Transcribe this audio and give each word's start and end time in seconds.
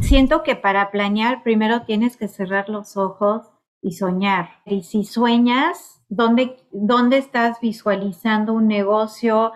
Siento 0.00 0.42
que 0.42 0.56
para 0.56 0.90
planear 0.90 1.42
primero 1.42 1.82
tienes 1.82 2.16
que 2.16 2.28
cerrar 2.28 2.68
los 2.68 2.96
ojos 2.96 3.50
y 3.82 3.92
soñar. 3.92 4.50
Y 4.64 4.82
si 4.82 5.04
sueñas, 5.04 6.02
¿dónde, 6.08 6.56
dónde 6.72 7.18
estás 7.18 7.60
visualizando 7.60 8.52
un 8.52 8.68
negocio 8.68 9.52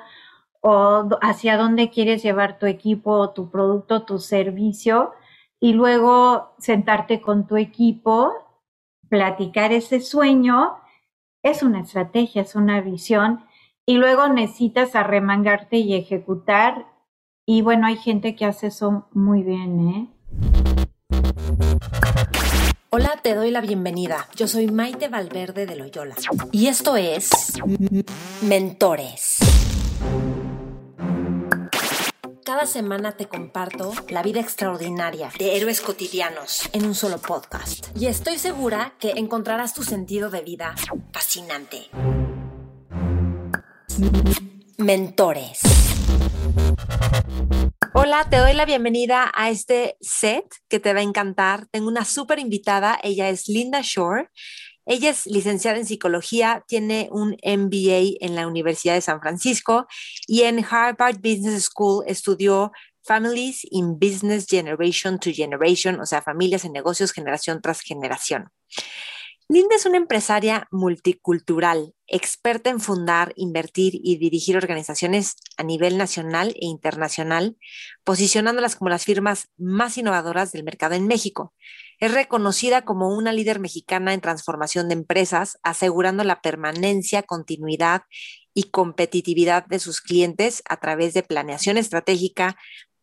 o 0.61 1.09
hacia 1.23 1.57
dónde 1.57 1.91
quieres 1.91 2.23
llevar 2.23 2.59
tu 2.59 2.67
equipo, 2.67 3.31
tu 3.31 3.51
producto, 3.51 4.05
tu 4.05 4.19
servicio? 4.19 5.13
Y 5.61 5.73
luego 5.75 6.55
sentarte 6.59 7.21
con 7.21 7.47
tu 7.47 7.57
equipo, 7.57 8.33
platicar 9.09 9.73
ese 9.73 10.01
sueño, 10.01 10.77
es 11.43 11.63
una 11.63 11.81
estrategia, 11.81 12.43
es 12.43 12.55
una 12.55 12.81
visión. 12.81 13.45
Y 13.87 13.95
luego 13.95 14.29
necesitas 14.29 14.95
arremangarte 14.95 15.79
y 15.79 15.95
ejecutar. 15.95 16.87
Y 17.47 17.63
bueno, 17.63 17.87
hay 17.87 17.97
gente 17.97 18.37
que 18.37 18.45
hace 18.45 18.69
eso 18.69 19.09
muy 19.13 19.43
bien, 19.43 19.89
¿eh? 19.89 20.09
Hola, 22.91 23.19
te 23.23 23.35
doy 23.35 23.51
la 23.51 23.61
bienvenida. 23.61 24.29
Yo 24.35 24.47
soy 24.47 24.67
Maite 24.71 25.09
Valverde 25.09 25.67
de 25.67 25.77
Loyola 25.77 26.17
y 26.53 26.67
esto 26.67 26.97
es 26.97 27.31
Mentores. 28.43 29.39
Cada 32.45 32.67
semana 32.67 33.13
te 33.13 33.27
comparto 33.27 33.93
la 34.09 34.23
vida 34.23 34.41
extraordinaria 34.41 35.31
de 35.39 35.57
héroes 35.57 35.81
cotidianos 35.81 36.69
en 36.73 36.85
un 36.85 36.95
solo 36.95 37.19
podcast. 37.19 37.87
Y 37.97 38.07
estoy 38.07 38.39
segura 38.39 38.95
que 38.99 39.11
encontrarás 39.13 39.73
tu 39.73 39.85
sentido 39.85 40.31
de 40.31 40.43
vida 40.43 40.75
fascinante. 41.13 41.91
Mentores. 44.79 45.61
Hola, 47.95 48.27
te 48.31 48.37
doy 48.39 48.55
la 48.55 48.65
bienvenida 48.65 49.31
a 49.35 49.51
este 49.51 49.97
set 50.01 50.45
que 50.69 50.81
te 50.81 50.93
va 50.93 51.01
a 51.01 51.03
encantar. 51.03 51.67
Tengo 51.71 51.89
una 51.89 52.05
súper 52.05 52.39
invitada, 52.39 52.99
ella 53.03 53.29
es 53.29 53.49
Linda 53.49 53.81
Shore. 53.83 54.29
Ella 54.87 55.11
es 55.11 55.27
licenciada 55.27 55.79
en 55.79 55.87
psicología, 55.87 56.65
tiene 56.67 57.09
un 57.13 57.37
MBA 57.45 58.17
en 58.21 58.35
la 58.35 58.47
Universidad 58.47 58.95
de 58.95 59.01
San 59.01 59.21
Francisco 59.21 59.87
y 60.27 60.43
en 60.43 60.65
Harvard 60.65 61.19
Business 61.19 61.65
School 61.65 62.05
estudió 62.07 62.73
Families 63.05 63.61
in 63.71 63.99
Business 63.99 64.47
Generation 64.49 65.19
to 65.19 65.31
Generation, 65.33 66.01
o 66.01 66.07
sea, 66.07 66.23
familias 66.23 66.65
en 66.65 66.73
negocios 66.73 67.13
generación 67.13 67.61
tras 67.63 67.83
generación. 67.83 68.51
Linda 69.51 69.75
es 69.75 69.85
una 69.85 69.97
empresaria 69.97 70.69
multicultural, 70.71 71.93
experta 72.07 72.71
en 72.71 72.79
fundar, 72.79 73.33
invertir 73.35 73.95
y 74.01 74.17
dirigir 74.17 74.57
organizaciones 74.57 75.35
a 75.57 75.65
nivel 75.65 75.99
nacional 75.99 76.51
e 76.51 76.67
internacional, 76.67 77.57
posicionándolas 78.05 78.77
como 78.77 78.91
las 78.91 79.05
firmas 79.05 79.49
más 79.59 79.99
innovadoras 79.99 80.53
del 80.53 80.63
mercado 80.63 80.95
en 80.95 81.09
México. 81.09 81.53
Es 81.99 82.15
reconocida 82.15 82.83
como 82.83 83.09
una 83.09 83.33
líder 83.33 83.59
mexicana 83.59 84.15
en 84.15 84.21
transformación 84.21 84.87
de 84.87 84.95
empresas, 84.95 85.59
asegurando 85.65 86.23
la 86.23 86.43
permanencia, 86.43 87.25
continuidad 87.25 88.03
y 88.55 88.71
competitividad 88.71 89.67
de 89.67 89.81
sus 89.81 90.01
clientes 90.01 90.63
a 90.69 90.77
través 90.77 91.13
de 91.13 91.25
planeación 91.25 91.77
estratégica, 91.77 92.57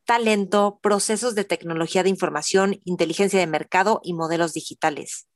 talento, 0.06 0.80
procesos 0.82 1.36
de 1.36 1.44
tecnología 1.44 2.04
de 2.04 2.10
información, 2.10 2.80
inteligencia 2.86 3.38
de 3.38 3.48
mercado 3.48 4.00
y 4.02 4.14
modelos 4.14 4.54
digitales. 4.54 5.28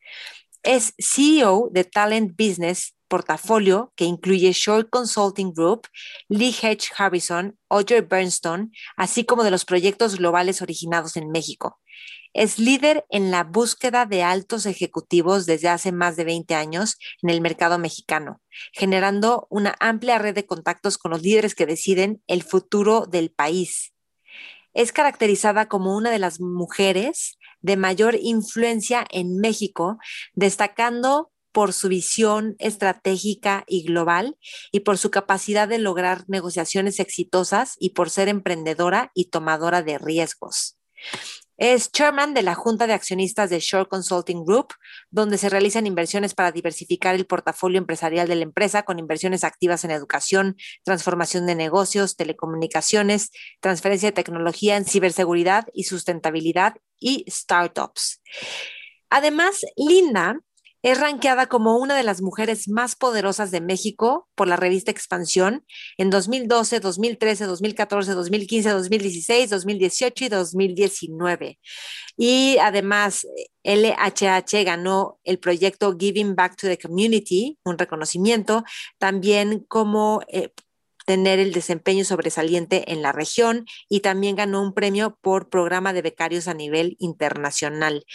Es 0.63 0.93
CEO 0.99 1.69
de 1.71 1.83
Talent 1.83 2.33
Business 2.37 2.95
Portafolio, 3.07 3.91
que 3.95 4.05
incluye 4.05 4.53
Short 4.53 4.89
Consulting 4.89 5.53
Group, 5.53 5.87
Lee 6.29 6.55
H. 6.63 6.91
Harrison, 6.97 7.57
Audrey 7.67 8.01
Bernstone, 8.01 8.69
así 8.95 9.25
como 9.25 9.43
de 9.43 9.51
los 9.51 9.65
proyectos 9.65 10.17
globales 10.17 10.61
originados 10.61 11.17
en 11.17 11.29
México. 11.29 11.79
Es 12.33 12.59
líder 12.59 13.05
en 13.09 13.29
la 13.29 13.43
búsqueda 13.43 14.05
de 14.05 14.23
altos 14.23 14.65
ejecutivos 14.65 15.45
desde 15.45 15.67
hace 15.67 15.91
más 15.91 16.15
de 16.15 16.23
20 16.23 16.55
años 16.55 16.97
en 17.21 17.29
el 17.29 17.41
mercado 17.41 17.77
mexicano, 17.77 18.39
generando 18.71 19.47
una 19.49 19.75
amplia 19.81 20.17
red 20.17 20.33
de 20.33 20.45
contactos 20.45 20.97
con 20.97 21.11
los 21.11 21.21
líderes 21.21 21.55
que 21.55 21.65
deciden 21.65 22.23
el 22.27 22.43
futuro 22.43 23.05
del 23.07 23.31
país. 23.31 23.93
Es 24.73 24.93
caracterizada 24.93 25.67
como 25.67 25.97
una 25.97 26.11
de 26.11 26.19
las 26.19 26.39
mujeres 26.39 27.37
de 27.61 27.77
mayor 27.77 28.15
influencia 28.21 29.05
en 29.11 29.37
México, 29.37 29.97
destacando 30.33 31.31
por 31.51 31.73
su 31.73 31.89
visión 31.89 32.55
estratégica 32.59 33.63
y 33.67 33.83
global 33.83 34.37
y 34.71 34.81
por 34.81 34.97
su 34.97 35.11
capacidad 35.11 35.67
de 35.67 35.79
lograr 35.79 36.23
negociaciones 36.27 36.99
exitosas 36.99 37.75
y 37.79 37.89
por 37.89 38.09
ser 38.09 38.29
emprendedora 38.29 39.11
y 39.13 39.25
tomadora 39.25 39.81
de 39.83 39.97
riesgos. 39.97 40.77
Es 41.61 41.91
chairman 41.91 42.33
de 42.33 42.41
la 42.41 42.55
Junta 42.55 42.87
de 42.87 42.93
Accionistas 42.93 43.51
de 43.51 43.59
Shore 43.59 43.87
Consulting 43.87 44.45
Group, 44.45 44.73
donde 45.11 45.37
se 45.37 45.47
realizan 45.47 45.85
inversiones 45.85 46.33
para 46.33 46.51
diversificar 46.51 47.13
el 47.13 47.27
portafolio 47.27 47.77
empresarial 47.77 48.27
de 48.27 48.33
la 48.33 48.41
empresa 48.41 48.81
con 48.81 48.97
inversiones 48.97 49.43
activas 49.43 49.83
en 49.83 49.91
educación, 49.91 50.57
transformación 50.83 51.45
de 51.45 51.53
negocios, 51.53 52.15
telecomunicaciones, 52.15 53.29
transferencia 53.59 54.07
de 54.07 54.13
tecnología 54.13 54.75
en 54.75 54.85
ciberseguridad 54.85 55.67
y 55.71 55.83
sustentabilidad 55.83 56.77
y 56.99 57.25
startups. 57.29 58.23
Además, 59.11 59.61
Linda 59.75 60.39
es 60.83 60.99
rankeada 60.99 61.47
como 61.47 61.77
una 61.77 61.95
de 61.95 62.03
las 62.03 62.21
mujeres 62.21 62.67
más 62.67 62.95
poderosas 62.95 63.51
de 63.51 63.61
México 63.61 64.27
por 64.35 64.47
la 64.47 64.55
revista 64.55 64.91
Expansión 64.91 65.65
en 65.97 66.09
2012, 66.09 66.79
2013, 66.79 67.45
2014, 67.45 68.13
2015, 68.13 68.69
2016, 68.69 69.49
2018 69.49 70.25
y 70.25 70.29
2019. 70.29 71.59
Y 72.17 72.57
además, 72.59 73.27
LHH 73.63 74.63
ganó 74.63 75.19
el 75.23 75.37
proyecto 75.39 75.95
Giving 75.97 76.35
Back 76.35 76.55
to 76.55 76.67
the 76.67 76.77
Community, 76.77 77.59
un 77.63 77.77
reconocimiento, 77.77 78.63
también 78.97 79.65
como... 79.67 80.21
Eh, 80.27 80.49
tener 81.03 81.39
el 81.39 81.51
desempeño 81.51 82.05
sobresaliente 82.05 82.93
en 82.93 83.01
la 83.01 83.11
región 83.11 83.65
y 83.89 84.01
también 84.01 84.35
ganó 84.35 84.61
un 84.61 84.73
premio 84.73 85.17
por 85.19 85.49
programa 85.49 85.93
de 85.93 86.03
becarios 86.03 86.47
a 86.47 86.53
nivel 86.53 86.95
internacional 86.99 88.05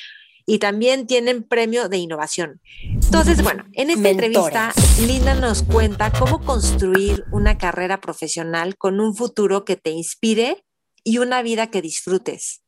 y 0.46 0.60
también 0.60 1.08
tienen 1.08 1.42
premio 1.42 1.88
de 1.88 1.98
innovación. 1.98 2.60
Entonces, 2.82 3.42
bueno, 3.42 3.64
en 3.72 3.90
esta 3.90 4.08
entrevista, 4.08 4.72
Linda 5.00 5.34
nos 5.34 5.64
cuenta 5.64 6.12
cómo 6.12 6.42
construir 6.44 7.24
una 7.32 7.58
carrera 7.58 8.00
profesional 8.00 8.76
con 8.78 9.00
un 9.00 9.14
futuro 9.14 9.64
que 9.64 9.76
te 9.76 9.90
inspire 9.90 10.64
y 11.02 11.18
una 11.18 11.42
vida 11.42 11.66
que 11.66 11.82
disfrutes. 11.82 12.62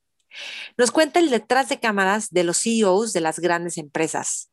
Nos 0.77 0.91
cuenta 0.91 1.21
el 1.21 1.31
detrás 1.31 1.69
de 1.69 1.79
cámaras 1.79 2.31
de 2.31 2.45
los 2.45 2.59
CEOs 2.59 3.13
de 3.13 3.21
las 3.21 3.39
grandes 3.39 3.79
empresas. 3.79 4.51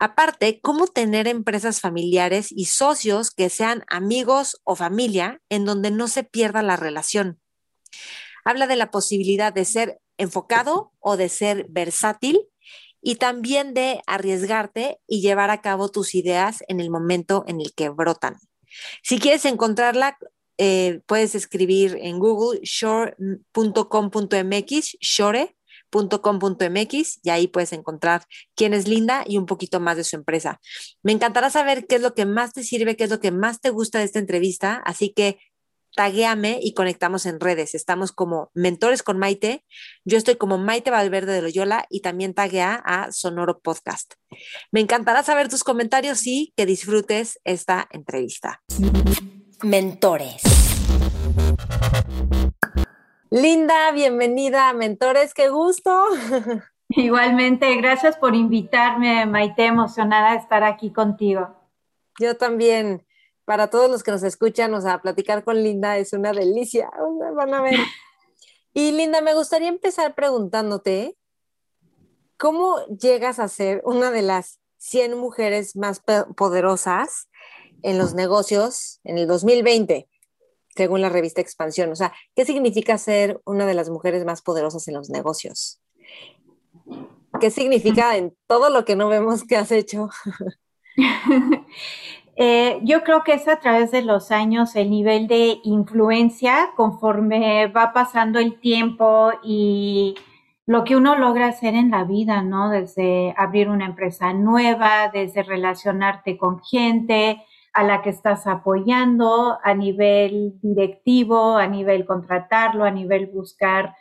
Aparte, 0.00 0.60
cómo 0.60 0.88
tener 0.88 1.28
empresas 1.28 1.80
familiares 1.80 2.48
y 2.50 2.66
socios 2.66 3.30
que 3.30 3.48
sean 3.48 3.84
amigos 3.88 4.60
o 4.64 4.74
familia 4.74 5.40
en 5.48 5.64
donde 5.64 5.90
no 5.92 6.08
se 6.08 6.24
pierda 6.24 6.62
la 6.62 6.76
relación. 6.76 7.40
Habla 8.44 8.66
de 8.66 8.76
la 8.76 8.90
posibilidad 8.90 9.52
de 9.52 9.64
ser 9.64 9.98
enfocado 10.18 10.92
o 11.00 11.16
de 11.16 11.28
ser 11.28 11.66
versátil 11.68 12.48
y 13.04 13.16
también 13.16 13.74
de 13.74 14.00
arriesgarte 14.06 14.98
y 15.06 15.20
llevar 15.20 15.50
a 15.50 15.60
cabo 15.60 15.90
tus 15.90 16.14
ideas 16.14 16.64
en 16.68 16.80
el 16.80 16.88
momento 16.90 17.44
en 17.46 17.60
el 17.60 17.74
que 17.74 17.90
brotan. 17.90 18.36
Si 19.02 19.18
quieres 19.18 19.44
encontrarla, 19.44 20.16
eh, 20.56 21.02
puedes 21.06 21.34
escribir 21.34 21.98
en 22.00 22.18
Google 22.18 22.60
shore.com.mx, 22.62 24.96
shore.com.mx 25.00 27.20
y 27.22 27.30
ahí 27.30 27.48
puedes 27.48 27.72
encontrar 27.72 28.24
quién 28.54 28.72
es 28.72 28.86
Linda 28.88 29.24
y 29.26 29.36
un 29.36 29.46
poquito 29.46 29.80
más 29.80 29.96
de 29.96 30.04
su 30.04 30.14
empresa. 30.16 30.60
Me 31.02 31.10
encantará 31.12 31.50
saber 31.50 31.86
qué 31.86 31.96
es 31.96 32.02
lo 32.02 32.14
que 32.14 32.24
más 32.24 32.52
te 32.52 32.62
sirve, 32.62 32.96
qué 32.96 33.02
es 33.04 33.10
lo 33.10 33.20
que 33.20 33.32
más 33.32 33.60
te 33.60 33.70
gusta 33.70 33.98
de 33.98 34.04
esta 34.04 34.20
entrevista, 34.20 34.76
así 34.84 35.12
que 35.12 35.38
taguéame 35.94 36.58
y 36.60 36.74
conectamos 36.74 37.26
en 37.26 37.40
redes. 37.40 37.74
Estamos 37.74 38.12
como 38.12 38.50
Mentores 38.54 39.02
con 39.02 39.18
Maite. 39.18 39.64
Yo 40.04 40.18
estoy 40.18 40.36
como 40.36 40.58
Maite 40.58 40.90
Valverde 40.90 41.32
de 41.32 41.42
Loyola 41.42 41.86
y 41.88 42.00
también 42.00 42.34
taguea 42.34 42.74
a 42.84 43.12
Sonoro 43.12 43.60
Podcast. 43.60 44.14
Me 44.72 44.80
encantará 44.80 45.22
saber 45.22 45.48
tus 45.48 45.64
comentarios 45.64 46.26
y 46.26 46.52
que 46.56 46.66
disfrutes 46.66 47.40
esta 47.44 47.88
entrevista. 47.90 48.62
Mentores. 49.62 50.42
Linda, 53.30 53.90
bienvenida 53.92 54.68
a 54.68 54.74
Mentores, 54.74 55.34
qué 55.34 55.48
gusto. 55.48 56.06
Igualmente, 56.88 57.74
gracias 57.76 58.16
por 58.16 58.34
invitarme, 58.34 59.26
Maite, 59.26 59.66
emocionada 59.66 60.32
de 60.32 60.38
estar 60.38 60.62
aquí 60.62 60.92
contigo. 60.92 61.56
Yo 62.20 62.36
también 62.36 63.03
para 63.44 63.68
todos 63.68 63.90
los 63.90 64.02
que 64.02 64.10
nos 64.10 64.22
escuchan, 64.22 64.72
o 64.74 64.80
sea, 64.80 65.00
platicar 65.00 65.44
con 65.44 65.62
Linda 65.62 65.98
es 65.98 66.12
una 66.12 66.32
delicia. 66.32 66.90
van 67.34 67.54
a 67.54 67.62
ver. 67.62 67.74
Y 68.76 68.90
Linda, 68.90 69.20
me 69.20 69.34
gustaría 69.34 69.68
empezar 69.68 70.16
preguntándote, 70.16 71.16
¿cómo 72.36 72.84
llegas 72.86 73.38
a 73.38 73.46
ser 73.46 73.80
una 73.84 74.10
de 74.10 74.22
las 74.22 74.58
100 74.78 75.16
mujeres 75.16 75.76
más 75.76 76.02
poderosas 76.36 77.28
en 77.82 77.98
los 77.98 78.14
negocios 78.14 78.98
en 79.04 79.18
el 79.18 79.28
2020? 79.28 80.08
según 80.76 81.00
la 81.00 81.08
revista 81.08 81.40
Expansión. 81.40 81.90
O 81.92 81.96
sea, 81.96 82.12
¿qué 82.34 82.44
significa 82.44 82.98
ser 82.98 83.40
una 83.44 83.66
de 83.66 83.74
las 83.74 83.90
mujeres 83.90 84.24
más 84.24 84.42
poderosas 84.42 84.88
en 84.88 84.94
los 84.94 85.10
negocios? 85.10 85.80
¿Qué 87.40 87.50
significa 87.50 88.16
en 88.16 88.36
todo 88.46 88.70
lo 88.70 88.84
que 88.84 88.96
no 88.96 89.08
vemos 89.08 89.44
que 89.44 89.56
has 89.56 89.72
hecho? 89.72 90.10
Eh, 92.36 92.80
yo 92.82 93.04
creo 93.04 93.22
que 93.22 93.34
es 93.34 93.46
a 93.46 93.60
través 93.60 93.92
de 93.92 94.02
los 94.02 94.32
años 94.32 94.74
el 94.74 94.90
nivel 94.90 95.28
de 95.28 95.60
influencia 95.62 96.70
conforme 96.76 97.68
va 97.68 97.92
pasando 97.92 98.40
el 98.40 98.58
tiempo 98.58 99.30
y 99.44 100.16
lo 100.66 100.82
que 100.82 100.96
uno 100.96 101.16
logra 101.16 101.46
hacer 101.46 101.74
en 101.74 101.90
la 101.90 102.04
vida, 102.04 102.42
¿no? 102.42 102.70
Desde 102.70 103.34
abrir 103.36 103.68
una 103.68 103.86
empresa 103.86 104.32
nueva, 104.32 105.10
desde 105.12 105.42
relacionarte 105.42 106.36
con 106.36 106.60
gente 106.62 107.44
a 107.72 107.84
la 107.84 108.02
que 108.02 108.10
estás 108.10 108.46
apoyando 108.46 109.58
a 109.62 109.74
nivel 109.74 110.54
directivo, 110.62 111.56
a 111.56 111.66
nivel 111.66 112.06
contratarlo, 112.06 112.84
a 112.84 112.90
nivel 112.90 113.26
buscar 113.26 113.94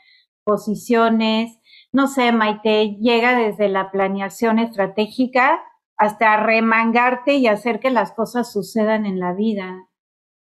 posiciones. 0.43 1.59
No 1.91 2.07
sé, 2.07 2.31
Maite, 2.31 2.97
llega 2.99 3.35
desde 3.35 3.69
la 3.69 3.91
planeación 3.91 4.59
estratégica 4.59 5.61
hasta 5.97 6.37
remangarte 6.37 7.35
y 7.35 7.47
hacer 7.47 7.79
que 7.79 7.89
las 7.89 8.11
cosas 8.11 8.51
sucedan 8.51 9.05
en 9.05 9.19
la 9.19 9.33
vida. 9.33 9.87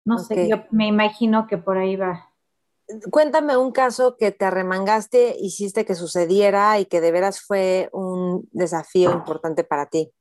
No 0.06 0.18
sé, 0.18 0.50
yo 0.50 0.64
me 0.72 0.88
imagino 0.88 1.48
que 1.48 1.58
por 1.58 1.78
ahí 1.78 1.96
va. 1.96 2.30
Cuéntame 3.10 3.56
un 3.56 3.72
caso 3.72 4.18
que 4.18 4.32
te 4.32 4.46
arremangaste, 4.46 5.38
hiciste 5.40 5.86
que 5.86 5.96
sucediera 5.96 6.80
y 6.80 6.86
que 6.86 7.02
de 7.02 7.12
veras 7.12 7.42
fue 7.42 7.90
un 7.94 8.48
desafío 8.52 9.12
importante 9.12 9.64
para 9.64 9.86
ti. 9.86 10.12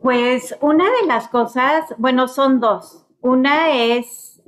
Pues 0.00 0.56
una 0.60 0.84
de 0.84 1.06
las 1.06 1.28
cosas, 1.28 1.84
bueno, 1.98 2.28
son 2.28 2.60
dos. 2.60 3.06
Una 3.20 3.72
es 3.72 4.40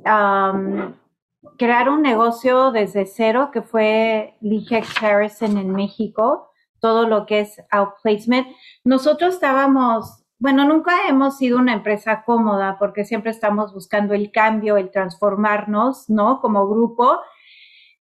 crear 1.58 1.88
un 1.90 2.02
negocio 2.02 2.70
desde 2.70 3.04
cero, 3.04 3.50
que 3.52 3.62
fue 3.62 4.36
Lee 4.40 4.66
Harrison 5.00 5.58
en 5.58 5.72
México 5.72 6.47
todo 6.80 7.06
lo 7.06 7.26
que 7.26 7.40
es 7.40 7.62
outplacement. 7.70 8.46
Nosotros 8.84 9.34
estábamos, 9.34 10.25
bueno, 10.38 10.64
nunca 10.64 11.08
hemos 11.08 11.36
sido 11.38 11.58
una 11.58 11.75
empresa 11.75 12.22
cómoda 12.25 12.76
porque 12.78 13.04
siempre 13.04 13.30
estamos 13.30 13.72
buscando 13.72 14.14
el 14.14 14.30
cambio, 14.30 14.76
el 14.76 14.90
transformarnos, 14.90 16.08
¿no? 16.08 16.40
Como 16.40 16.69
grupo, 16.69 17.19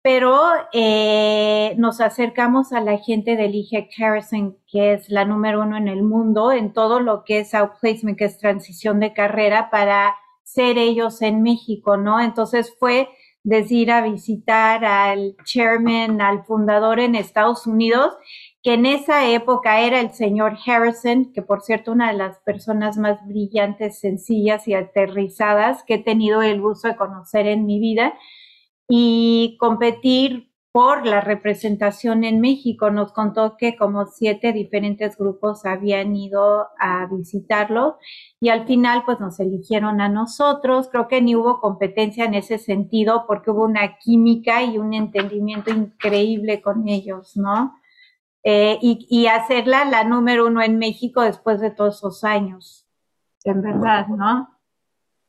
pero 0.01 0.39
eh, 0.71 1.75
nos 1.77 1.99
acercamos 1.99 2.71
a 2.71 2.79
la 2.79 2.97
gente 2.97 3.35
de 3.35 3.49
Lee 3.49 3.89
Harrison, 3.99 4.57
que 4.65 4.93
es 4.93 5.09
la 5.09 5.25
número 5.25 5.61
uno 5.63 5.75
en 5.75 5.89
el 5.89 6.01
mundo 6.03 6.53
en 6.53 6.71
todo 6.71 7.01
lo 7.01 7.23
que 7.25 7.39
es 7.39 7.53
outplacement, 7.53 8.17
que 8.17 8.25
es 8.25 8.37
transición 8.37 9.01
de 9.01 9.13
carrera 9.13 9.69
para 9.69 10.15
ser 10.43 10.77
ellos 10.77 11.21
en 11.21 11.43
México, 11.43 11.97
¿no? 11.97 12.21
Entonces 12.21 12.73
fue 12.79 13.09
desde 13.43 13.75
ir 13.75 13.91
a 13.91 14.01
visitar 14.01 14.85
al 14.85 15.35
chairman, 15.43 16.21
al 16.21 16.45
fundador 16.45 16.99
en 16.99 17.15
Estados 17.15 17.67
Unidos 17.67 18.13
que 18.67 18.73
en 18.73 18.85
esa 18.85 19.29
época 19.29 19.79
era 19.79 20.01
el 20.01 20.11
señor 20.11 20.57
Harrison, 20.65 21.31
que 21.31 21.41
por 21.41 21.61
cierto 21.61 21.93
una 21.93 22.11
de 22.11 22.17
las 22.17 22.39
personas 22.39 22.97
más 22.97 23.25
brillantes, 23.25 24.01
sencillas 24.01 24.67
y 24.67 24.73
aterrizadas 24.73 25.83
que 25.83 25.93
he 25.93 26.03
tenido 26.03 26.41
el 26.41 26.59
gusto 26.59 26.89
de 26.89 26.97
conocer 26.97 27.47
en 27.47 27.65
mi 27.65 27.79
vida, 27.79 28.13
y 28.89 29.55
competir 29.57 30.51
por 30.73 31.05
la 31.05 31.21
representación 31.21 32.25
en 32.25 32.41
México. 32.41 32.91
Nos 32.91 33.13
contó 33.13 33.55
que 33.55 33.77
como 33.77 34.05
siete 34.07 34.51
diferentes 34.51 35.17
grupos 35.17 35.65
habían 35.65 36.13
ido 36.13 36.67
a 36.77 37.07
visitarlo 37.09 37.95
y 38.41 38.49
al 38.49 38.67
final 38.67 39.03
pues 39.05 39.21
nos 39.21 39.39
eligieron 39.39 40.01
a 40.01 40.09
nosotros. 40.09 40.89
Creo 40.91 41.07
que 41.07 41.21
ni 41.21 41.37
hubo 41.37 41.61
competencia 41.61 42.25
en 42.25 42.33
ese 42.33 42.57
sentido 42.57 43.23
porque 43.27 43.49
hubo 43.49 43.63
una 43.63 43.97
química 43.97 44.61
y 44.61 44.77
un 44.77 44.93
entendimiento 44.93 45.71
increíble 45.71 46.61
con 46.61 46.89
ellos, 46.89 47.37
¿no? 47.37 47.77
Eh, 48.49 48.79
y, 48.81 49.27
hacerla 49.27 49.83
la 49.83 50.05
número 50.05 50.47
uno 50.47 50.61
en 50.61 50.77
México 50.77 51.21
después 51.21 51.59
de 51.59 51.69
todos 51.69 51.97
esos 51.97 52.23
años, 52.23 52.87
en 53.43 53.61
verdad, 53.61 54.07
¿no? 54.07 54.47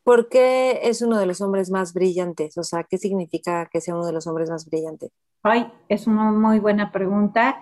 ¿Por 0.04 0.28
qué 0.28 0.78
es 0.84 1.02
uno 1.02 1.18
de 1.18 1.26
los 1.26 1.40
hombres 1.40 1.68
más 1.68 1.94
brillantes? 1.94 2.56
O 2.56 2.62
sea, 2.62 2.84
¿qué 2.84 2.96
significa 2.96 3.68
que 3.72 3.80
sea 3.80 3.96
uno 3.96 4.06
de 4.06 4.12
los 4.12 4.28
hombres 4.28 4.50
más 4.50 4.66
brillantes? 4.66 5.10
Ay, 5.42 5.68
es 5.88 6.06
una 6.06 6.30
muy 6.30 6.60
buena 6.60 6.92
pregunta. 6.92 7.60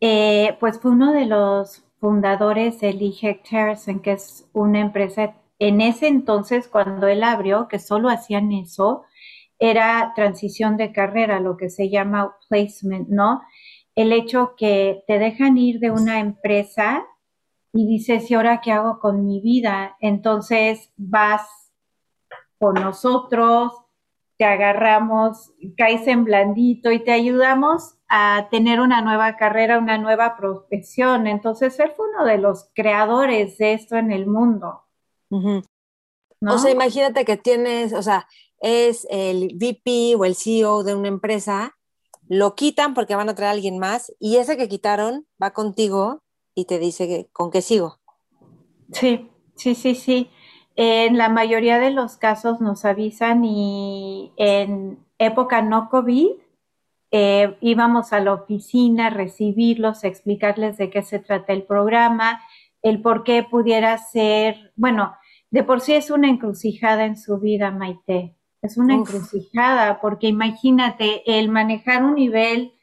Eh, 0.00 0.56
pues 0.60 0.80
fue 0.80 0.92
uno 0.92 1.12
de 1.12 1.26
los 1.26 1.84
fundadores 1.98 2.80
de 2.80 2.94
Lee 2.94 3.38
Harrison, 3.52 4.00
que 4.00 4.12
es 4.12 4.48
una 4.54 4.80
empresa, 4.80 5.34
en 5.58 5.82
ese 5.82 6.08
entonces 6.08 6.68
cuando 6.68 7.06
él 7.06 7.22
abrió, 7.22 7.68
que 7.68 7.78
solo 7.78 8.08
hacían 8.08 8.50
eso, 8.52 9.04
era 9.58 10.14
transición 10.16 10.78
de 10.78 10.90
carrera, 10.90 11.38
lo 11.38 11.58
que 11.58 11.68
se 11.68 11.90
llama 11.90 12.34
placement, 12.48 13.10
¿no? 13.10 13.42
El 13.94 14.12
hecho 14.12 14.54
que 14.56 15.04
te 15.06 15.18
dejan 15.18 15.58
ir 15.58 15.80
de 15.80 15.90
una 15.90 16.20
empresa 16.20 17.06
y 17.72 17.86
dices, 17.86 18.30
¿y 18.30 18.34
ahora 18.34 18.60
qué 18.60 18.72
hago 18.72 18.98
con 19.00 19.26
mi 19.26 19.40
vida? 19.40 19.96
Entonces 20.00 20.92
vas 20.96 21.46
con 22.58 22.74
nosotros, 22.74 23.72
te 24.40 24.44
agarramos, 24.44 25.52
caes 25.76 26.06
en 26.06 26.24
blandito 26.24 26.90
y 26.90 27.04
te 27.04 27.12
ayudamos 27.12 27.96
a 28.08 28.48
tener 28.50 28.80
una 28.80 29.02
nueva 29.02 29.36
carrera, 29.36 29.78
una 29.78 29.98
nueva 29.98 30.36
profesión. 30.36 31.26
Entonces, 31.26 31.78
él 31.78 31.92
fue 31.94 32.08
uno 32.08 32.24
de 32.24 32.38
los 32.38 32.70
creadores 32.74 33.58
de 33.58 33.74
esto 33.74 33.96
en 33.96 34.10
el 34.10 34.26
mundo. 34.26 34.82
O 35.30 36.58
sea, 36.58 36.70
imagínate 36.70 37.24
que 37.24 37.36
tienes, 37.36 37.92
o 37.92 38.02
sea, 38.02 38.26
es 38.60 39.06
el 39.10 39.56
VP 39.56 40.16
o 40.16 40.24
el 40.24 40.34
CEO 40.34 40.84
de 40.84 40.94
una 40.94 41.08
empresa 41.08 41.76
lo 42.30 42.54
quitan 42.54 42.94
porque 42.94 43.16
van 43.16 43.28
a 43.28 43.34
traer 43.34 43.48
a 43.48 43.52
alguien 43.54 43.78
más 43.78 44.14
y 44.20 44.36
ese 44.36 44.56
que 44.56 44.68
quitaron 44.68 45.26
va 45.42 45.50
contigo 45.50 46.22
y 46.54 46.66
te 46.66 46.78
dice 46.78 47.08
que, 47.08 47.28
con 47.32 47.50
qué 47.50 47.60
sigo. 47.60 47.98
Sí, 48.92 49.28
sí, 49.56 49.74
sí, 49.74 49.96
sí. 49.96 50.30
En 50.76 51.18
la 51.18 51.28
mayoría 51.28 51.80
de 51.80 51.90
los 51.90 52.16
casos 52.16 52.60
nos 52.60 52.84
avisan 52.84 53.44
y 53.44 54.32
en 54.36 55.04
época 55.18 55.60
no 55.60 55.88
COVID 55.90 56.28
eh, 57.10 57.56
íbamos 57.60 58.12
a 58.12 58.20
la 58.20 58.34
oficina 58.34 59.08
a 59.08 59.10
recibirlos, 59.10 60.04
a 60.04 60.06
explicarles 60.06 60.76
de 60.76 60.88
qué 60.88 61.02
se 61.02 61.18
trata 61.18 61.52
el 61.52 61.64
programa, 61.64 62.40
el 62.80 63.02
por 63.02 63.24
qué 63.24 63.42
pudiera 63.42 63.98
ser, 63.98 64.72
bueno, 64.76 65.16
de 65.50 65.64
por 65.64 65.80
sí 65.80 65.94
es 65.94 66.12
una 66.12 66.28
encrucijada 66.28 67.06
en 67.06 67.16
su 67.16 67.40
vida, 67.40 67.72
Maite. 67.72 68.36
Es 68.62 68.76
una 68.76 68.94
encrucijada, 68.94 70.00
porque 70.00 70.28
imagínate 70.28 71.22
el 71.38 71.48
manejar 71.48 72.04
un 72.04 72.14
nivel, 72.14 72.74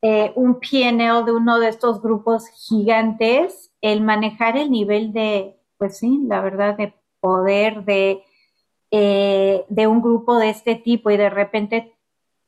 eh, 0.00 0.32
un 0.36 0.60
PNL 0.60 1.24
de 1.24 1.32
uno 1.32 1.58
de 1.58 1.68
estos 1.68 2.00
grupos 2.00 2.46
gigantes, 2.48 3.72
el 3.80 4.00
manejar 4.00 4.56
el 4.56 4.70
nivel 4.70 5.12
de, 5.12 5.58
pues 5.76 5.98
sí, 5.98 6.20
la 6.26 6.40
verdad, 6.40 6.76
de 6.76 6.94
poder 7.18 7.84
de, 7.84 8.22
eh, 8.90 9.64
de 9.68 9.86
un 9.86 10.02
grupo 10.02 10.38
de 10.38 10.50
este 10.50 10.76
tipo 10.76 11.10
y 11.10 11.16
de 11.16 11.30
repente, 11.30 11.96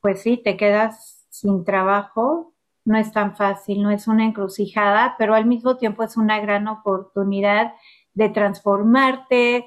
pues 0.01 0.21
sí, 0.21 0.37
te 0.37 0.55
quedas 0.55 1.25
sin 1.29 1.65
trabajo, 1.65 2.53
no 2.85 2.97
es 2.97 3.11
tan 3.11 3.35
fácil, 3.35 3.81
no 3.83 3.91
es 3.91 4.07
una 4.07 4.25
encrucijada, 4.25 5.15
pero 5.17 5.33
al 5.33 5.45
mismo 5.45 5.75
tiempo 5.75 6.03
es 6.03 6.15
una 6.15 6.39
gran 6.39 6.67
oportunidad 6.67 7.73
de 8.13 8.29
transformarte, 8.29 9.65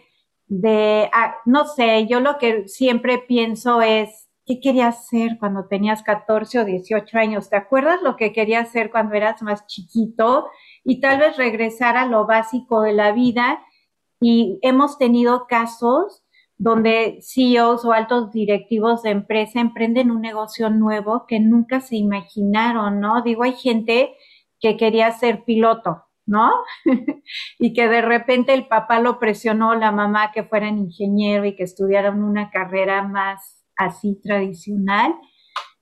de, 0.48 1.10
ah, 1.12 1.36
no 1.44 1.66
sé, 1.66 2.06
yo 2.06 2.20
lo 2.20 2.38
que 2.38 2.66
siempre 2.68 3.18
pienso 3.18 3.82
es, 3.82 4.28
¿qué 4.46 4.60
querías 4.60 4.98
hacer 4.98 5.38
cuando 5.38 5.66
tenías 5.68 6.02
14 6.02 6.60
o 6.60 6.64
18 6.64 7.18
años? 7.18 7.50
¿Te 7.50 7.56
acuerdas 7.56 8.02
lo 8.02 8.16
que 8.16 8.32
querías 8.32 8.68
hacer 8.68 8.90
cuando 8.90 9.14
eras 9.14 9.42
más 9.42 9.66
chiquito? 9.66 10.48
Y 10.84 11.00
tal 11.00 11.18
vez 11.18 11.36
regresar 11.36 11.96
a 11.96 12.06
lo 12.06 12.26
básico 12.26 12.80
de 12.82 12.94
la 12.94 13.12
vida. 13.12 13.62
Y 14.20 14.58
hemos 14.62 14.98
tenido 14.98 15.46
casos 15.46 16.24
donde 16.56 17.20
CEOs 17.22 17.84
o 17.84 17.92
altos 17.92 18.32
directivos 18.32 19.02
de 19.02 19.10
empresa 19.10 19.60
emprenden 19.60 20.10
un 20.10 20.20
negocio 20.20 20.70
nuevo 20.70 21.24
que 21.28 21.38
nunca 21.38 21.80
se 21.80 21.96
imaginaron, 21.96 23.00
¿no? 23.00 23.22
Digo, 23.22 23.44
hay 23.44 23.52
gente 23.52 24.16
que 24.60 24.76
quería 24.76 25.12
ser 25.12 25.44
piloto, 25.44 26.07
¿no? 26.28 26.52
y 27.58 27.72
que 27.72 27.88
de 27.88 28.02
repente 28.02 28.54
el 28.54 28.68
papá 28.68 29.00
lo 29.00 29.18
presionó, 29.18 29.74
la 29.74 29.90
mamá 29.90 30.30
que 30.32 30.44
fueran 30.44 30.78
ingeniero 30.78 31.44
y 31.44 31.56
que 31.56 31.64
estudiaran 31.64 32.22
una 32.22 32.50
carrera 32.50 33.02
más 33.02 33.64
así 33.76 34.20
tradicional. 34.22 35.14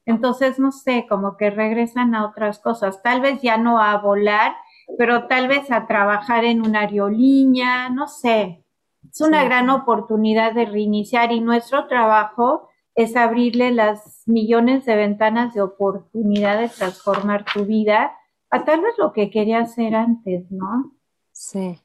Entonces, 0.07 0.59
no 0.59 0.71
sé, 0.71 1.07
como 1.09 1.37
que 1.37 1.50
regresan 1.50 2.15
a 2.15 2.26
otras 2.26 2.61
cosas, 2.61 3.03
tal 3.03 3.21
vez 3.21 3.43
ya 3.43 3.59
no 3.59 3.83
a 3.83 3.99
volar, 3.99 4.55
pero 4.97 5.26
tal 5.26 5.49
vez 5.49 5.71
a 5.73 5.87
trabajar 5.88 6.45
en 6.45 6.65
una 6.65 6.83
aerolínea, 6.83 7.88
no 7.91 8.07
sé. 8.07 8.65
Es 9.11 9.21
una 9.21 9.45
gran 9.45 9.69
oportunidad 9.69 10.53
de 10.53 10.67
reiniciar 10.67 11.33
y 11.33 11.41
nuestro 11.41 11.88
trabajo 11.88 12.69
es 12.95 13.17
abrirle 13.17 13.73
las 13.73 14.23
millones 14.26 14.85
de 14.85 14.97
ventanas 14.97 15.55
de 15.55 15.62
oportunidad 15.62 16.59
de 16.59 16.69
transformar 16.69 17.45
tu 17.45 17.65
vida 17.65 18.12
a 18.50 18.65
tal 18.65 18.81
vez 18.81 18.95
lo 18.99 19.12
que 19.12 19.31
quería 19.31 19.61
hacer 19.61 19.95
antes, 19.95 20.50
¿no? 20.50 20.93
Sí. 21.33 21.81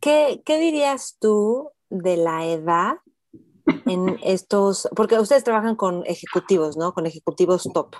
¿Qué, 0.00 0.42
dirías 0.46 1.16
tú 1.20 1.70
de 1.88 2.16
la 2.16 2.44
edad 2.44 2.96
en 3.86 4.18
estos, 4.22 4.88
porque 4.94 5.18
ustedes 5.18 5.44
trabajan 5.44 5.76
con 5.76 6.04
ejecutivos, 6.06 6.76
¿no? 6.76 6.92
Con 6.92 7.06
ejecutivos 7.06 7.68
top. 7.72 7.96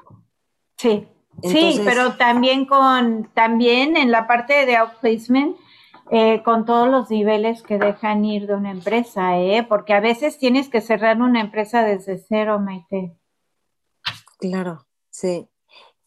Sí, 0.76 1.08
sí, 1.42 1.80
pero 1.84 2.16
también 2.16 2.66
con, 2.66 3.30
también 3.34 3.96
en 3.96 4.10
la 4.10 4.26
parte 4.26 4.66
de 4.66 4.76
outplacement, 4.76 5.56
eh, 6.10 6.42
con 6.44 6.64
todos 6.64 6.88
los 6.88 7.10
niveles 7.10 7.62
que 7.62 7.78
dejan 7.78 8.24
ir 8.24 8.46
de 8.46 8.54
una 8.54 8.70
empresa, 8.70 9.38
¿eh? 9.38 9.64
Porque 9.68 9.92
a 9.92 10.00
veces 10.00 10.38
tienes 10.38 10.68
que 10.68 10.80
cerrar 10.80 11.20
una 11.20 11.40
empresa 11.40 11.82
desde 11.82 12.18
cero, 12.18 12.60
Maite. 12.60 13.16
Claro, 14.38 14.86
sí. 15.10 15.48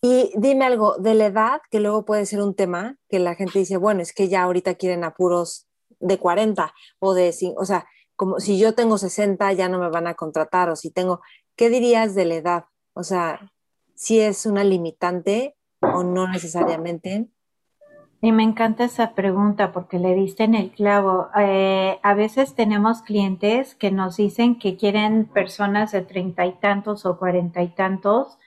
Y 0.01 0.31
dime 0.35 0.65
algo 0.65 0.97
de 0.97 1.13
la 1.13 1.25
edad, 1.25 1.61
que 1.69 1.79
luego 1.79 2.05
puede 2.05 2.25
ser 2.25 2.41
un 2.41 2.55
tema, 2.55 2.95
que 3.09 3.19
la 3.19 3.35
gente 3.35 3.59
dice, 3.59 3.77
bueno, 3.77 4.01
es 4.01 4.13
que 4.13 4.29
ya 4.29 4.43
ahorita 4.43 4.75
quieren 4.75 5.03
apuros 5.03 5.67
de 5.99 6.17
40 6.17 6.73
o 6.99 7.13
de, 7.13 7.33
o 7.57 7.65
sea, 7.65 7.85
como 8.15 8.39
si 8.39 8.57
yo 8.57 8.75
tengo 8.75 8.97
60 8.97 9.51
ya 9.53 9.69
no 9.69 9.79
me 9.79 9.89
van 9.89 10.07
a 10.07 10.13
contratar 10.13 10.69
o 10.69 10.75
si 10.75 10.91
tengo, 10.91 11.21
¿qué 11.55 11.69
dirías 11.69 12.15
de 12.15 12.25
la 12.25 12.35
edad? 12.35 12.65
O 12.93 13.03
sea, 13.03 13.51
si 13.95 14.19
es 14.19 14.45
una 14.45 14.63
limitante 14.63 15.55
o 15.81 16.03
no 16.03 16.27
necesariamente. 16.27 17.27
Y 18.21 18.31
me 18.33 18.43
encanta 18.43 18.85
esa 18.85 19.13
pregunta 19.13 19.71
porque 19.71 19.99
le 19.99 20.13
diste 20.15 20.43
en 20.43 20.55
el 20.55 20.71
clavo. 20.71 21.29
Eh, 21.37 21.99
a 22.03 22.13
veces 22.13 22.55
tenemos 22.55 23.01
clientes 23.01 23.75
que 23.75 23.91
nos 23.91 24.17
dicen 24.17 24.59
que 24.59 24.75
quieren 24.75 25.25
personas 25.25 25.93
de 25.93 26.01
treinta 26.01 26.45
y 26.45 26.53
tantos 26.53 27.05
o 27.05 27.17
cuarenta 27.17 27.61
y 27.61 27.69
tantos 27.69 28.37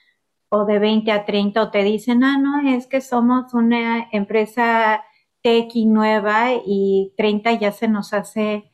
o 0.55 0.67
de 0.67 0.79
20 0.79 1.11
a 1.11 1.25
30 1.25 1.63
o 1.63 1.71
te 1.71 1.83
dicen, 1.83 2.23
ah, 2.25 2.37
no, 2.37 2.69
es 2.69 2.87
que 2.87 3.01
somos 3.01 3.55
una 3.55 4.09
empresa 4.13 5.03
tech 5.41 5.75
y 5.75 5.87
nueva 5.87 6.51
y 6.67 7.15
30 7.17 7.55
ya 7.55 7.73
se 7.73 7.89
nos 7.89 8.13
hace 8.13 8.71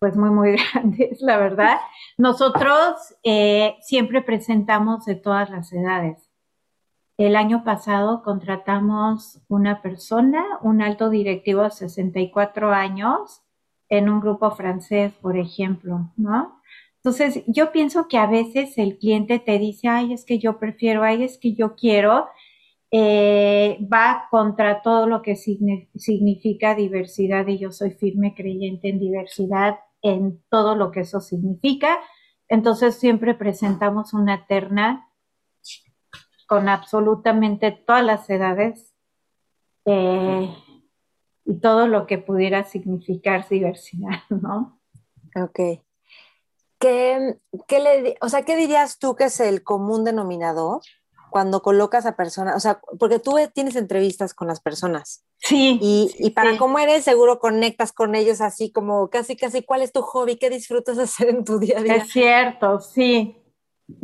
pues 0.00 0.16
muy, 0.16 0.30
muy 0.30 0.56
grandes, 0.74 1.20
la 1.22 1.36
verdad. 1.36 1.78
Nosotros 2.18 3.14
eh, 3.22 3.76
siempre 3.80 4.22
presentamos 4.22 5.04
de 5.04 5.14
todas 5.14 5.50
las 5.50 5.72
edades. 5.72 6.28
El 7.16 7.36
año 7.36 7.62
pasado 7.62 8.24
contratamos 8.24 9.40
una 9.46 9.82
persona, 9.82 10.44
un 10.62 10.82
alto 10.82 11.10
directivo 11.10 11.62
de 11.62 11.70
64 11.70 12.72
años, 12.72 13.42
en 13.88 14.08
un 14.08 14.20
grupo 14.20 14.50
francés, 14.50 15.12
por 15.20 15.36
ejemplo, 15.36 16.10
¿no? 16.16 16.59
Entonces, 17.02 17.42
yo 17.46 17.72
pienso 17.72 18.08
que 18.08 18.18
a 18.18 18.26
veces 18.26 18.76
el 18.76 18.98
cliente 18.98 19.38
te 19.38 19.58
dice, 19.58 19.88
ay, 19.88 20.12
es 20.12 20.26
que 20.26 20.38
yo 20.38 20.58
prefiero, 20.58 21.02
ay, 21.02 21.24
es 21.24 21.38
que 21.38 21.54
yo 21.54 21.74
quiero, 21.74 22.28
eh, 22.90 23.78
va 23.90 24.26
contra 24.30 24.82
todo 24.82 25.06
lo 25.06 25.22
que 25.22 25.36
significa 25.36 26.74
diversidad 26.74 27.46
y 27.46 27.58
yo 27.58 27.72
soy 27.72 27.92
firme 27.92 28.34
creyente 28.34 28.88
en 28.88 28.98
diversidad 28.98 29.78
en 30.02 30.42
todo 30.50 30.74
lo 30.76 30.90
que 30.90 31.00
eso 31.00 31.20
significa. 31.20 31.98
Entonces 32.48 32.96
siempre 32.96 33.34
presentamos 33.34 34.12
una 34.12 34.46
terna 34.46 35.08
con 36.46 36.68
absolutamente 36.68 37.70
todas 37.70 38.04
las 38.04 38.28
edades 38.28 38.92
eh, 39.86 40.52
y 41.44 41.60
todo 41.60 41.86
lo 41.86 42.06
que 42.06 42.18
pudiera 42.18 42.64
significar 42.64 43.48
diversidad, 43.48 44.18
¿no? 44.28 44.80
Ok. 45.40 45.80
¿Qué, 46.80 47.38
qué 47.68 47.78
le, 47.78 48.16
o 48.20 48.28
sea, 48.28 48.42
¿qué 48.42 48.56
dirías 48.56 48.98
tú 48.98 49.14
que 49.14 49.24
es 49.24 49.38
el 49.38 49.62
común 49.62 50.02
denominador 50.02 50.80
cuando 51.30 51.62
colocas 51.62 52.04
a 52.04 52.16
personas, 52.16 52.56
o 52.56 52.60
sea, 52.60 52.80
porque 52.98 53.18
tú 53.18 53.36
tienes 53.54 53.76
entrevistas 53.76 54.34
con 54.34 54.48
las 54.48 54.60
personas. 54.60 55.24
Sí. 55.38 55.78
Y, 55.80 56.30
para 56.30 56.58
cómo 56.58 56.78
eres, 56.78 57.04
seguro 57.04 57.38
conectas 57.38 57.92
con 57.92 58.14
ellos 58.14 58.40
así 58.40 58.70
como 58.70 59.08
casi, 59.08 59.36
casi, 59.36 59.62
¿cuál 59.62 59.82
es 59.82 59.92
tu 59.92 60.02
hobby? 60.02 60.36
¿Qué 60.36 60.50
disfrutas 60.50 60.98
hacer 60.98 61.28
en 61.28 61.44
tu 61.44 61.58
día 61.58 61.78
a 61.78 61.82
día? 61.82 61.96
Es 61.96 62.10
cierto, 62.10 62.80
sí. 62.80 63.36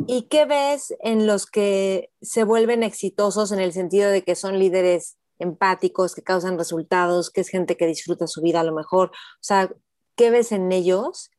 ¿Y 0.07 0.23
qué 0.23 0.45
ves 0.45 0.95
en 1.01 1.27
los 1.27 1.45
que 1.45 2.11
se 2.21 2.43
vuelven 2.43 2.83
exitosos 2.83 3.51
en 3.51 3.59
el 3.59 3.71
sentido 3.71 4.09
de 4.09 4.23
que 4.23 4.35
son 4.35 4.57
líderes 4.57 5.17
empáticos, 5.39 6.15
que 6.15 6.23
causan 6.23 6.57
resultados, 6.57 7.29
que 7.29 7.41
es 7.41 7.49
gente 7.49 7.77
que 7.77 7.85
disfruta 7.85 8.27
su 8.27 8.41
vida 8.41 8.61
a 8.61 8.65
lo 8.65 8.73
mejor? 8.73 9.09
O 9.09 9.43
sea, 9.43 9.69
¿qué 10.15 10.29
ves 10.29 10.51
en 10.51 10.71
ellos 10.71 11.29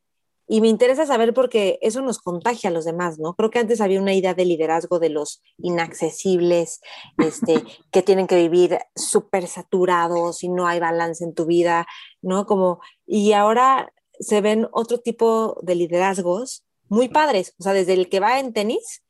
y 0.51 0.61
me 0.61 0.67
interesa 0.67 1.05
saber 1.05 1.35
porque 1.35 1.77
eso 1.83 2.01
nos 2.01 2.17
contagia 2.17 2.71
a 2.71 2.73
los 2.73 2.83
demás, 2.83 3.19
¿no? 3.19 3.35
Creo 3.35 3.51
que 3.51 3.59
antes 3.59 3.81
había 3.81 4.01
una 4.01 4.15
idea 4.15 4.33
de 4.33 4.45
liderazgo 4.45 4.97
de 4.97 5.09
los 5.09 5.43
inaccesibles, 5.59 6.81
este, 7.19 7.63
que 7.91 8.01
tienen 8.01 8.25
que 8.25 8.35
vivir 8.35 8.79
súper 8.95 9.47
saturados 9.47 10.43
y 10.43 10.49
no 10.49 10.65
hay 10.65 10.79
balance 10.79 11.23
en 11.23 11.35
tu 11.35 11.45
vida, 11.45 11.85
¿no? 12.23 12.47
Como, 12.47 12.81
y 13.05 13.33
ahora 13.33 13.93
se 14.19 14.41
ven 14.41 14.67
otro 14.71 14.97
tipo 14.97 15.55
de 15.61 15.75
liderazgos 15.75 16.65
muy 16.87 17.09
padres, 17.09 17.53
o 17.59 17.63
sea, 17.63 17.73
desde 17.73 17.93
el 17.93 18.09
que 18.09 18.19
va 18.19 18.39
en 18.39 18.51
tenis 18.51 19.03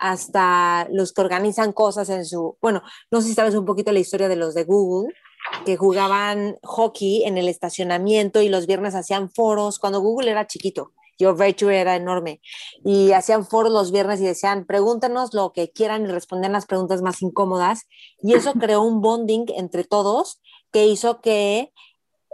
hasta 0.00 0.88
los 0.90 1.12
que 1.12 1.20
organizan 1.20 1.72
cosas 1.72 2.08
en 2.10 2.24
su, 2.24 2.58
bueno, 2.60 2.82
no 3.12 3.20
sé 3.20 3.28
si 3.28 3.34
sabes 3.34 3.54
un 3.54 3.64
poquito 3.64 3.92
la 3.92 4.00
historia 4.00 4.28
de 4.28 4.34
los 4.34 4.54
de 4.54 4.64
Google, 4.64 5.14
que 5.64 5.76
jugaban 5.76 6.56
hockey 6.62 7.24
en 7.24 7.38
el 7.38 7.48
estacionamiento 7.48 8.42
y 8.42 8.48
los 8.48 8.66
viernes 8.66 8.94
hacían 8.94 9.30
foros 9.30 9.78
cuando 9.78 10.00
Google 10.00 10.30
era 10.30 10.46
chiquito. 10.46 10.92
Yo 11.18 11.34
Virtue 11.34 11.70
era 11.70 11.96
enorme 11.96 12.40
y 12.84 13.12
hacían 13.12 13.46
foros 13.46 13.72
los 13.72 13.92
viernes 13.92 14.20
y 14.20 14.24
decían, 14.24 14.66
pregúntanos 14.66 15.32
lo 15.32 15.52
que 15.52 15.70
quieran 15.70 16.04
y 16.04 16.08
respondían 16.08 16.52
las 16.52 16.66
preguntas 16.66 17.02
más 17.02 17.22
incómodas. 17.22 17.86
Y 18.20 18.34
eso 18.34 18.52
creó 18.60 18.82
un 18.82 19.00
bonding 19.00 19.46
entre 19.56 19.84
todos 19.84 20.40
que 20.72 20.86
hizo 20.86 21.20
que, 21.20 21.72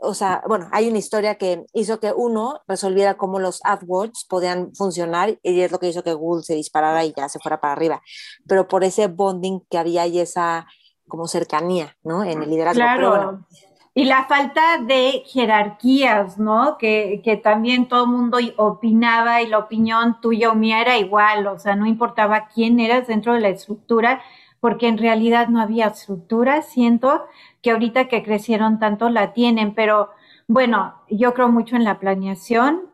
o 0.01 0.15
sea, 0.15 0.43
bueno, 0.49 0.69
hay 0.73 0.89
una 0.89 0.99
historia 0.99 1.37
que 1.37 1.67
hizo 1.75 2.01
que 2.01 2.13
uno 2.13 2.63
resolviera 2.67 3.19
cómo 3.19 3.39
los 3.39 3.61
AdWords 3.65 4.25
podían 4.25 4.75
funcionar 4.75 5.39
y 5.43 5.61
es 5.61 5.71
lo 5.71 5.79
que 5.79 5.89
hizo 5.89 6.03
que 6.03 6.15
Google 6.15 6.43
se 6.43 6.55
disparara 6.55 7.05
y 7.05 7.13
ya 7.15 7.29
se 7.29 7.39
fuera 7.39 7.61
para 7.61 7.75
arriba. 7.75 8.01
Pero 8.47 8.67
por 8.67 8.83
ese 8.83 9.09
bonding 9.09 9.61
que 9.69 9.77
había 9.77 10.07
y 10.07 10.21
esa 10.21 10.67
como 11.11 11.27
cercanía, 11.29 11.95
¿no? 12.03 12.25
En 12.25 12.43
el 12.43 12.49
liderazgo. 12.49 12.79
Claro. 12.79 13.41
Y 13.93 14.05
la 14.05 14.25
falta 14.25 14.79
de 14.79 15.25
jerarquías, 15.27 16.39
¿no? 16.39 16.79
Que, 16.79 17.21
que 17.23 17.37
también 17.37 17.89
todo 17.89 18.05
el 18.05 18.11
mundo 18.11 18.39
opinaba 18.57 19.43
y 19.43 19.49
la 19.49 19.59
opinión 19.59 20.19
tuya 20.23 20.51
o 20.51 20.55
mía 20.55 20.81
era 20.81 20.97
igual, 20.97 21.47
o 21.49 21.59
sea, 21.59 21.77
no 21.77 21.85
importaba 21.85 22.49
quién 22.55 22.81
eras 22.81 23.09
dentro 23.09 23.35
de 23.35 23.41
la 23.41 23.49
estructura, 23.49 24.23
porque 24.61 24.89
en 24.89 24.97
realidad 24.97 25.49
no 25.49 25.61
había 25.61 25.89
estructura. 25.89 26.63
Siento 26.63 27.25
que 27.61 27.73
ahorita 27.73 28.09
que 28.09 28.23
crecieron 28.23 28.79
tanto 28.79 29.11
la 29.11 29.35
tienen, 29.35 29.75
pero 29.75 30.11
bueno, 30.47 30.95
yo 31.09 31.35
creo 31.35 31.49
mucho 31.49 31.77
en 31.77 31.85
la 31.85 31.99
planeación 31.99 32.91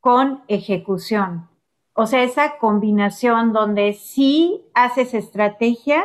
con 0.00 0.42
ejecución. 0.48 1.48
O 1.94 2.06
sea, 2.06 2.22
esa 2.22 2.58
combinación 2.58 3.52
donde 3.52 3.92
sí 3.92 4.64
haces 4.74 5.14
estrategia, 5.14 6.04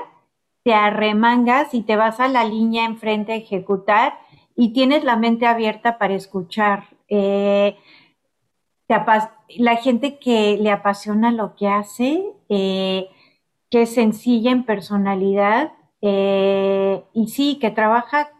te 0.67 0.73
arremangas 0.73 1.73
y 1.73 1.81
te 1.81 1.95
vas 1.95 2.19
a 2.19 2.27
la 2.27 2.43
línea 2.43 2.83
enfrente 2.83 3.31
a 3.31 3.37
ejecutar 3.37 4.19
y 4.53 4.73
tienes 4.73 5.05
la 5.05 5.15
mente 5.15 5.47
abierta 5.47 5.97
para 5.97 6.13
escuchar. 6.13 6.83
Eh, 7.07 7.77
la 8.89 9.75
gente 9.77 10.19
que 10.19 10.57
le 10.59 10.69
apasiona 10.69 11.31
lo 11.31 11.55
que 11.55 11.69
hace, 11.69 12.21
eh, 12.49 13.07
que 13.69 13.83
es 13.83 13.93
sencilla 13.93 14.51
en 14.51 14.65
personalidad 14.65 15.71
eh, 16.01 17.01
y 17.13 17.29
sí, 17.29 17.59
que 17.61 17.71
trabaja 17.71 18.31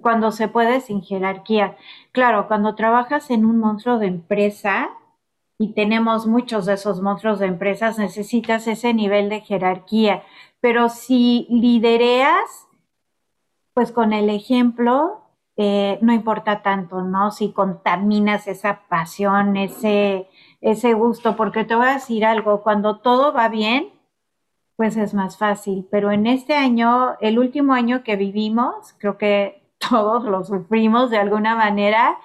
cuando 0.00 0.32
se 0.32 0.48
puede 0.48 0.80
sin 0.80 1.02
jerarquía. 1.02 1.76
Claro, 2.12 2.48
cuando 2.48 2.74
trabajas 2.76 3.28
en 3.28 3.44
un 3.44 3.58
monstruo 3.58 3.98
de 3.98 4.06
empresa, 4.06 4.88
y 5.58 5.72
tenemos 5.72 6.26
muchos 6.26 6.66
de 6.66 6.74
esos 6.74 7.00
monstruos 7.00 7.38
de 7.38 7.46
empresas, 7.46 7.98
necesitas 7.98 8.66
ese 8.66 8.92
nivel 8.92 9.28
de 9.28 9.40
jerarquía. 9.40 10.22
Pero 10.66 10.88
si 10.88 11.46
lidereas, 11.48 12.66
pues 13.72 13.92
con 13.92 14.12
el 14.12 14.28
ejemplo, 14.28 15.22
eh, 15.56 15.96
no 16.02 16.12
importa 16.12 16.60
tanto, 16.62 17.02
¿no? 17.02 17.30
Si 17.30 17.52
contaminas 17.52 18.48
esa 18.48 18.80
pasión, 18.88 19.56
ese, 19.56 20.28
ese 20.60 20.92
gusto, 20.94 21.36
porque 21.36 21.62
te 21.62 21.76
voy 21.76 21.86
a 21.86 21.92
decir 21.92 22.24
algo, 22.24 22.64
cuando 22.64 22.98
todo 22.98 23.32
va 23.32 23.48
bien, 23.48 23.92
pues 24.74 24.96
es 24.96 25.14
más 25.14 25.38
fácil. 25.38 25.86
Pero 25.88 26.10
en 26.10 26.26
este 26.26 26.54
año, 26.54 27.14
el 27.20 27.38
último 27.38 27.72
año 27.72 28.02
que 28.02 28.16
vivimos, 28.16 28.92
creo 28.98 29.18
que 29.18 29.62
todos 29.78 30.24
lo 30.24 30.42
sufrimos 30.42 31.10
de 31.10 31.18
alguna 31.18 31.54
manera, 31.54 32.18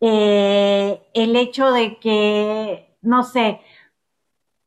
eh, 0.00 1.00
el 1.14 1.36
hecho 1.36 1.70
de 1.70 2.00
que, 2.00 2.96
no 3.02 3.22
sé, 3.22 3.60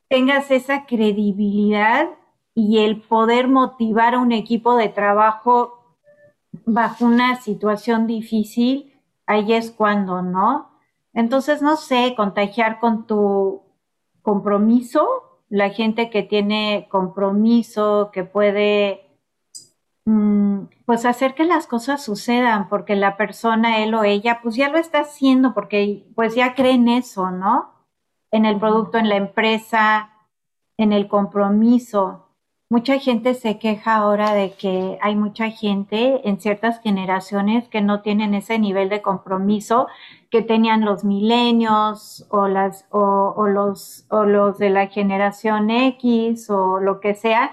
tengas 0.08 0.50
esa 0.50 0.86
credibilidad 0.86 2.08
y 2.56 2.80
el 2.80 3.02
poder 3.02 3.48
motivar 3.48 4.16
a 4.16 4.20
un 4.20 4.32
equipo 4.32 4.76
de 4.76 4.90
trabajo 4.90 5.96
bajo 6.66 7.06
una 7.06 7.36
situación 7.42 8.08
difícil, 8.08 8.94
ahí 9.28 9.54
es 9.54 9.70
cuando, 9.72 10.24
¿no? 10.24 10.72
Entonces, 11.14 11.62
no 11.62 11.76
sé, 11.76 12.16
contagiar 12.18 12.80
con 12.80 13.06
tu 13.06 13.62
compromiso, 14.24 15.08
la 15.50 15.70
gente 15.70 16.10
que 16.10 16.24
tiene 16.24 16.88
compromiso, 16.90 18.10
que 18.12 18.24
puede, 18.24 19.06
mm, 20.06 20.62
pues 20.86 21.06
hacer 21.06 21.36
que 21.36 21.44
las 21.44 21.68
cosas 21.68 22.04
sucedan, 22.04 22.70
porque 22.70 22.96
la 22.96 23.18
persona, 23.18 23.84
él 23.84 23.94
o 23.94 24.04
ella, 24.04 24.40
pues 24.42 24.56
ya 24.56 24.70
lo 24.70 24.80
está 24.80 25.02
haciendo, 25.02 25.54
porque 25.54 26.08
pues 26.16 26.36
ya 26.36 26.56
cree 26.56 26.74
en 26.74 26.88
eso, 26.88 27.32
¿no? 27.32 27.76
en 28.36 28.46
el 28.46 28.60
producto, 28.60 28.98
en 28.98 29.08
la 29.08 29.16
empresa, 29.16 30.10
en 30.78 30.92
el 30.92 31.08
compromiso. 31.08 32.25
Mucha 32.68 32.98
gente 32.98 33.36
se 33.36 33.60
queja 33.60 33.96
ahora 33.96 34.34
de 34.34 34.54
que 34.54 34.98
hay 35.02 35.16
mucha 35.16 35.52
gente 35.52 36.28
en 36.28 36.40
ciertas 36.40 36.82
generaciones 36.82 37.68
que 37.68 37.82
no 37.82 38.02
tienen 38.02 38.34
ese 38.34 38.58
nivel 38.58 38.90
de 38.90 39.04
compromiso 39.04 39.86
que 40.32 40.42
tenían 40.42 40.84
los 40.84 41.04
milenios 41.04 42.26
o 42.30 42.48
las 42.48 42.88
o, 42.90 43.46
los 43.48 44.08
o 44.10 44.24
los 44.24 44.58
de 44.58 44.72
la 44.72 44.88
generación 44.88 45.70
X 45.70 46.50
o 46.50 46.80
lo 46.80 47.00
que 47.02 47.14
sea. 47.14 47.52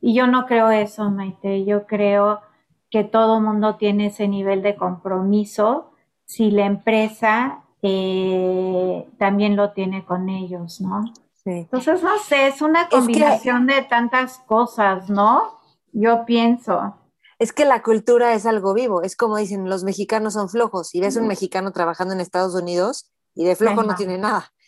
Y 0.00 0.14
yo 0.14 0.28
no 0.28 0.46
creo 0.46 0.70
eso 0.70 1.10
Maite. 1.10 1.64
Yo 1.64 1.86
creo 1.86 2.40
que 2.88 3.02
todo 3.02 3.40
mundo 3.40 3.76
tiene 3.76 4.06
ese 4.06 4.28
nivel 4.28 4.62
de 4.62 4.76
compromiso 4.76 5.90
si 6.24 6.52
la 6.52 6.66
empresa 6.66 7.64
eh, 7.82 9.08
también 9.18 9.56
lo 9.56 9.72
tiene 9.72 10.04
con 10.04 10.28
ellos 10.28 10.80
no 10.80 11.02
entonces, 11.44 12.02
no 12.02 12.18
sé, 12.18 12.48
es 12.48 12.62
una 12.62 12.88
combinación 12.88 13.66
de 13.66 13.82
tantas 13.82 14.38
cosas, 14.46 15.10
¿no? 15.10 15.58
Yo 15.92 16.24
pienso. 16.24 16.96
Es 17.38 17.52
que 17.52 17.64
la 17.64 17.82
cultura 17.82 18.34
es 18.34 18.46
algo 18.46 18.72
vivo, 18.74 19.02
es 19.02 19.16
como 19.16 19.36
dicen, 19.36 19.68
los 19.68 19.82
mexicanos 19.82 20.34
son 20.34 20.48
flojos, 20.48 20.94
y 20.94 21.00
ves 21.00 21.16
un 21.16 21.26
mexicano 21.26 21.72
trabajando 21.72 22.14
en 22.14 22.20
Estados 22.20 22.54
Unidos 22.54 23.10
y 23.34 23.44
de 23.44 23.56
flojo 23.56 23.82
no 23.82 23.94
tiene 23.94 24.18
nada. 24.18 24.52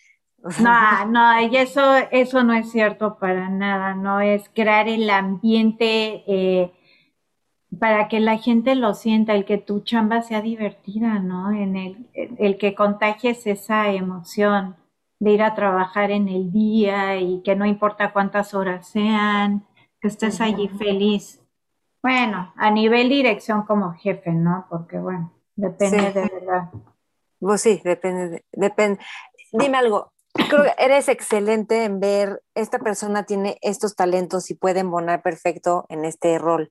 No, 0.61 1.07
no, 1.07 1.41
y 1.41 1.57
eso, 1.57 1.97
eso 2.11 2.45
no 2.45 2.53
es 2.53 2.71
cierto 2.71 3.17
para 3.19 3.49
nada, 3.49 3.95
no 3.95 4.21
es 4.21 4.51
crear 4.55 4.89
el 4.89 5.09
ambiente 5.09 6.23
eh, 6.27 6.71
para 7.81 8.09
que 8.09 8.21
la 8.21 8.37
gente 8.37 8.75
lo 8.75 8.93
sienta, 8.93 9.35
el 9.35 9.47
que 9.47 9.57
tu 9.57 9.81
chamba 9.81 10.21
sea 10.21 10.43
divertida, 10.43 11.19
¿no? 11.19 11.51
En 11.51 11.77
el, 11.77 12.11
el 12.13 12.59
que 12.59 12.75
contagies 12.75 13.47
esa 13.47 13.89
emoción 13.89 14.77
de 15.25 15.31
ir 15.31 15.43
a 15.43 15.55
trabajar 15.55 16.11
en 16.11 16.29
el 16.29 16.53
día 16.53 17.17
y 17.17 17.41
que 17.43 17.57
no 17.57 17.65
importa 17.65 18.13
cuántas 18.13 18.53
horas 18.53 18.87
sean, 18.87 19.67
que 19.99 20.09
estés 20.09 20.39
allí 20.43 20.69
feliz. 20.69 21.41
Bueno, 22.03 22.53
a 22.57 22.71
nivel 22.71 23.09
dirección 23.09 23.65
como 23.65 23.95
jefe, 23.95 24.33
¿no? 24.33 24.67
Porque 24.69 24.99
bueno, 24.99 25.33
depende 25.57 26.13
de 26.13 26.29
verdad. 26.29 26.69
Pues 27.41 27.63
sí, 27.63 27.81
depende, 27.83 28.45
depende. 28.53 29.01
Dime 29.51 29.79
algo, 29.79 30.13
creo 30.35 30.65
que 30.65 30.75
eres 30.77 31.09
excelente 31.09 31.85
en 31.85 32.01
ver, 32.01 32.43
esta 32.55 32.79
persona 32.79 33.25
tiene 33.25 33.57
estos 33.63 33.97
talentos 33.97 34.51
y 34.51 34.55
puede 34.55 34.81
embonar 34.81 35.23
perfecto 35.23 35.87
en 35.89 36.05
este 36.05 36.39
rol. 36.39 36.71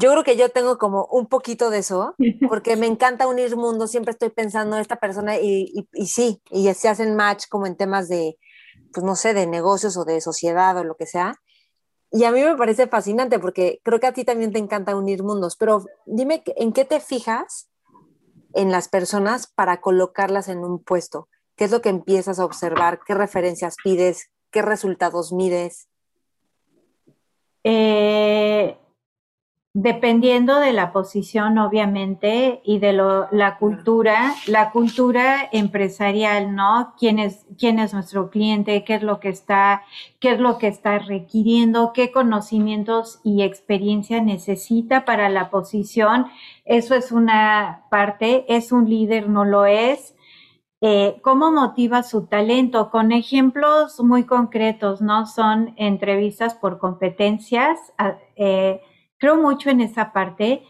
Yo 0.00 0.12
creo 0.12 0.22
que 0.22 0.36
yo 0.36 0.48
tengo 0.48 0.78
como 0.78 1.06
un 1.06 1.26
poquito 1.26 1.70
de 1.70 1.78
eso, 1.78 2.14
porque 2.48 2.76
me 2.76 2.86
encanta 2.86 3.26
unir 3.26 3.56
mundos, 3.56 3.90
siempre 3.90 4.12
estoy 4.12 4.28
pensando 4.28 4.76
en 4.76 4.82
esta 4.82 4.96
persona 4.96 5.38
y, 5.38 5.88
y, 5.92 6.06
sí, 6.06 6.40
y 6.50 6.72
se 6.74 6.88
hacen 6.88 7.16
match 7.16 7.46
como 7.48 7.66
en 7.66 7.76
temas 7.76 8.08
de, 8.08 8.38
pues 8.92 9.04
no 9.04 9.16
sé, 9.16 9.34
de 9.34 9.48
negocios 9.48 9.96
o 9.96 10.04
de 10.04 10.20
sociedad 10.20 10.76
o 10.78 10.84
lo 10.84 10.94
que 10.94 11.06
sea. 11.06 11.34
Y 12.12 12.24
a 12.24 12.30
mí 12.30 12.40
me 12.42 12.56
parece 12.56 12.86
fascinante 12.86 13.40
porque 13.40 13.80
creo 13.82 13.98
que 13.98 14.06
a 14.06 14.12
ti 14.12 14.24
también 14.24 14.52
te 14.52 14.60
encanta 14.60 14.94
unir 14.94 15.24
mundos, 15.24 15.56
pero 15.56 15.84
dime, 16.06 16.44
¿en 16.46 16.72
qué 16.72 16.84
te 16.84 17.00
fijas 17.00 17.68
en 18.54 18.70
las 18.70 18.88
personas 18.88 19.48
para 19.48 19.80
colocarlas 19.80 20.48
en 20.48 20.58
un 20.58 20.78
puesto? 20.78 21.28
¿Qué 21.56 21.64
es 21.64 21.72
lo 21.72 21.80
que 21.82 21.88
empiezas 21.88 22.38
a 22.38 22.44
observar? 22.44 23.00
¿Qué 23.04 23.14
referencias 23.14 23.74
pides? 23.82 24.30
¿Qué 24.52 24.62
resultados 24.62 25.32
mides? 25.32 25.88
Eh, 27.64 28.78
Dependiendo 29.80 30.58
de 30.58 30.72
la 30.72 30.90
posición, 30.90 31.56
obviamente, 31.56 32.60
y 32.64 32.80
de 32.80 32.92
lo, 32.92 33.28
la 33.30 33.58
cultura, 33.58 34.34
la 34.48 34.72
cultura 34.72 35.48
empresarial, 35.52 36.56
¿no? 36.56 36.94
¿Quién 36.98 37.20
es, 37.20 37.46
quién 37.56 37.78
es 37.78 37.94
nuestro 37.94 38.28
cliente? 38.28 38.82
¿Qué 38.82 38.96
es 38.96 39.04
lo 39.04 39.20
que 39.20 39.28
está, 39.28 39.84
qué 40.18 40.32
es 40.32 40.40
lo 40.40 40.58
que 40.58 40.66
está 40.66 40.98
requiriendo? 40.98 41.92
¿Qué 41.92 42.10
conocimientos 42.10 43.20
y 43.22 43.42
experiencia 43.42 44.20
necesita 44.20 45.04
para 45.04 45.28
la 45.28 45.48
posición? 45.48 46.26
Eso 46.64 46.96
es 46.96 47.12
una 47.12 47.84
parte. 47.88 48.46
¿Es 48.48 48.72
un 48.72 48.90
líder? 48.90 49.28
¿No 49.28 49.44
lo 49.44 49.64
es? 49.64 50.16
Eh, 50.80 51.20
¿Cómo 51.22 51.52
motiva 51.52 52.02
su 52.02 52.26
talento? 52.26 52.90
Con 52.90 53.12
ejemplos 53.12 54.00
muy 54.00 54.24
concretos, 54.24 55.00
¿no? 55.00 55.26
Son 55.26 55.72
entrevistas 55.76 56.56
por 56.56 56.78
competencias. 56.78 57.78
Eh, 58.34 58.80
creo 59.18 59.36
mucho 59.36 59.70
en 59.70 59.80
esa 59.80 60.12
parte. 60.12 60.64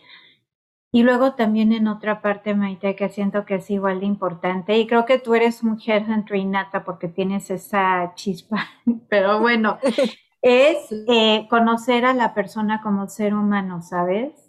Y 0.90 1.02
luego 1.02 1.34
también 1.34 1.72
en 1.72 1.86
otra 1.86 2.22
parte, 2.22 2.54
Maite, 2.54 2.96
que 2.96 3.10
siento 3.10 3.44
que 3.44 3.56
es 3.56 3.70
igual 3.70 4.00
de 4.00 4.06
importante. 4.06 4.78
Y 4.78 4.86
creo 4.86 5.04
que 5.04 5.18
tú 5.18 5.34
eres 5.34 5.62
mujer 5.62 6.06
innata 6.34 6.84
porque 6.84 7.08
tienes 7.08 7.50
esa 7.50 8.12
chispa. 8.14 8.66
Pero 9.08 9.40
bueno, 9.40 9.78
es 10.42 10.90
eh, 11.08 11.46
conocer 11.50 12.04
a 12.04 12.14
la 12.14 12.34
persona 12.34 12.80
como 12.82 13.06
ser 13.08 13.34
humano, 13.34 13.82
¿sabes? 13.82 14.48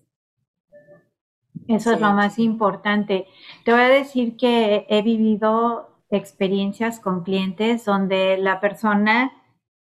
Eso 1.68 1.92
es 1.94 2.02
lo 2.02 2.14
más 2.14 2.40
importante. 2.40 3.28
Te 3.64 3.72
voy 3.72 3.82
a 3.82 3.90
decir 3.90 4.38
que 4.38 4.88
he 4.90 5.02
vivido 5.04 5.90
experiencias 6.10 7.00
con 7.00 7.24
clientes 7.24 7.86
donde 7.86 8.38
la 8.38 8.60
persona 8.60 9.32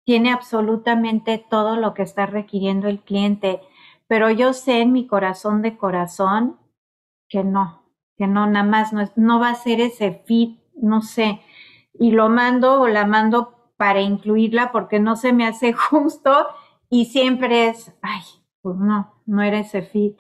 tiene 0.04 0.32
absolutamente 0.32 1.38
todo 1.38 1.76
lo 1.76 1.94
que 1.94 2.02
está 2.02 2.26
requiriendo 2.26 2.88
el 2.88 2.98
cliente 2.98 3.60
pero 4.10 4.28
yo 4.28 4.54
sé 4.54 4.80
en 4.80 4.90
mi 4.90 5.06
corazón 5.06 5.62
de 5.62 5.76
corazón 5.76 6.58
que 7.28 7.44
no, 7.44 7.84
que 8.16 8.26
no, 8.26 8.48
nada 8.48 8.66
más 8.66 8.92
no, 8.92 9.08
no 9.14 9.38
va 9.38 9.50
a 9.50 9.54
ser 9.54 9.80
ese 9.80 10.24
fit, 10.26 10.58
no 10.74 11.00
sé, 11.00 11.40
y 11.94 12.10
lo 12.10 12.28
mando 12.28 12.80
o 12.80 12.88
la 12.88 13.06
mando 13.06 13.70
para 13.76 14.00
incluirla 14.00 14.72
porque 14.72 14.98
no 14.98 15.14
se 15.14 15.32
me 15.32 15.46
hace 15.46 15.72
justo 15.90 16.48
y 16.88 17.04
siempre 17.04 17.68
es, 17.68 17.94
ay, 18.02 18.22
pues 18.62 18.78
no, 18.78 19.14
no 19.26 19.42
era 19.42 19.60
ese 19.60 19.82
fit. 19.82 20.18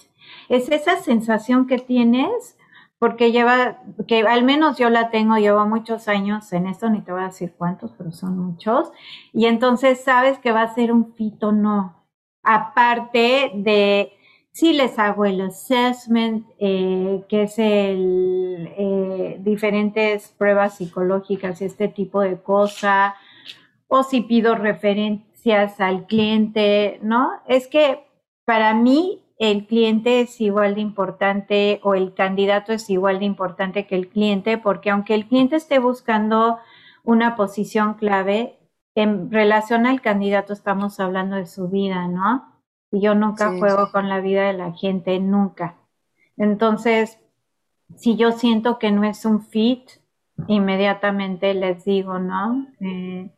Es 0.48 0.70
esa 0.70 0.98
sensación 0.98 1.66
que 1.66 1.78
tienes 1.78 2.56
porque 3.00 3.32
lleva, 3.32 3.82
que 4.06 4.20
al 4.20 4.44
menos 4.44 4.78
yo 4.78 4.88
la 4.88 5.10
tengo, 5.10 5.34
llevo 5.36 5.66
muchos 5.66 6.06
años 6.06 6.52
en 6.52 6.68
esto, 6.68 6.88
ni 6.90 7.02
te 7.02 7.10
voy 7.10 7.22
a 7.22 7.26
decir 7.26 7.56
cuántos, 7.58 7.90
pero 7.98 8.12
son 8.12 8.38
muchos, 8.38 8.92
y 9.32 9.46
entonces 9.46 10.04
sabes 10.04 10.38
que 10.38 10.52
va 10.52 10.62
a 10.62 10.74
ser 10.74 10.92
un 10.92 11.12
fit 11.14 11.42
o 11.42 11.50
no, 11.50 11.99
aparte 12.42 13.52
de 13.54 14.12
si 14.52 14.72
les 14.72 14.98
hago 14.98 15.24
el 15.24 15.40
assessment, 15.40 16.46
eh, 16.58 17.24
que 17.28 17.44
es 17.44 17.58
el 17.58 18.70
eh, 18.76 19.36
diferentes 19.40 20.34
pruebas 20.36 20.76
psicológicas 20.76 21.60
y 21.60 21.66
este 21.66 21.88
tipo 21.88 22.20
de 22.20 22.40
cosa, 22.42 23.14
o 23.88 24.02
si 24.02 24.22
pido 24.22 24.54
referencias 24.56 25.80
al 25.80 26.06
cliente, 26.06 26.98
¿no? 27.02 27.30
Es 27.46 27.68
que 27.68 28.06
para 28.44 28.74
mí 28.74 29.22
el 29.38 29.66
cliente 29.66 30.20
es 30.20 30.40
igual 30.40 30.74
de 30.74 30.82
importante 30.82 31.80
o 31.82 31.94
el 31.94 32.12
candidato 32.12 32.72
es 32.72 32.90
igual 32.90 33.20
de 33.20 33.24
importante 33.24 33.86
que 33.86 33.94
el 33.94 34.08
cliente, 34.08 34.58
porque 34.58 34.90
aunque 34.90 35.14
el 35.14 35.26
cliente 35.26 35.56
esté 35.56 35.78
buscando 35.78 36.58
una 37.04 37.36
posición 37.36 37.94
clave, 37.94 38.59
en 38.94 39.30
relación 39.30 39.86
al 39.86 40.00
candidato 40.00 40.52
estamos 40.52 41.00
hablando 41.00 41.36
de 41.36 41.46
su 41.46 41.68
vida, 41.68 42.08
¿no? 42.08 42.60
Y 42.90 43.00
yo 43.00 43.14
nunca 43.14 43.56
juego 43.56 43.90
con 43.92 44.08
la 44.08 44.20
vida 44.20 44.46
de 44.46 44.52
la 44.52 44.72
gente, 44.72 45.18
nunca. 45.20 45.76
Entonces, 46.36 47.18
si 47.96 48.16
yo 48.16 48.32
siento 48.32 48.78
que 48.78 48.90
no 48.90 49.04
es 49.04 49.24
un 49.24 49.42
fit, 49.42 49.88
inmediatamente 50.48 51.54
les 51.54 51.84
digo, 51.84 52.18
¿no? 52.18 52.66
Eh, 52.80 53.30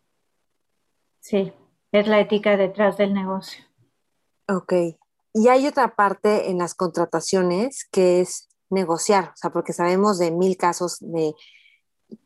sí, 1.20 1.52
es 1.90 2.06
la 2.06 2.20
ética 2.20 2.56
detrás 2.56 2.96
del 2.96 3.12
negocio. 3.12 3.64
Ok. 4.48 4.72
Y 5.34 5.48
hay 5.48 5.66
otra 5.66 5.94
parte 5.94 6.50
en 6.50 6.58
las 6.58 6.74
contrataciones 6.74 7.86
que 7.90 8.20
es 8.20 8.48
negociar, 8.70 9.30
o 9.34 9.36
sea, 9.36 9.50
porque 9.50 9.72
sabemos 9.72 10.18
de 10.18 10.30
mil 10.30 10.56
casos 10.56 10.98
de 11.00 11.34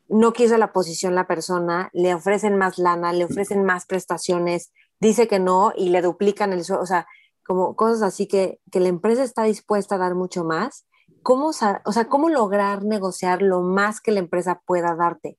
no 0.09 0.33
quiso 0.33 0.57
la 0.57 0.71
posición 0.71 1.15
la 1.15 1.27
persona, 1.27 1.89
le 1.93 2.13
ofrecen 2.13 2.57
más 2.57 2.77
lana, 2.77 3.13
le 3.13 3.25
ofrecen 3.25 3.63
más 3.63 3.85
prestaciones, 3.85 4.71
dice 4.99 5.27
que 5.27 5.39
no 5.39 5.73
y 5.75 5.89
le 5.89 6.01
duplican 6.01 6.53
el 6.53 6.63
sueldo, 6.63 6.83
o 6.83 6.87
sea, 6.87 7.07
como 7.45 7.75
cosas 7.75 8.01
así 8.01 8.27
que, 8.27 8.59
que 8.71 8.79
la 8.79 8.89
empresa 8.89 9.23
está 9.23 9.43
dispuesta 9.43 9.95
a 9.95 9.99
dar 9.99 10.15
mucho 10.15 10.43
más. 10.43 10.85
¿Cómo, 11.23 11.47
o 11.47 11.53
sea, 11.53 11.81
cómo 12.09 12.29
lograr 12.29 12.83
negociar 12.83 13.41
lo 13.41 13.61
más 13.61 13.99
que 13.99 14.11
la 14.11 14.19
empresa 14.19 14.61
pueda 14.65 14.95
darte? 14.95 15.37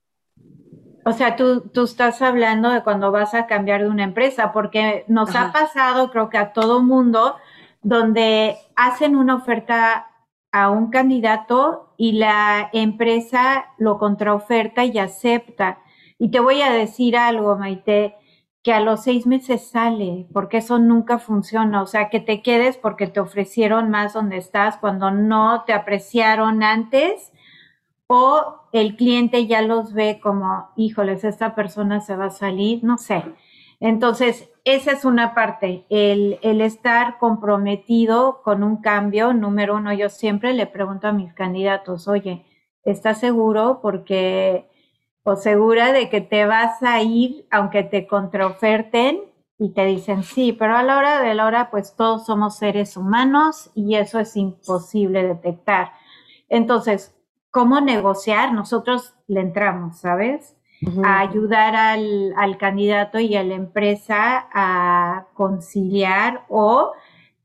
O 1.05 1.13
sea, 1.13 1.35
tú, 1.35 1.61
tú 1.61 1.83
estás 1.85 2.21
hablando 2.21 2.69
de 2.69 2.83
cuando 2.83 3.11
vas 3.11 3.33
a 3.33 3.47
cambiar 3.47 3.81
de 3.81 3.89
una 3.89 4.03
empresa, 4.03 4.51
porque 4.51 5.05
nos 5.07 5.35
ha 5.35 5.51
pasado, 5.51 6.11
creo 6.11 6.29
que 6.29 6.37
a 6.37 6.53
todo 6.53 6.83
mundo, 6.83 7.37
donde 7.81 8.57
hacen 8.75 9.15
una 9.15 9.35
oferta 9.35 10.08
a 10.51 10.69
un 10.69 10.89
candidato 10.89 11.93
y 11.97 12.13
la 12.13 12.69
empresa 12.73 13.67
lo 13.77 13.97
contraoferta 13.97 14.85
y 14.85 14.97
acepta. 14.97 15.79
Y 16.17 16.31
te 16.31 16.39
voy 16.39 16.61
a 16.61 16.71
decir 16.71 17.17
algo, 17.17 17.57
Maite, 17.57 18.15
que 18.63 18.73
a 18.73 18.81
los 18.81 19.03
seis 19.03 19.25
meses 19.25 19.69
sale, 19.69 20.27
porque 20.33 20.57
eso 20.57 20.79
nunca 20.79 21.19
funciona. 21.19 21.81
O 21.81 21.85
sea, 21.85 22.09
que 22.09 22.19
te 22.19 22.41
quedes 22.41 22.77
porque 22.77 23.07
te 23.07 23.19
ofrecieron 23.19 23.89
más 23.89 24.13
donde 24.13 24.37
estás 24.37 24.77
cuando 24.77 25.11
no 25.11 25.63
te 25.65 25.73
apreciaron 25.73 26.63
antes 26.63 27.31
o 28.07 28.61
el 28.73 28.95
cliente 28.95 29.45
ya 29.45 29.61
los 29.61 29.93
ve 29.93 30.19
como, 30.21 30.69
híjoles, 30.75 31.23
esta 31.23 31.53
persona 31.55 32.01
se 32.01 32.15
va 32.15 32.25
a 32.25 32.31
salir, 32.31 32.83
no 32.83 32.97
sé. 32.97 33.23
Entonces, 33.79 34.49
esa 34.75 34.91
es 34.91 35.03
una 35.03 35.33
parte, 35.33 35.85
el, 35.89 36.37
el, 36.43 36.61
estar 36.61 37.17
comprometido 37.17 38.41
con 38.43 38.63
un 38.63 38.77
cambio. 38.77 39.33
Número 39.33 39.75
uno, 39.77 39.93
yo 39.93 40.09
siempre 40.09 40.53
le 40.53 40.67
pregunto 40.67 41.07
a 41.07 41.11
mis 41.11 41.33
candidatos, 41.33 42.07
oye, 42.07 42.45
¿estás 42.83 43.19
seguro? 43.19 43.79
Porque, 43.81 44.69
o 45.23 45.35
segura 45.35 45.91
de 45.91 46.09
que 46.09 46.21
te 46.21 46.45
vas 46.45 46.83
a 46.83 47.01
ir 47.01 47.47
aunque 47.49 47.83
te 47.83 48.05
contraoferten 48.05 49.21
y 49.57 49.73
te 49.73 49.85
dicen 49.85 50.23
sí, 50.23 50.53
pero 50.53 50.77
a 50.77 50.83
la 50.83 50.97
hora 50.97 51.21
de 51.21 51.33
la 51.33 51.45
hora, 51.45 51.71
pues 51.71 51.95
todos 51.95 52.25
somos 52.25 52.57
seres 52.57 52.95
humanos 52.95 53.71
y 53.73 53.95
eso 53.95 54.19
es 54.19 54.37
imposible 54.37 55.23
detectar. 55.23 55.93
Entonces, 56.47 57.15
¿cómo 57.49 57.81
negociar? 57.81 58.53
Nosotros 58.53 59.15
le 59.27 59.41
entramos, 59.41 59.99
¿sabes? 59.99 60.55
A 61.03 61.19
ayudar 61.19 61.75
al, 61.75 62.33
al, 62.37 62.57
candidato 62.57 63.19
y 63.19 63.35
a 63.35 63.43
la 63.43 63.55
empresa 63.55 64.47
a 64.53 65.27
conciliar 65.33 66.45
o 66.47 66.93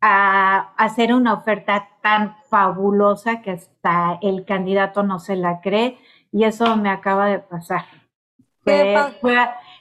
a 0.00 0.72
hacer 0.76 1.12
una 1.12 1.32
oferta 1.32 1.88
tan 2.02 2.36
fabulosa 2.48 3.42
que 3.42 3.52
hasta 3.52 4.18
el 4.22 4.44
candidato 4.44 5.02
no 5.02 5.18
se 5.18 5.34
la 5.34 5.60
cree 5.60 5.98
y 6.30 6.44
eso 6.44 6.76
me 6.76 6.90
acaba 6.90 7.26
de 7.26 7.38
pasar. 7.38 7.84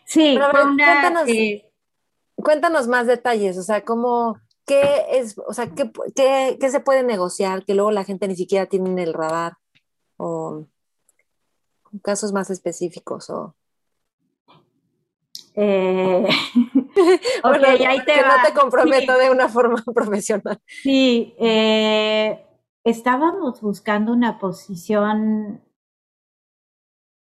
sí, 0.05 0.39
fue 0.51 0.63
una... 0.63 1.23
Eh, 1.27 1.69
cuéntanos 2.35 2.87
más 2.87 3.07
detalles, 3.07 3.57
o 3.57 3.63
sea, 3.63 3.83
cómo, 3.83 4.37
qué 4.65 5.05
es, 5.11 5.35
o 5.37 5.53
sea, 5.53 5.67
qué, 5.71 5.91
qué, 6.15 6.69
se 6.69 6.79
puede 6.79 7.03
negociar 7.03 7.65
que 7.65 7.73
luego 7.73 7.91
la 7.91 8.03
gente 8.03 8.27
ni 8.27 8.35
siquiera 8.35 8.65
tiene 8.65 8.89
en 8.89 8.99
el 8.99 9.13
radar 9.13 9.57
o 10.17 10.67
casos 12.01 12.33
más 12.33 12.49
específicos 12.49 13.29
o... 13.29 13.55
Eh, 15.55 16.27
ahí 17.43 17.99
te 17.99 18.13
que 18.13 18.21
no 18.21 18.33
te 18.43 18.53
comprometo 18.59 19.17
de 19.17 19.29
una 19.29 19.49
forma 19.49 19.83
profesional. 19.93 20.59
Sí, 20.65 21.35
eh, 21.39 22.43
estábamos 22.83 23.61
buscando 23.61 24.11
una 24.13 24.39
posición, 24.39 25.61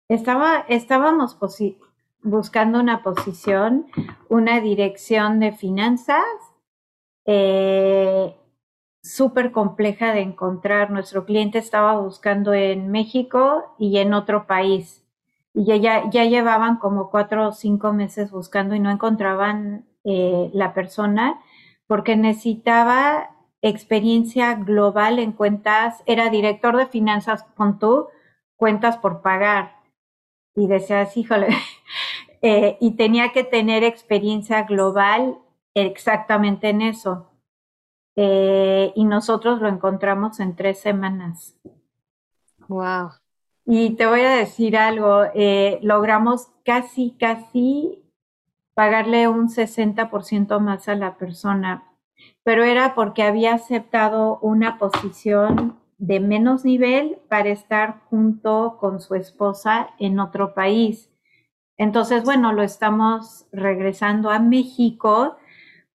estaba, 0.08 0.64
estábamos 0.68 1.36
buscando 2.22 2.80
una 2.80 3.02
posición, 3.02 3.86
una 4.28 4.60
dirección 4.60 5.40
de 5.40 5.52
finanzas 5.52 6.24
eh, 7.24 8.34
súper 9.02 9.52
compleja 9.52 10.12
de 10.12 10.20
encontrar. 10.20 10.90
Nuestro 10.90 11.24
cliente 11.24 11.58
estaba 11.58 11.98
buscando 11.98 12.54
en 12.54 12.90
México 12.90 13.74
y 13.78 13.98
en 13.98 14.14
otro 14.14 14.46
país. 14.46 15.04
Y 15.54 15.64
ya, 15.80 16.08
ya 16.10 16.24
llevaban 16.24 16.78
como 16.78 17.10
cuatro 17.10 17.48
o 17.48 17.52
cinco 17.52 17.92
meses 17.92 18.30
buscando 18.30 18.74
y 18.74 18.80
no 18.80 18.90
encontraban 18.90 19.86
eh, 20.04 20.50
la 20.54 20.72
persona 20.74 21.40
porque 21.86 22.16
necesitaba 22.16 23.30
experiencia 23.60 24.54
global 24.54 25.18
en 25.18 25.32
cuentas, 25.32 26.02
era 26.06 26.30
director 26.30 26.76
de 26.76 26.86
finanzas 26.86 27.44
con 27.54 27.78
tú, 27.78 28.08
cuentas 28.56 28.96
por 28.96 29.22
pagar 29.22 29.76
y 30.54 30.66
decías, 30.66 31.16
híjole, 31.16 31.48
eh, 32.42 32.76
y 32.80 32.92
tenía 32.96 33.32
que 33.32 33.44
tener 33.44 33.84
experiencia 33.84 34.62
global 34.62 35.38
exactamente 35.74 36.70
en 36.70 36.82
eso. 36.82 37.31
Eh, 38.16 38.92
y 38.94 39.04
nosotros 39.04 39.60
lo 39.60 39.68
encontramos 39.68 40.40
en 40.40 40.54
tres 40.54 40.80
semanas. 40.80 41.56
Wow. 42.68 43.10
Y 43.64 43.90
te 43.90 44.06
voy 44.06 44.20
a 44.20 44.36
decir 44.36 44.76
algo, 44.76 45.24
eh, 45.34 45.78
logramos 45.82 46.48
casi, 46.64 47.12
casi 47.18 48.02
pagarle 48.74 49.28
un 49.28 49.48
60% 49.48 50.60
más 50.60 50.88
a 50.88 50.94
la 50.94 51.16
persona, 51.16 51.84
pero 52.42 52.64
era 52.64 52.94
porque 52.94 53.22
había 53.22 53.54
aceptado 53.54 54.38
una 54.40 54.78
posición 54.78 55.78
de 55.98 56.18
menos 56.18 56.64
nivel 56.64 57.18
para 57.28 57.50
estar 57.50 58.00
junto 58.10 58.78
con 58.80 59.00
su 59.00 59.14
esposa 59.14 59.90
en 59.98 60.18
otro 60.18 60.54
país. 60.54 61.10
Entonces, 61.78 62.24
bueno, 62.24 62.52
lo 62.52 62.62
estamos 62.62 63.46
regresando 63.52 64.30
a 64.30 64.40
México 64.40 65.36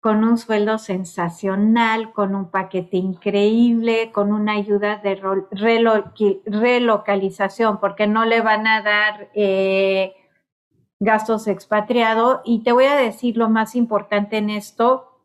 con 0.07 0.23
un 0.23 0.37
sueldo 0.37 0.77
sensacional, 0.77 2.13
con 2.13 2.33
un 2.33 2.49
paquete 2.49 2.95
increíble, 2.95 4.13
con 4.13 4.31
una 4.31 4.53
ayuda 4.53 5.01
de 5.03 5.19
relocalización, 6.55 7.81
porque 7.81 8.07
no 8.07 8.23
le 8.23 8.39
van 8.39 8.67
a 8.67 8.81
dar 8.81 9.29
eh, 9.33 10.15
gastos 11.01 11.49
expatriados. 11.49 12.39
Y 12.45 12.63
te 12.63 12.71
voy 12.71 12.85
a 12.85 12.95
decir 12.95 13.35
lo 13.35 13.49
más 13.49 13.75
importante 13.75 14.37
en 14.37 14.49
esto, 14.49 15.19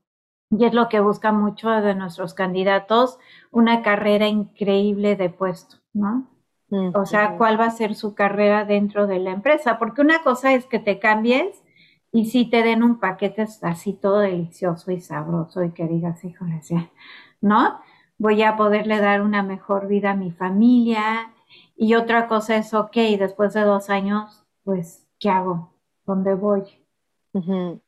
y 0.50 0.64
es 0.64 0.74
lo 0.74 0.88
que 0.88 0.98
busca 0.98 1.30
mucho 1.30 1.70
de 1.70 1.94
nuestros 1.94 2.34
candidatos, 2.34 3.20
una 3.52 3.82
carrera 3.82 4.26
increíble 4.26 5.14
de 5.14 5.30
puesto, 5.30 5.76
¿no? 5.92 6.26
Mm, 6.70 6.90
o 6.96 7.06
sea, 7.06 7.36
cuál 7.36 7.60
va 7.60 7.66
a 7.66 7.70
ser 7.70 7.94
su 7.94 8.16
carrera 8.16 8.64
dentro 8.64 9.06
de 9.06 9.20
la 9.20 9.30
empresa, 9.30 9.78
porque 9.78 10.00
una 10.00 10.24
cosa 10.24 10.54
es 10.54 10.66
que 10.66 10.80
te 10.80 10.98
cambies 10.98 11.61
y 12.12 12.26
si 12.26 12.44
te 12.44 12.62
den 12.62 12.82
un 12.82 13.00
paquete 13.00 13.46
así 13.62 13.94
todo 13.94 14.18
delicioso 14.18 14.92
y 14.92 15.00
sabroso 15.00 15.64
y 15.64 15.70
que 15.70 15.88
digas, 15.88 16.22
híjole, 16.24 16.60
¿no? 17.40 17.80
Voy 18.18 18.42
a 18.42 18.56
poderle 18.56 18.98
dar 19.00 19.22
una 19.22 19.42
mejor 19.42 19.88
vida 19.88 20.10
a 20.12 20.16
mi 20.16 20.30
familia. 20.30 21.32
Y 21.74 21.94
otra 21.94 22.28
cosa 22.28 22.56
es, 22.56 22.74
ok, 22.74 22.94
después 23.18 23.54
de 23.54 23.62
dos 23.62 23.88
años, 23.88 24.44
pues, 24.62 25.08
¿qué 25.18 25.30
hago? 25.30 25.72
¿Dónde 26.06 26.34
voy? 26.34 26.62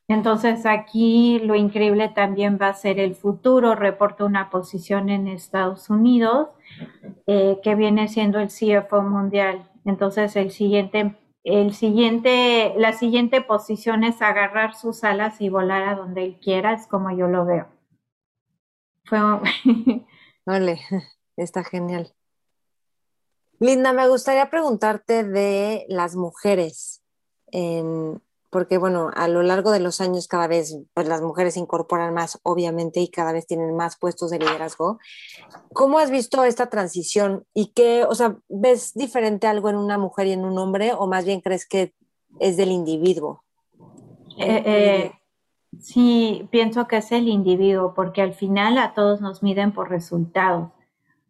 Entonces 0.09 0.65
aquí 0.65 1.39
lo 1.41 1.55
increíble 1.55 2.09
también 2.09 2.59
va 2.61 2.69
a 2.69 2.75
ser 2.75 2.99
el 2.99 3.15
futuro. 3.15 3.75
Reporta 3.75 4.25
una 4.25 4.49
posición 4.49 5.11
en 5.11 5.29
Estados 5.29 5.91
Unidos 5.91 6.49
eh, 7.27 7.59
que 7.63 7.75
viene 7.75 8.09
siendo 8.09 8.41
el 8.41 8.49
CFO 8.49 9.03
mundial. 9.03 9.69
Entonces 9.85 10.35
el 10.37 10.51
siguiente, 10.51 11.15
el 11.45 11.75
siguiente, 11.75 12.73
la 12.77 12.95
siguiente 12.95 13.43
posición 13.43 14.03
es 14.03 14.23
agarrar 14.23 14.75
sus 14.75 15.05
alas 15.05 15.41
y 15.41 15.51
volar 15.51 15.83
a 15.83 15.95
donde 15.95 16.25
él 16.25 16.41
quiera, 16.41 16.73
es 16.73 16.87
como 16.87 17.11
yo 17.15 17.29
lo 17.29 17.45
veo. 17.45 17.69
Fue... 19.05 19.19
vale, 20.47 20.81
está 21.37 21.63
genial. 21.63 22.15
Linda, 23.61 23.93
me 23.93 24.09
gustaría 24.09 24.51
preguntarte 24.51 25.23
de 25.23 25.85
las 25.89 26.17
mujeres 26.17 27.03
en, 27.53 28.21
porque 28.55 28.79
bueno, 28.79 29.11
a 29.17 29.27
lo 29.27 29.43
largo 29.43 29.73
de 29.73 29.81
los 29.81 30.01
años 30.01 30.29
cada 30.29 30.47
vez 30.47 30.79
pues, 30.95 31.09
las 31.09 31.21
mujeres 31.21 31.55
se 31.55 31.61
incorporan 31.61 32.15
más, 32.15 32.39
obviamente, 32.45 33.01
y 33.01 33.09
cada 33.09 33.33
vez 33.33 33.49
tienen 33.49 33.75
más 33.75 33.99
puestos 33.99 34.31
de 34.31 34.39
liderazgo. 34.39 35.01
¿Cómo 35.73 35.99
has 35.99 36.13
visto 36.13 36.45
esta 36.45 36.71
transición 36.71 37.45
y 37.53 37.73
qué, 37.73 38.05
o 38.05 38.15
sea, 38.15 38.37
ves 38.49 38.95
diferente 38.95 39.49
algo 39.49 39.71
en 39.71 39.75
una 39.75 39.99
mujer 39.99 40.29
y 40.29 40.33
en 40.35 40.45
un 40.45 40.57
hombre 40.57 40.93
o 40.93 41.09
más 41.09 41.25
bien 41.25 41.41
crees 41.41 41.67
que 41.67 41.95
es 42.39 42.57
del 42.57 42.71
individuo? 42.71 43.43
Eh, 44.39 44.63
eh, 44.65 45.13
sí, 45.81 46.49
pienso 46.53 46.87
que 46.87 46.99
es 46.99 47.11
el 47.11 47.27
individuo, 47.27 47.93
porque 47.93 48.23
al 48.23 48.35
final 48.35 48.79
a 48.79 48.95
todos 48.95 49.21
nos 49.21 49.43
miden 49.43 49.73
por 49.73 49.91
resultados. 49.91 50.71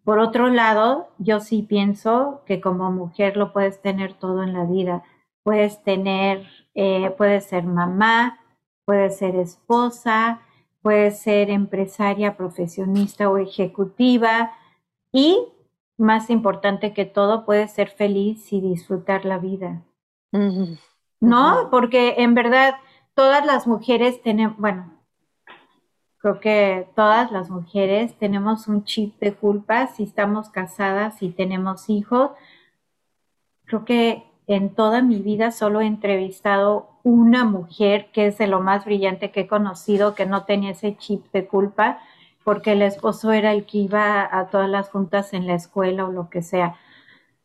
Por 0.04 0.18
otro 0.18 0.50
lado, 0.50 1.08
yo 1.16 1.40
sí 1.40 1.62
pienso 1.62 2.42
que 2.44 2.60
como 2.60 2.92
mujer 2.92 3.38
lo 3.38 3.54
puedes 3.54 3.80
tener 3.80 4.12
todo 4.12 4.42
en 4.42 4.52
la 4.52 4.64
vida. 4.64 5.04
Puedes 5.42 5.82
tener 5.82 6.63
eh, 6.74 7.14
puede 7.16 7.40
ser 7.40 7.64
mamá, 7.64 8.40
puede 8.84 9.10
ser 9.10 9.36
esposa, 9.36 10.40
puede 10.82 11.12
ser 11.12 11.50
empresaria, 11.50 12.36
profesionista 12.36 13.30
o 13.30 13.38
ejecutiva 13.38 14.52
y, 15.12 15.48
más 15.96 16.28
importante 16.28 16.92
que 16.92 17.04
todo, 17.04 17.44
puede 17.44 17.68
ser 17.68 17.88
feliz 17.88 18.52
y 18.52 18.60
disfrutar 18.60 19.24
la 19.24 19.38
vida. 19.38 19.82
¿No? 21.20 21.68
Porque 21.70 22.16
en 22.18 22.34
verdad 22.34 22.74
todas 23.14 23.46
las 23.46 23.66
mujeres 23.66 24.20
tenemos, 24.22 24.58
bueno, 24.58 24.92
creo 26.18 26.40
que 26.40 26.88
todas 26.96 27.30
las 27.30 27.50
mujeres 27.50 28.18
tenemos 28.18 28.66
un 28.66 28.84
chip 28.84 29.18
de 29.20 29.34
culpa 29.34 29.86
si 29.86 30.02
estamos 30.02 30.50
casadas, 30.50 31.22
y 31.22 31.30
tenemos 31.30 31.88
hijos. 31.88 32.32
Creo 33.64 33.84
que 33.84 34.24
en 34.46 34.74
toda 34.74 35.02
mi 35.02 35.20
vida 35.20 35.50
solo 35.50 35.80
he 35.80 35.86
entrevistado 35.86 36.90
una 37.02 37.44
mujer 37.44 38.10
que 38.12 38.26
es 38.26 38.38
de 38.38 38.46
lo 38.46 38.60
más 38.60 38.84
brillante 38.84 39.30
que 39.30 39.42
he 39.42 39.46
conocido, 39.46 40.14
que 40.14 40.26
no 40.26 40.44
tenía 40.44 40.70
ese 40.70 40.96
chip 40.96 41.24
de 41.32 41.46
culpa, 41.46 42.00
porque 42.44 42.72
el 42.72 42.82
esposo 42.82 43.32
era 43.32 43.52
el 43.52 43.64
que 43.66 43.78
iba 43.78 44.28
a 44.30 44.48
todas 44.48 44.68
las 44.68 44.90
juntas 44.90 45.32
en 45.32 45.46
la 45.46 45.54
escuela 45.54 46.06
o 46.06 46.12
lo 46.12 46.28
que 46.28 46.42
sea. 46.42 46.76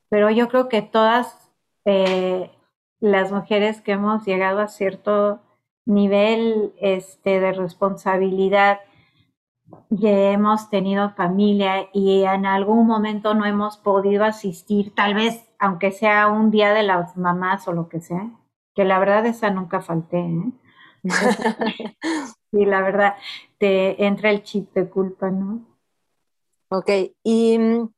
Pero 0.10 0.30
yo 0.30 0.50
creo 0.50 0.68
que 0.70 0.82
todas 0.82 1.50
eh, 1.86 2.52
las 3.00 3.32
mujeres 3.32 3.82
que 3.82 3.94
hemos 3.94 4.26
llegado 4.26 4.60
a 4.60 4.68
cierto 4.68 5.42
nivel 5.86 6.74
este, 6.80 7.40
de 7.40 7.54
responsabilidad 7.54 8.80
y 9.90 10.08
hemos 10.08 10.70
tenido 10.70 11.12
familia 11.12 11.90
y 11.94 12.24
en 12.24 12.46
algún 12.46 12.88
momento 12.88 13.34
no 13.34 13.46
hemos 13.46 13.78
podido 13.78 14.24
asistir, 14.24 14.94
tal 14.96 15.14
vez 15.14 15.49
aunque 15.60 15.92
sea 15.92 16.28
un 16.28 16.50
día 16.52 16.74
de 16.74 16.84
las 16.84 17.18
mamás 17.18 17.68
o 17.68 17.74
lo 17.74 17.90
que 17.90 18.00
sea, 18.00 18.32
que 18.74 18.86
la 18.86 18.98
verdad 18.98 19.26
esa 19.26 19.50
nunca 19.52 19.82
falté, 19.82 20.20
¿eh? 20.20 20.52
y 22.52 22.66
la 22.66 22.82
verdad, 22.82 23.16
te 23.58 24.06
entra 24.06 24.32
el 24.32 24.44
chip 24.44 24.74
de 24.74 24.90
culpa, 24.90 25.30
¿no? 25.30 25.66
Ok, 26.70 26.90
y 27.24 27.58
mm, 27.58 27.90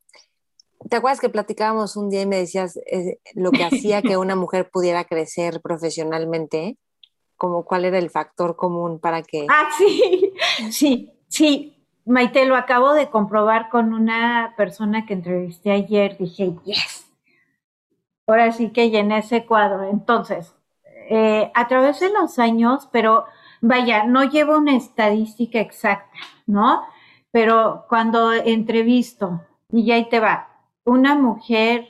¿te 0.90 0.96
acuerdas 0.96 1.20
que 1.20 1.30
platicábamos 1.30 1.96
un 1.98 2.10
día 2.10 2.22
y 2.22 2.26
me 2.26 2.38
decías 2.38 2.78
eh, 2.88 3.20
lo 3.36 3.52
que 3.52 3.64
hacía 3.64 4.02
que 4.02 4.18
una 4.18 4.36
mujer 4.36 4.70
pudiera 4.72 5.04
crecer 5.04 5.62
profesionalmente? 5.62 6.78
Como 7.38 7.66
cuál 7.66 7.86
era 7.86 7.98
el 7.98 8.10
factor 8.10 8.56
común 8.56 9.00
para 9.00 9.24
que... 9.24 9.46
Ah, 9.50 9.70
sí, 9.78 10.34
sí, 10.72 11.14
sí. 11.28 11.78
Maite, 12.06 12.46
lo 12.46 12.56
acabo 12.56 12.94
de 12.94 13.10
comprobar 13.10 13.70
con 13.70 13.94
una 13.94 14.54
persona 14.58 15.06
que 15.06 15.14
entrevisté 15.14 15.72
ayer. 15.72 16.18
Dije, 16.18 16.54
yes. 16.64 17.11
Ahora 18.32 18.54
sí 18.54 18.70
que 18.70 18.90
llené 18.90 19.18
ese 19.18 19.46
cuadro. 19.46 19.84
Entonces, 19.84 20.56
eh, 21.10 21.52
a 21.54 21.68
través 21.68 22.00
de 22.00 22.14
los 22.14 22.40
años, 22.40 22.88
pero 22.90 23.26
vaya, 23.60 24.06
no 24.06 24.24
llevo 24.24 24.58
una 24.58 24.78
estadística 24.78 25.60
exacta, 25.60 26.18
¿no? 26.48 26.82
Pero 27.32 27.86
cuando 27.90 28.32
entrevisto, 28.32 29.42
y 29.70 29.92
ahí 29.92 30.08
te 30.08 30.22
va, 30.22 30.48
una 30.86 31.16
mujer 31.16 31.90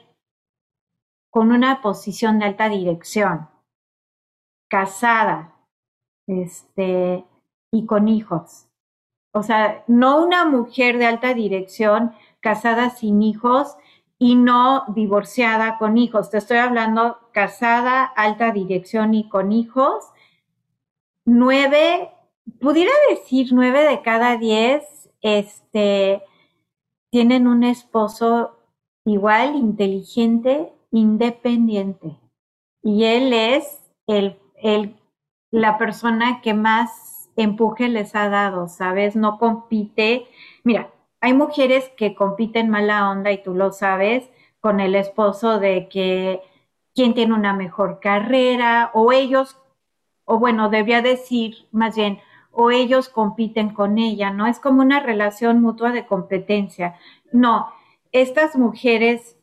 con 1.30 1.52
una 1.52 1.80
posición 1.82 2.40
de 2.40 2.46
alta 2.46 2.70
dirección, 2.70 3.48
casada, 4.68 5.56
este, 6.26 7.24
y 7.72 7.86
con 7.86 8.08
hijos. 8.08 8.68
O 9.32 9.44
sea, 9.44 9.84
no 9.86 10.24
una 10.24 10.46
mujer 10.46 10.98
de 10.98 11.06
alta 11.06 11.36
dirección 11.36 12.14
casada 12.40 12.90
sin 12.90 13.22
hijos 13.22 13.78
y 14.22 14.36
no 14.36 14.84
divorciada 14.90 15.80
con 15.80 15.98
hijos. 15.98 16.30
Te 16.30 16.38
estoy 16.38 16.58
hablando 16.58 17.18
casada, 17.32 18.04
alta 18.04 18.52
dirección 18.52 19.16
y 19.16 19.28
con 19.28 19.52
hijos. 19.52 20.06
Nueve, 21.26 22.12
pudiera 22.60 22.92
decir 23.10 23.48
nueve 23.52 23.84
de 23.84 24.04
cada 24.04 24.38
diez, 24.38 25.10
este, 25.22 26.22
tienen 27.10 27.48
un 27.48 27.64
esposo 27.64 28.60
igual, 29.06 29.56
inteligente, 29.56 30.72
independiente. 30.92 32.20
Y 32.84 33.06
él 33.06 33.34
es 33.34 33.92
el, 34.06 34.38
el, 34.62 34.98
la 35.50 35.80
persona 35.80 36.42
que 36.42 36.54
más 36.54 37.32
empuje 37.36 37.90
les 37.90 38.14
ha 38.14 38.30
dado, 38.30 38.68
¿sabes? 38.68 39.16
No 39.16 39.40
compite. 39.40 40.28
Mira, 40.64 40.92
hay 41.22 41.34
mujeres 41.34 41.90
que 41.96 42.16
compiten 42.16 42.70
mala 42.70 43.10
onda 43.10 43.32
y 43.32 43.42
tú 43.42 43.54
lo 43.54 43.72
sabes 43.72 44.30
con 44.60 44.80
el 44.80 44.96
esposo 44.96 45.60
de 45.60 45.88
que 45.88 46.42
quién 46.94 47.14
tiene 47.14 47.34
una 47.34 47.54
mejor 47.54 48.00
carrera 48.00 48.92
o 48.94 49.12
ellos, 49.12 49.58
o 50.26 50.40
bueno, 50.40 50.70
debía 50.70 51.02
decir 51.02 51.68
más 51.72 51.96
bien, 51.96 52.20
o 52.52 52.72
ellos 52.72 53.08
compiten 53.08 53.74
con 53.74 53.98
ella, 53.98 54.32
¿no? 54.32 54.48
Es 54.48 54.60
como 54.60 54.82
una 54.82 55.00
relación 55.00 55.62
mutua 55.62 55.92
de 55.92 56.06
competencia. 56.06 56.96
No, 57.32 57.72
estas 58.12 58.58
mujeres 58.58 59.38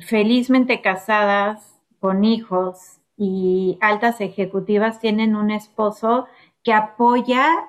felizmente 0.00 0.80
casadas, 0.82 1.78
con 2.00 2.24
hijos 2.24 3.00
y 3.16 3.76
altas 3.80 4.20
ejecutivas 4.20 5.00
tienen 5.00 5.34
un 5.34 5.50
esposo 5.50 6.26
que 6.62 6.72
apoya 6.72 7.67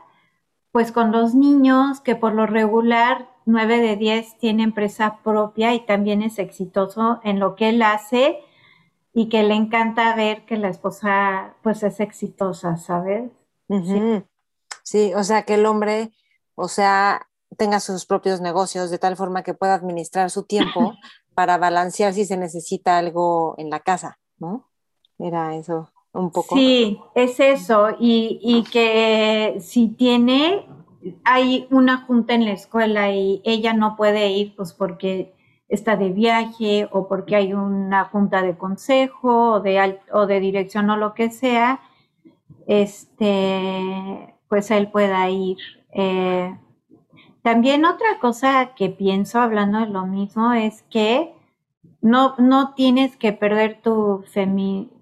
pues 0.72 0.92
con 0.92 1.12
los 1.12 1.34
niños, 1.34 2.00
que 2.02 2.16
por 2.16 2.34
lo 2.34 2.46
regular 2.46 3.30
9 3.46 3.80
de 3.80 3.96
10 3.96 4.38
tiene 4.38 4.64
empresa 4.64 5.20
propia 5.24 5.74
y 5.74 5.86
también 5.86 6.22
es 6.22 6.40
exitoso 6.40 7.20
en 7.24 7.40
lo 7.40 7.56
que 7.56 7.70
él 7.70 7.82
hace 7.82 8.40
y 9.14 9.30
que 9.30 9.44
le 9.44 9.56
encanta 9.56 10.16
ver 10.16 10.46
que 10.46 10.58
la 10.58 10.70
esposa 10.70 11.56
pues 11.64 11.82
es 11.84 12.00
exitosa, 12.00 12.78
¿sabes? 12.78 13.32
sí. 13.68 14.24
sí, 14.84 15.14
o 15.16 15.24
sea 15.24 15.44
que 15.44 15.56
el 15.56 15.66
hombre, 15.66 16.12
o 16.56 16.68
sea, 16.68 17.28
tenga 17.58 17.80
sus 17.80 18.06
propios 18.06 18.42
negocios 18.42 18.92
de 18.92 19.00
tal 19.00 19.18
forma 19.18 19.44
que 19.44 19.54
pueda 19.54 19.74
administrar 19.74 20.30
su 20.30 20.44
tiempo 20.44 20.94
para 21.34 21.58
balancear 21.58 22.14
si 22.14 22.26
se 22.26 22.38
necesita 22.38 22.98
algo 22.98 23.56
en 23.58 23.70
la 23.70 23.80
casa, 23.80 24.20
¿no? 24.38 24.70
Era 25.18 25.56
eso 25.56 25.92
un 26.14 26.32
poco. 26.32 26.56
Sí, 26.56 27.00
es 27.16 27.40
eso, 27.40 27.90
y, 28.00 28.40
y 28.42 28.64
que 28.64 29.58
si 29.60 29.90
tiene, 29.90 30.66
hay 31.24 31.68
una 31.72 32.06
junta 32.06 32.34
en 32.34 32.46
la 32.46 32.52
escuela 32.52 33.12
y 33.12 33.42
ella 33.46 33.74
no 33.74 33.96
puede 33.96 34.30
ir, 34.30 34.56
pues 34.56 34.74
porque 34.74 35.34
está 35.70 35.96
de 35.96 36.10
viaje 36.10 36.90
o 36.92 37.08
porque 37.08 37.36
hay 37.36 37.54
una 37.54 38.06
junta 38.06 38.42
de 38.42 38.58
consejo 38.58 39.54
o 39.54 39.60
de, 39.60 40.00
o 40.12 40.26
de 40.26 40.40
dirección 40.40 40.90
o 40.90 40.98
lo 40.98 41.14
que 41.14 41.30
sea, 41.30 41.80
este, 42.68 44.36
pues 44.48 44.72
él 44.72 44.90
pueda 44.92 45.30
ir. 45.30 45.58
Eh, 45.94 46.58
también 47.44 47.86
otra 47.86 48.20
cosa 48.20 48.74
que 48.76 48.90
pienso 48.90 49.40
hablando 49.40 49.80
de 49.80 49.88
lo 49.88 50.06
mismo 50.06 50.54
es 50.54 50.84
que 50.90 51.34
no, 52.02 52.36
no 52.38 52.74
tienes 52.74 53.18
que 53.18 53.34
perder 53.34 53.82
tu 53.82 54.24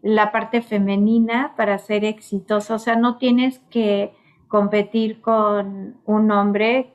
la 0.02 0.32
parte 0.32 0.62
femenina 0.62 1.54
para 1.56 1.78
ser 1.78 2.06
exitoso, 2.06 2.76
o 2.76 2.80
sea, 2.80 2.96
no 2.96 3.18
tienes 3.18 3.60
que 3.70 4.14
competir 4.48 5.22
con 5.22 5.98
un 6.06 6.32
hombre 6.32 6.94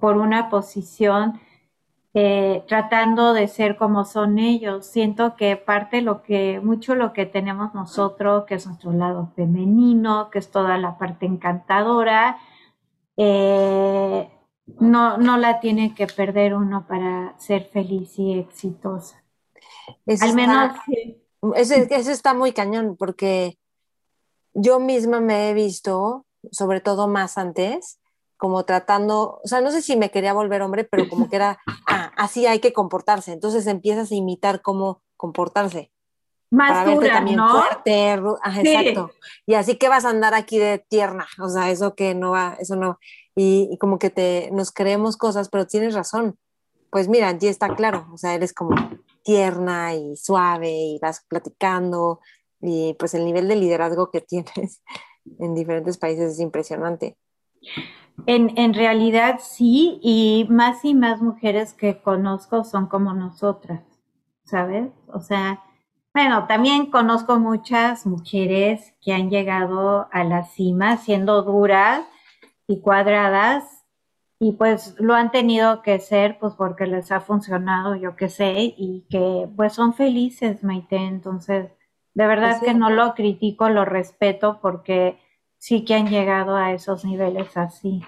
por 0.00 0.16
una 0.16 0.48
posición 0.48 1.40
eh, 2.14 2.64
tratando 2.68 3.32
de 3.32 3.48
ser 3.48 3.76
como 3.76 4.04
son 4.04 4.38
ellos. 4.38 4.86
Siento 4.86 5.34
que 5.36 5.56
parte 5.56 6.02
lo 6.02 6.22
que, 6.22 6.60
mucho 6.62 6.94
lo 6.94 7.12
que 7.12 7.26
tenemos 7.26 7.74
nosotros, 7.74 8.44
que 8.44 8.56
es 8.56 8.66
nuestro 8.66 8.92
lado 8.92 9.32
femenino, 9.34 10.30
que 10.30 10.38
es 10.38 10.50
toda 10.50 10.76
la 10.78 10.98
parte 10.98 11.26
encantadora, 11.26 12.38
eh, 13.16 14.30
no, 14.80 15.16
no 15.18 15.36
la 15.36 15.60
tiene 15.60 15.94
que 15.94 16.06
perder 16.06 16.54
uno 16.54 16.86
para 16.86 17.38
ser 17.38 17.68
feliz 17.72 18.18
y 18.18 18.38
exitosa. 18.38 19.22
Al 20.20 20.34
menos. 20.34 20.76
Ese, 21.56 22.12
está 22.12 22.34
muy 22.34 22.52
cañón, 22.52 22.96
porque 22.96 23.58
yo 24.54 24.78
misma 24.78 25.20
me 25.20 25.50
he 25.50 25.54
visto, 25.54 26.24
sobre 26.52 26.80
todo 26.80 27.08
más 27.08 27.36
antes, 27.36 27.98
como 28.36 28.64
tratando, 28.64 29.40
o 29.42 29.48
sea, 29.48 29.60
no 29.60 29.70
sé 29.70 29.82
si 29.82 29.96
me 29.96 30.10
quería 30.10 30.32
volver 30.32 30.62
hombre, 30.62 30.84
pero 30.84 31.08
como 31.08 31.28
que 31.28 31.36
era, 31.36 31.58
ah, 31.88 32.12
así 32.16 32.46
hay 32.46 32.60
que 32.60 32.72
comportarse. 32.72 33.32
Entonces 33.32 33.66
empiezas 33.66 34.12
a 34.12 34.14
imitar 34.14 34.62
cómo 34.62 35.02
comportarse. 35.16 35.90
Más 36.50 36.84
dura, 36.84 37.14
también 37.14 37.38
¿no? 37.38 37.48
fuerte, 37.48 38.12
exacto. 38.12 39.10
Y 39.46 39.54
así 39.54 39.76
que 39.76 39.88
vas 39.88 40.04
a 40.04 40.10
andar 40.10 40.34
aquí 40.34 40.58
de 40.58 40.78
tierna, 40.78 41.26
o 41.40 41.48
sea, 41.48 41.70
eso 41.70 41.94
que 41.94 42.14
no 42.14 42.32
va, 42.32 42.56
eso 42.60 42.76
no 42.76 42.98
y, 43.34 43.76
como 43.78 43.98
que 43.98 44.10
te, 44.10 44.50
nos 44.52 44.70
creemos 44.72 45.16
cosas, 45.16 45.48
pero 45.48 45.66
tienes 45.66 45.94
razón. 45.94 46.36
Pues 46.90 47.08
mira, 47.08 47.28
allí 47.28 47.48
está 47.48 47.74
claro, 47.74 48.06
o 48.12 48.18
sea, 48.18 48.34
eres 48.34 48.52
como 48.52 48.74
tierna 49.24 49.94
y 49.94 50.16
suave 50.16 50.70
y 50.70 50.98
vas 51.00 51.24
platicando 51.28 52.20
y 52.60 52.94
pues 52.98 53.14
el 53.14 53.24
nivel 53.24 53.48
de 53.48 53.56
liderazgo 53.56 54.10
que 54.10 54.20
tienes 54.28 54.82
en 55.38 55.54
diferentes 55.54 55.98
países 55.98 56.32
es 56.32 56.40
impresionante. 56.40 57.16
En, 58.26 58.58
en, 58.58 58.74
realidad 58.74 59.40
sí, 59.40 59.98
y 60.02 60.46
más 60.50 60.84
y 60.84 60.94
más 60.94 61.22
mujeres 61.22 61.72
que 61.72 62.02
conozco 62.02 62.64
son 62.64 62.86
como 62.86 63.14
nosotras, 63.14 63.82
¿sabes? 64.44 64.90
O 65.06 65.20
sea, 65.20 65.62
bueno, 66.12 66.46
también 66.46 66.90
conozco 66.90 67.38
muchas 67.38 68.04
mujeres 68.04 68.92
que 69.00 69.14
han 69.14 69.30
llegado 69.30 70.08
a 70.12 70.24
la 70.24 70.44
cima 70.44 70.98
siendo 70.98 71.42
duras 71.42 72.04
y 72.66 72.80
cuadradas 72.80 73.64
y 74.38 74.52
pues 74.52 74.96
lo 74.98 75.14
han 75.14 75.30
tenido 75.30 75.82
que 75.82 76.00
ser 76.00 76.38
pues 76.40 76.54
porque 76.54 76.86
les 76.86 77.12
ha 77.12 77.20
funcionado, 77.20 77.94
yo 77.94 78.16
qué 78.16 78.28
sé, 78.28 78.74
y 78.76 79.06
que 79.08 79.48
pues 79.54 79.72
son 79.72 79.94
felices, 79.94 80.64
Maite, 80.64 80.96
entonces 80.96 81.70
de 82.14 82.26
verdad 82.26 82.58
pues 82.58 82.72
que 82.72 82.74
no 82.76 82.90
lo 82.90 83.14
critico, 83.14 83.68
lo 83.68 83.84
respeto 83.84 84.58
porque 84.60 85.20
sí 85.58 85.84
que 85.84 85.94
han 85.94 86.08
llegado 86.08 86.56
a 86.56 86.72
esos 86.72 87.04
niveles 87.04 87.56
así. 87.56 88.02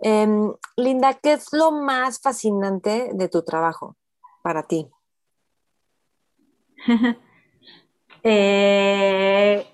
Em, 0.00 0.52
Linda, 0.76 1.14
¿qué 1.14 1.32
es 1.32 1.52
lo 1.52 1.72
más 1.72 2.20
fascinante 2.20 3.10
de 3.14 3.28
tu 3.28 3.42
trabajo 3.42 3.96
para 4.42 4.64
ti? 4.64 4.86
eh, 8.22 9.66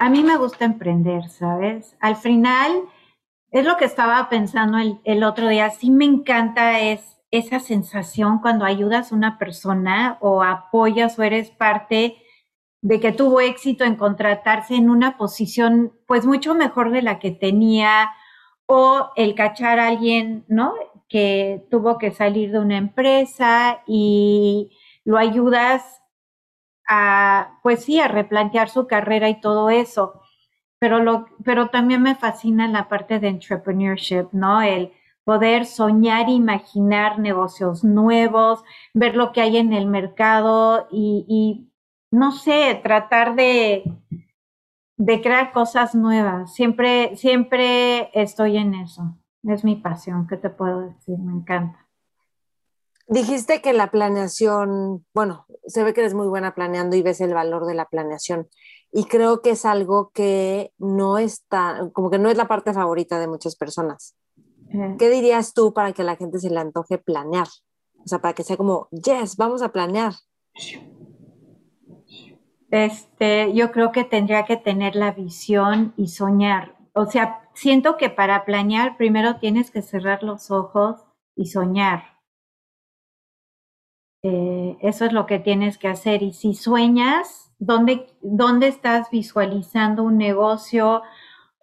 a 0.00 0.10
mí 0.10 0.22
me 0.22 0.36
gusta 0.36 0.64
emprender, 0.64 1.28
¿sabes? 1.28 1.96
Al 2.00 2.16
final, 2.16 2.82
es 3.50 3.64
lo 3.64 3.76
que 3.76 3.84
estaba 3.84 4.28
pensando 4.28 4.78
el, 5.04 5.24
otro 5.24 5.48
día, 5.48 5.70
sí 5.70 5.90
me 5.90 6.04
encanta 6.04 6.80
es 6.80 7.16
esa 7.30 7.58
sensación 7.58 8.40
cuando 8.40 8.64
ayudas 8.64 9.10
a 9.10 9.14
una 9.14 9.38
persona 9.38 10.16
o 10.20 10.42
apoyas 10.42 11.18
o 11.18 11.22
eres 11.22 11.50
parte 11.50 12.16
de 12.82 13.00
que 13.00 13.12
tuvo 13.12 13.40
éxito 13.40 13.84
en 13.84 13.96
contratarse 13.96 14.76
en 14.76 14.90
una 14.90 15.16
posición 15.16 15.92
pues 16.06 16.24
mucho 16.24 16.54
mejor 16.54 16.90
de 16.90 17.02
la 17.02 17.18
que 17.18 17.32
tenía 17.32 18.12
o 18.66 19.10
el 19.16 19.34
cachar 19.34 19.80
a 19.80 19.88
alguien, 19.88 20.44
¿no? 20.48 20.74
Que 21.08 21.66
tuvo 21.70 21.98
que 21.98 22.12
salir 22.12 22.52
de 22.52 22.58
una 22.58 22.76
empresa 22.76 23.82
y 23.86 24.76
lo 25.04 25.18
ayudas 25.18 26.02
a, 26.88 27.58
pues 27.62 27.84
sí, 27.84 28.00
a 28.00 28.08
replantear 28.08 28.68
su 28.68 28.86
carrera 28.86 29.28
y 29.28 29.40
todo 29.40 29.70
eso. 29.70 30.20
Pero, 30.78 31.00
lo, 31.00 31.26
pero 31.44 31.68
también 31.70 32.02
me 32.02 32.14
fascina 32.14 32.68
la 32.68 32.88
parte 32.88 33.18
de 33.18 33.28
entrepreneurship, 33.28 34.28
¿no? 34.32 34.62
El 34.62 34.92
poder 35.24 35.66
soñar, 35.66 36.28
imaginar 36.28 37.18
negocios 37.18 37.82
nuevos, 37.84 38.62
ver 38.94 39.16
lo 39.16 39.32
que 39.32 39.40
hay 39.40 39.56
en 39.56 39.72
el 39.72 39.86
mercado 39.86 40.86
y, 40.90 41.24
y 41.28 41.72
no 42.12 42.32
sé, 42.32 42.78
tratar 42.82 43.34
de, 43.34 43.84
de 44.98 45.22
crear 45.22 45.52
cosas 45.52 45.94
nuevas. 45.94 46.54
Siempre, 46.54 47.16
siempre 47.16 48.10
estoy 48.12 48.58
en 48.58 48.74
eso. 48.74 49.16
Es 49.42 49.64
mi 49.64 49.76
pasión, 49.76 50.26
¿qué 50.26 50.36
te 50.36 50.50
puedo 50.50 50.80
decir? 50.80 51.18
Me 51.18 51.32
encanta. 51.32 51.85
Dijiste 53.08 53.62
que 53.62 53.72
la 53.72 53.90
planeación, 53.90 55.06
bueno, 55.14 55.46
se 55.66 55.84
ve 55.84 55.94
que 55.94 56.00
eres 56.00 56.14
muy 56.14 56.26
buena 56.26 56.54
planeando 56.54 56.96
y 56.96 57.02
ves 57.02 57.20
el 57.20 57.34
valor 57.34 57.66
de 57.66 57.74
la 57.74 57.86
planeación. 57.86 58.48
Y 58.92 59.04
creo 59.04 59.42
que 59.42 59.50
es 59.50 59.64
algo 59.64 60.10
que 60.12 60.72
no 60.78 61.18
está, 61.18 61.88
como 61.92 62.10
que 62.10 62.18
no 62.18 62.30
es 62.30 62.36
la 62.36 62.48
parte 62.48 62.72
favorita 62.72 63.20
de 63.20 63.28
muchas 63.28 63.54
personas. 63.54 64.16
¿Qué 64.98 65.08
dirías 65.08 65.54
tú 65.54 65.72
para 65.72 65.92
que 65.92 66.02
la 66.02 66.16
gente 66.16 66.40
se 66.40 66.50
le 66.50 66.58
antoje 66.58 66.98
planear? 66.98 67.46
O 68.04 68.08
sea, 68.08 68.20
para 68.20 68.34
que 68.34 68.42
sea 68.42 68.56
como, 68.56 68.88
yes, 68.90 69.36
vamos 69.36 69.62
a 69.62 69.70
planear. 69.70 70.14
Este, 72.70 73.54
yo 73.54 73.70
creo 73.70 73.92
que 73.92 74.04
tendría 74.04 74.44
que 74.44 74.56
tener 74.56 74.96
la 74.96 75.12
visión 75.12 75.94
y 75.96 76.08
soñar. 76.08 76.76
O 76.92 77.06
sea, 77.06 77.48
siento 77.54 77.96
que 77.96 78.10
para 78.10 78.44
planear 78.44 78.96
primero 78.96 79.36
tienes 79.36 79.70
que 79.70 79.82
cerrar 79.82 80.22
los 80.22 80.50
ojos 80.50 81.04
y 81.36 81.46
soñar. 81.46 82.15
Eh, 84.28 84.76
eso 84.80 85.04
es 85.04 85.12
lo 85.12 85.24
que 85.26 85.38
tienes 85.38 85.78
que 85.78 85.86
hacer. 85.86 86.24
Y 86.24 86.32
si 86.32 86.54
sueñas, 86.54 87.52
¿dónde, 87.60 88.08
dónde 88.22 88.66
estás 88.66 89.08
visualizando 89.08 90.02
un 90.02 90.18
negocio 90.18 91.02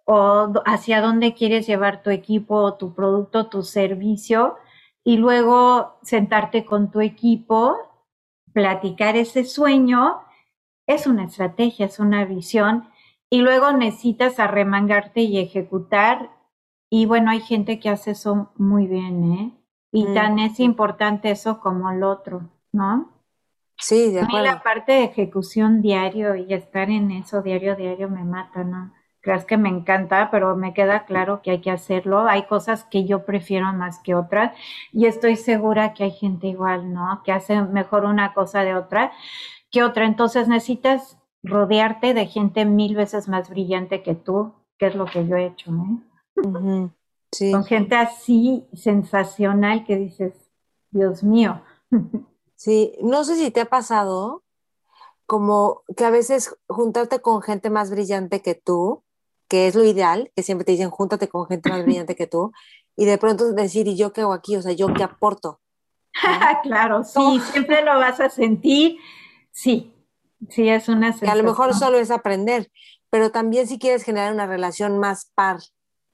o 0.06 0.50
hacia 0.64 1.02
dónde 1.02 1.34
quieres 1.34 1.66
llevar 1.66 2.02
tu 2.02 2.08
equipo, 2.08 2.74
tu 2.78 2.94
producto, 2.94 3.48
tu 3.48 3.62
servicio? 3.62 4.56
Y 5.04 5.18
luego 5.18 5.98
sentarte 6.02 6.64
con 6.64 6.90
tu 6.90 7.02
equipo, 7.02 7.76
platicar 8.54 9.16
ese 9.16 9.44
sueño 9.44 10.22
es 10.86 11.06
una 11.06 11.24
estrategia, 11.24 11.84
es 11.84 11.98
una 11.98 12.24
visión 12.24 12.88
y 13.28 13.40
luego 13.42 13.72
necesitas 13.72 14.40
arremangarte 14.40 15.20
y 15.20 15.38
ejecutar. 15.38 16.30
Y 16.88 17.04
bueno, 17.04 17.30
hay 17.30 17.40
gente 17.40 17.78
que 17.78 17.90
hace 17.90 18.12
eso 18.12 18.52
muy 18.56 18.86
bien, 18.86 19.32
¿eh? 19.32 19.52
Y 19.92 20.06
mm. 20.06 20.14
tan 20.14 20.38
es 20.38 20.60
importante 20.60 21.30
eso 21.30 21.60
como 21.60 21.90
el 21.90 22.02
otro, 22.02 22.48
¿no? 22.74 23.14
Sí, 23.78 24.12
de 24.12 24.20
acuerdo. 24.20 24.36
A 24.36 24.40
mí 24.40 24.46
la 24.46 24.62
parte 24.62 24.92
de 24.92 25.04
ejecución 25.04 25.80
diario 25.82 26.34
y 26.34 26.52
estar 26.52 26.90
en 26.90 27.10
eso 27.10 27.42
diario, 27.42 27.76
diario 27.76 28.08
me 28.08 28.24
mata, 28.24 28.64
¿no? 28.64 28.92
Creas 29.20 29.46
que 29.46 29.56
me 29.56 29.70
encanta, 29.70 30.28
pero 30.30 30.54
me 30.54 30.74
queda 30.74 31.06
claro 31.06 31.40
que 31.42 31.52
hay 31.52 31.60
que 31.60 31.70
hacerlo. 31.70 32.26
Hay 32.28 32.44
cosas 32.46 32.84
que 32.84 33.04
yo 33.04 33.24
prefiero 33.24 33.72
más 33.72 33.98
que 34.00 34.14
otras 34.14 34.54
y 34.92 35.06
estoy 35.06 35.36
segura 35.36 35.94
que 35.94 36.04
hay 36.04 36.10
gente 36.10 36.48
igual, 36.48 36.92
¿no? 36.92 37.22
Que 37.24 37.32
hace 37.32 37.62
mejor 37.62 38.04
una 38.04 38.34
cosa 38.34 38.60
de 38.62 38.74
otra 38.74 39.12
que 39.70 39.82
otra. 39.82 40.04
Entonces 40.04 40.46
necesitas 40.46 41.18
rodearte 41.42 42.12
de 42.12 42.26
gente 42.26 42.64
mil 42.66 42.96
veces 42.96 43.28
más 43.28 43.48
brillante 43.48 44.02
que 44.02 44.14
tú, 44.14 44.52
que 44.78 44.86
es 44.86 44.94
lo 44.94 45.06
que 45.06 45.26
yo 45.26 45.36
he 45.36 45.46
hecho, 45.46 45.70
¿eh? 45.72 46.90
Con 47.50 47.64
gente 47.64 47.96
así 47.96 48.66
sensacional 48.74 49.84
que 49.84 49.96
dices, 49.96 50.34
Dios 50.90 51.24
mío. 51.24 51.62
Sí, 52.56 52.96
no 53.02 53.24
sé 53.24 53.36
si 53.36 53.50
te 53.50 53.60
ha 53.60 53.66
pasado 53.66 54.42
como 55.26 55.82
que 55.96 56.04
a 56.04 56.10
veces 56.10 56.56
juntarte 56.68 57.20
con 57.20 57.42
gente 57.42 57.70
más 57.70 57.90
brillante 57.90 58.42
que 58.42 58.54
tú, 58.54 59.02
que 59.48 59.66
es 59.66 59.74
lo 59.74 59.84
ideal, 59.84 60.30
que 60.36 60.42
siempre 60.42 60.64
te 60.64 60.72
dicen 60.72 60.90
júntate 60.90 61.28
con 61.28 61.46
gente 61.46 61.70
más 61.70 61.82
brillante 61.84 62.16
que 62.16 62.26
tú, 62.26 62.52
y 62.96 63.04
de 63.06 63.18
pronto 63.18 63.52
decir, 63.52 63.88
¿y 63.88 63.96
yo 63.96 64.12
qué 64.12 64.20
hago 64.20 64.32
aquí? 64.32 64.56
O 64.56 64.62
sea, 64.62 64.72
¿yo 64.72 64.92
qué 64.94 65.02
aporto? 65.02 65.60
claro, 66.62 67.02
sí, 67.04 67.40
siempre 67.52 67.82
lo 67.82 67.98
vas 67.98 68.20
a 68.20 68.28
sentir 68.28 68.98
Sí, 69.54 69.94
sí, 70.50 70.68
es 70.68 70.88
una 70.88 71.12
sensación. 71.12 71.30
a 71.30 71.36
lo 71.36 71.44
mejor 71.44 71.74
solo 71.74 71.98
es 71.98 72.10
aprender, 72.10 72.72
pero 73.08 73.30
también 73.30 73.68
si 73.68 73.78
quieres 73.78 74.02
generar 74.02 74.32
una 74.32 74.48
relación 74.48 74.98
más 74.98 75.30
par, 75.34 75.60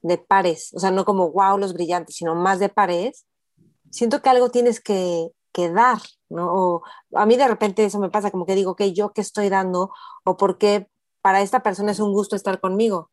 de 0.02 0.18
pares, 0.18 0.72
o 0.74 0.78
sea, 0.78 0.90
no 0.90 1.06
como 1.06 1.30
wow 1.30 1.56
los 1.56 1.72
brillantes, 1.72 2.16
sino 2.16 2.34
más 2.34 2.58
de 2.58 2.68
pares, 2.68 3.26
siento 3.90 4.20
que 4.20 4.28
algo 4.28 4.50
tienes 4.50 4.80
que, 4.80 5.30
dar, 5.54 5.98
¿no? 6.28 6.52
O 6.52 6.82
a 7.14 7.26
mí 7.26 7.36
de 7.36 7.48
repente 7.48 7.84
eso 7.84 7.98
me 7.98 8.10
pasa, 8.10 8.30
como 8.30 8.46
que 8.46 8.54
digo, 8.54 8.76
que 8.76 8.92
yo 8.92 9.12
qué 9.12 9.20
estoy 9.20 9.48
dando, 9.48 9.90
o 10.24 10.36
porque 10.36 10.88
para 11.20 11.42
esta 11.42 11.60
persona 11.60 11.92
es 11.92 12.00
un 12.00 12.12
gusto 12.12 12.36
estar 12.36 12.60
conmigo, 12.60 13.10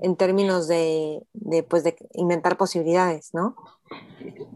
en 0.00 0.16
términos 0.16 0.68
de, 0.68 1.22
de, 1.32 1.62
pues, 1.62 1.84
de 1.84 1.96
inventar 2.14 2.56
posibilidades, 2.56 3.30
¿no? 3.32 3.56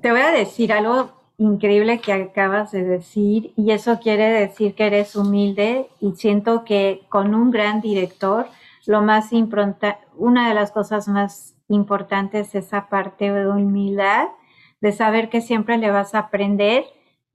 Te 0.02 0.10
voy 0.10 0.20
a 0.20 0.30
decir 0.30 0.72
algo 0.72 1.10
increíble 1.38 2.00
que 2.00 2.12
acabas 2.12 2.72
de 2.72 2.84
decir 2.84 3.52
y 3.56 3.70
eso 3.70 3.98
quiere 4.00 4.28
decir 4.28 4.74
que 4.74 4.86
eres 4.86 5.14
humilde 5.16 5.88
y 6.00 6.12
siento 6.12 6.64
que 6.64 7.06
con 7.08 7.34
un 7.34 7.50
gran 7.50 7.80
director 7.80 8.48
lo 8.86 9.02
más 9.02 9.32
importante, 9.32 9.98
una 10.16 10.48
de 10.48 10.54
las 10.54 10.72
cosas 10.72 11.08
más 11.08 11.54
importantes 11.68 12.54
es 12.54 12.66
esa 12.66 12.88
parte 12.88 13.30
de 13.30 13.46
humildad, 13.46 14.28
de 14.80 14.92
saber 14.92 15.28
que 15.28 15.40
siempre 15.40 15.78
le 15.78 15.90
vas 15.90 16.14
a 16.14 16.20
aprender 16.20 16.84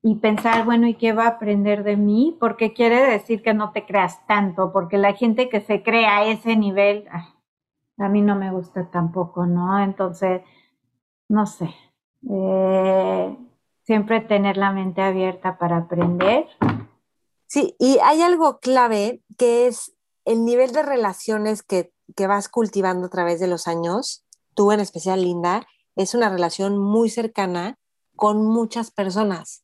y 0.05 0.15
pensar, 0.15 0.65
bueno, 0.65 0.85
¿y 0.85 0.95
qué 0.95 1.13
va 1.13 1.23
a 1.23 1.29
aprender 1.29 1.85
de 1.85 1.95
mí? 1.95 2.35
Porque 2.37 2.73
quiere 2.73 2.99
decir 3.09 3.41
que 3.41 3.53
no 3.53 3.71
te 3.71 3.85
creas 3.85 4.27
tanto, 4.27 4.73
porque 4.73 4.97
la 4.97 5.13
gente 5.13 5.47
que 5.47 5.61
se 5.61 5.81
crea 5.81 6.17
a 6.17 6.25
ese 6.25 6.57
nivel, 6.57 7.07
a 7.97 8.09
mí 8.09 8.21
no 8.21 8.35
me 8.35 8.51
gusta 8.51 8.91
tampoco, 8.91 9.45
¿no? 9.45 9.81
Entonces, 9.81 10.41
no 11.29 11.45
sé. 11.45 11.73
Eh, 12.29 13.37
siempre 13.83 14.19
tener 14.19 14.57
la 14.57 14.73
mente 14.73 15.01
abierta 15.01 15.57
para 15.57 15.77
aprender. 15.77 16.47
Sí, 17.47 17.73
y 17.79 17.97
hay 18.03 18.21
algo 18.21 18.59
clave 18.59 19.21
que 19.37 19.67
es 19.67 19.95
el 20.25 20.43
nivel 20.43 20.73
de 20.73 20.83
relaciones 20.83 21.63
que, 21.63 21.93
que 22.17 22.27
vas 22.27 22.49
cultivando 22.49 23.07
a 23.07 23.09
través 23.09 23.39
de 23.39 23.47
los 23.47 23.69
años, 23.69 24.25
tú 24.53 24.73
en 24.73 24.81
especial, 24.81 25.21
Linda, 25.21 25.65
es 25.95 26.13
una 26.13 26.27
relación 26.27 26.77
muy 26.77 27.09
cercana 27.09 27.77
con 28.17 28.45
muchas 28.45 28.91
personas. 28.91 29.62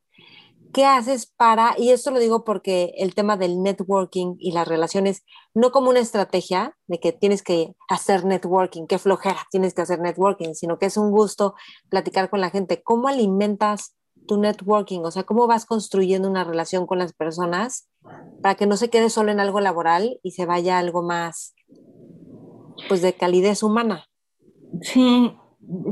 ¿Qué 0.74 0.86
haces 0.86 1.26
para, 1.26 1.74
y 1.78 1.90
esto 1.90 2.12
lo 2.12 2.20
digo 2.20 2.44
porque 2.44 2.94
el 2.98 3.16
tema 3.16 3.38
del 3.38 3.64
networking 3.64 4.36
y 4.38 4.52
las 4.52 4.68
relaciones, 4.68 5.24
no 5.56 5.72
como 5.72 5.90
una 5.90 6.00
estrategia 6.00 6.78
de 6.88 7.00
que 7.00 7.12
tienes 7.12 7.42
que 7.42 7.76
hacer 7.88 8.24
networking, 8.24 8.86
qué 8.86 9.00
flojera, 9.00 9.40
tienes 9.50 9.74
que 9.74 9.82
hacer 9.82 10.00
networking, 10.00 10.54
sino 10.54 10.78
que 10.78 10.86
es 10.86 10.98
un 10.98 11.12
gusto 11.12 11.56
platicar 11.90 12.30
con 12.30 12.40
la 12.40 12.52
gente. 12.52 12.84
¿Cómo 12.84 13.08
alimentas 13.08 13.96
tu 14.28 14.38
networking? 14.38 15.00
O 15.00 15.12
sea, 15.12 15.24
¿cómo 15.24 15.48
vas 15.48 15.66
construyendo 15.66 16.30
una 16.30 16.44
relación 16.44 16.86
con 16.86 17.00
las 17.00 17.14
personas 17.14 17.90
para 18.44 18.56
que 18.56 18.68
no 18.68 18.78
se 18.78 18.90
quede 18.90 19.10
solo 19.10 19.32
en 19.32 19.40
algo 19.40 19.60
laboral 19.62 20.20
y 20.22 20.32
se 20.32 20.46
vaya 20.46 20.76
a 20.76 20.80
algo 20.80 21.02
más, 21.02 21.56
pues, 22.88 23.02
de 23.02 23.14
calidez 23.14 23.64
humana? 23.64 24.06
Sí, 24.82 25.36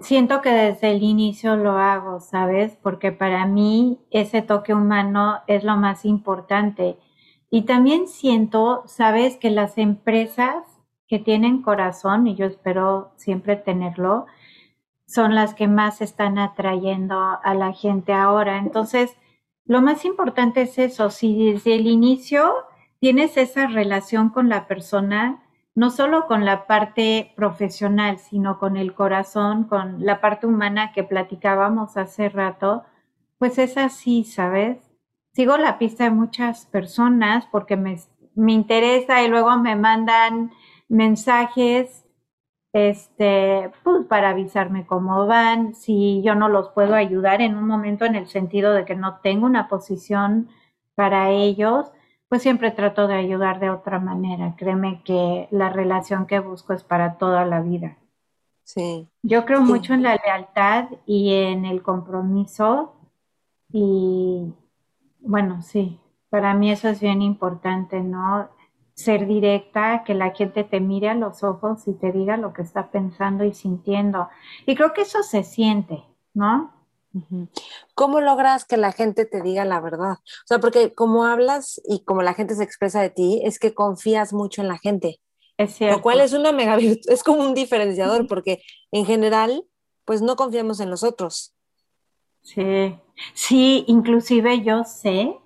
siento 0.01 0.41
que 0.41 0.49
desde 0.49 0.91
el 0.91 1.03
inicio 1.03 1.55
lo 1.55 1.77
hago, 1.77 2.19
¿sabes? 2.19 2.77
Porque 2.81 3.11
para 3.11 3.45
mí 3.45 3.99
ese 4.11 4.41
toque 4.41 4.73
humano 4.73 5.39
es 5.47 5.63
lo 5.63 5.77
más 5.77 6.05
importante. 6.05 6.97
Y 7.49 7.63
también 7.63 8.07
siento, 8.07 8.83
¿sabes? 8.87 9.37
Que 9.37 9.51
las 9.51 9.77
empresas 9.77 10.63
que 11.07 11.19
tienen 11.19 11.61
corazón, 11.61 12.27
y 12.27 12.35
yo 12.35 12.45
espero 12.45 13.13
siempre 13.15 13.55
tenerlo, 13.55 14.25
son 15.07 15.35
las 15.35 15.53
que 15.53 15.67
más 15.67 16.01
están 16.01 16.37
atrayendo 16.37 17.17
a 17.41 17.53
la 17.53 17.71
gente 17.71 18.13
ahora. 18.13 18.57
Entonces, 18.57 19.15
lo 19.65 19.81
más 19.81 20.03
importante 20.05 20.63
es 20.63 20.77
eso, 20.77 21.09
si 21.09 21.53
desde 21.53 21.75
el 21.75 21.87
inicio 21.87 22.53
tienes 22.99 23.37
esa 23.37 23.67
relación 23.67 24.29
con 24.29 24.49
la 24.49 24.67
persona, 24.67 25.46
no 25.77 25.91
solo 25.91 26.25
con 26.25 26.43
la 26.43 26.65
parte 26.65 27.33
profesional, 27.35 28.17
sino 28.17 28.57
con 28.57 28.77
el 28.77 28.95
corazón, 28.95 29.65
con 29.65 30.03
la 30.03 30.21
parte 30.21 30.47
humana 30.47 30.91
que 30.91 31.03
platicábamos 31.03 31.97
hace 31.97 32.29
rato, 32.29 32.83
pues 33.37 33.59
es 33.59 33.77
así, 33.77 34.23
¿sabes? 34.23 34.79
Sigo 35.33 35.55
la 35.57 35.77
pista 35.77 36.05
de 36.05 36.09
muchas 36.09 36.65
personas 36.65 37.45
porque 37.51 37.77
me, 37.77 37.95
me 38.33 38.53
interesa 38.53 39.21
y 39.21 39.27
luego 39.27 39.55
me 39.59 39.75
mandan 39.75 40.49
mensajes 40.89 42.05
este, 42.73 43.71
pues 43.83 44.03
para 44.07 44.29
avisarme 44.31 44.87
cómo 44.87 45.27
van, 45.27 45.75
si 45.75 46.23
yo 46.23 46.33
no 46.33 46.49
los 46.49 46.69
puedo 46.69 46.95
ayudar 46.95 47.39
en 47.39 47.55
un 47.55 47.67
momento 47.67 48.03
en 48.05 48.15
el 48.15 48.25
sentido 48.25 48.73
de 48.73 48.83
que 48.83 48.95
no 48.95 49.19
tengo 49.21 49.45
una 49.45 49.67
posición 49.67 50.49
para 50.95 51.29
ellos, 51.29 51.91
pues 52.29 52.41
siempre 52.43 52.71
trato 52.71 53.07
de 53.07 53.15
ayudar 53.15 53.59
de 53.59 53.69
otra 53.69 53.99
manera. 53.99 54.55
Créeme 54.57 55.01
que 55.03 55.47
la 55.51 55.69
relación 55.69 56.25
que 56.27 56.39
busco 56.39 56.73
es 56.73 56.83
para 56.83 57.17
toda 57.17 57.45
la 57.45 57.61
vida. 57.61 57.97
Sí. 58.63 59.09
Yo 59.23 59.45
creo 59.45 59.61
mucho 59.61 59.93
en 59.93 60.03
la 60.03 60.15
lealtad 60.23 60.89
y 61.05 61.33
en 61.33 61.65
el 61.65 61.81
compromiso 61.83 62.95
y 63.71 64.53
Bueno, 65.19 65.61
sí, 65.63 65.99
para 66.29 66.53
mí 66.55 66.71
eso 66.71 66.89
es 66.89 67.01
bien 67.01 67.21
importante, 67.21 68.01
¿no? 68.01 68.49
Ser 68.95 69.27
directa, 69.27 70.03
que 70.05 70.15
la 70.15 70.31
gente 70.33 70.63
te 70.65 70.79
mire 70.81 71.09
a 71.09 71.15
los 71.15 71.43
ojos 71.43 71.87
y 71.87 71.95
te 71.95 72.11
diga 72.13 72.37
lo 72.37 72.53
que 72.53 72.63
está 72.63 72.91
pensando 72.91 73.43
y 73.45 73.53
sintiendo. 73.53 74.29
Y 74.65 74.75
creo 74.75 74.93
que 74.93 75.01
eso 75.03 75.23
se 75.23 75.43
siente, 75.43 76.05
¿no? 76.33 76.73
¿Cómo 77.95 78.21
logras 78.21 78.65
que 78.65 78.77
la 78.77 78.91
gente 78.91 79.25
te 79.25 79.41
diga 79.41 79.65
la 79.65 79.79
verdad? 79.79 80.13
O 80.13 80.47
sea, 80.47 80.59
porque 80.59 80.93
como 80.93 81.25
hablas 81.25 81.81
y 81.87 82.03
como 82.03 82.21
la 82.21 82.33
gente 82.33 82.55
se 82.55 82.63
expresa 82.63 83.01
de 83.01 83.09
ti, 83.09 83.41
es 83.43 83.59
que 83.59 83.73
confías 83.73 84.33
mucho 84.33 84.61
en 84.61 84.67
la 84.67 84.77
gente. 84.77 85.19
Es 85.57 85.73
cierto. 85.75 85.97
Lo 85.97 86.03
cual 86.03 86.19
es 86.21 86.33
una 86.33 86.51
mega 86.51 86.77
es 86.77 87.23
como 87.23 87.43
un 87.43 87.53
diferenciador, 87.53 88.27
porque 88.27 88.61
en 88.91 89.05
general, 89.05 89.63
pues 90.05 90.21
no 90.21 90.35
confiamos 90.35 90.79
en 90.79 90.89
los 90.89 91.03
otros. 91.03 91.55
Sí, 92.41 92.95
sí, 93.33 93.83
inclusive 93.87 94.63
yo 94.63 94.83
sé 94.83 95.37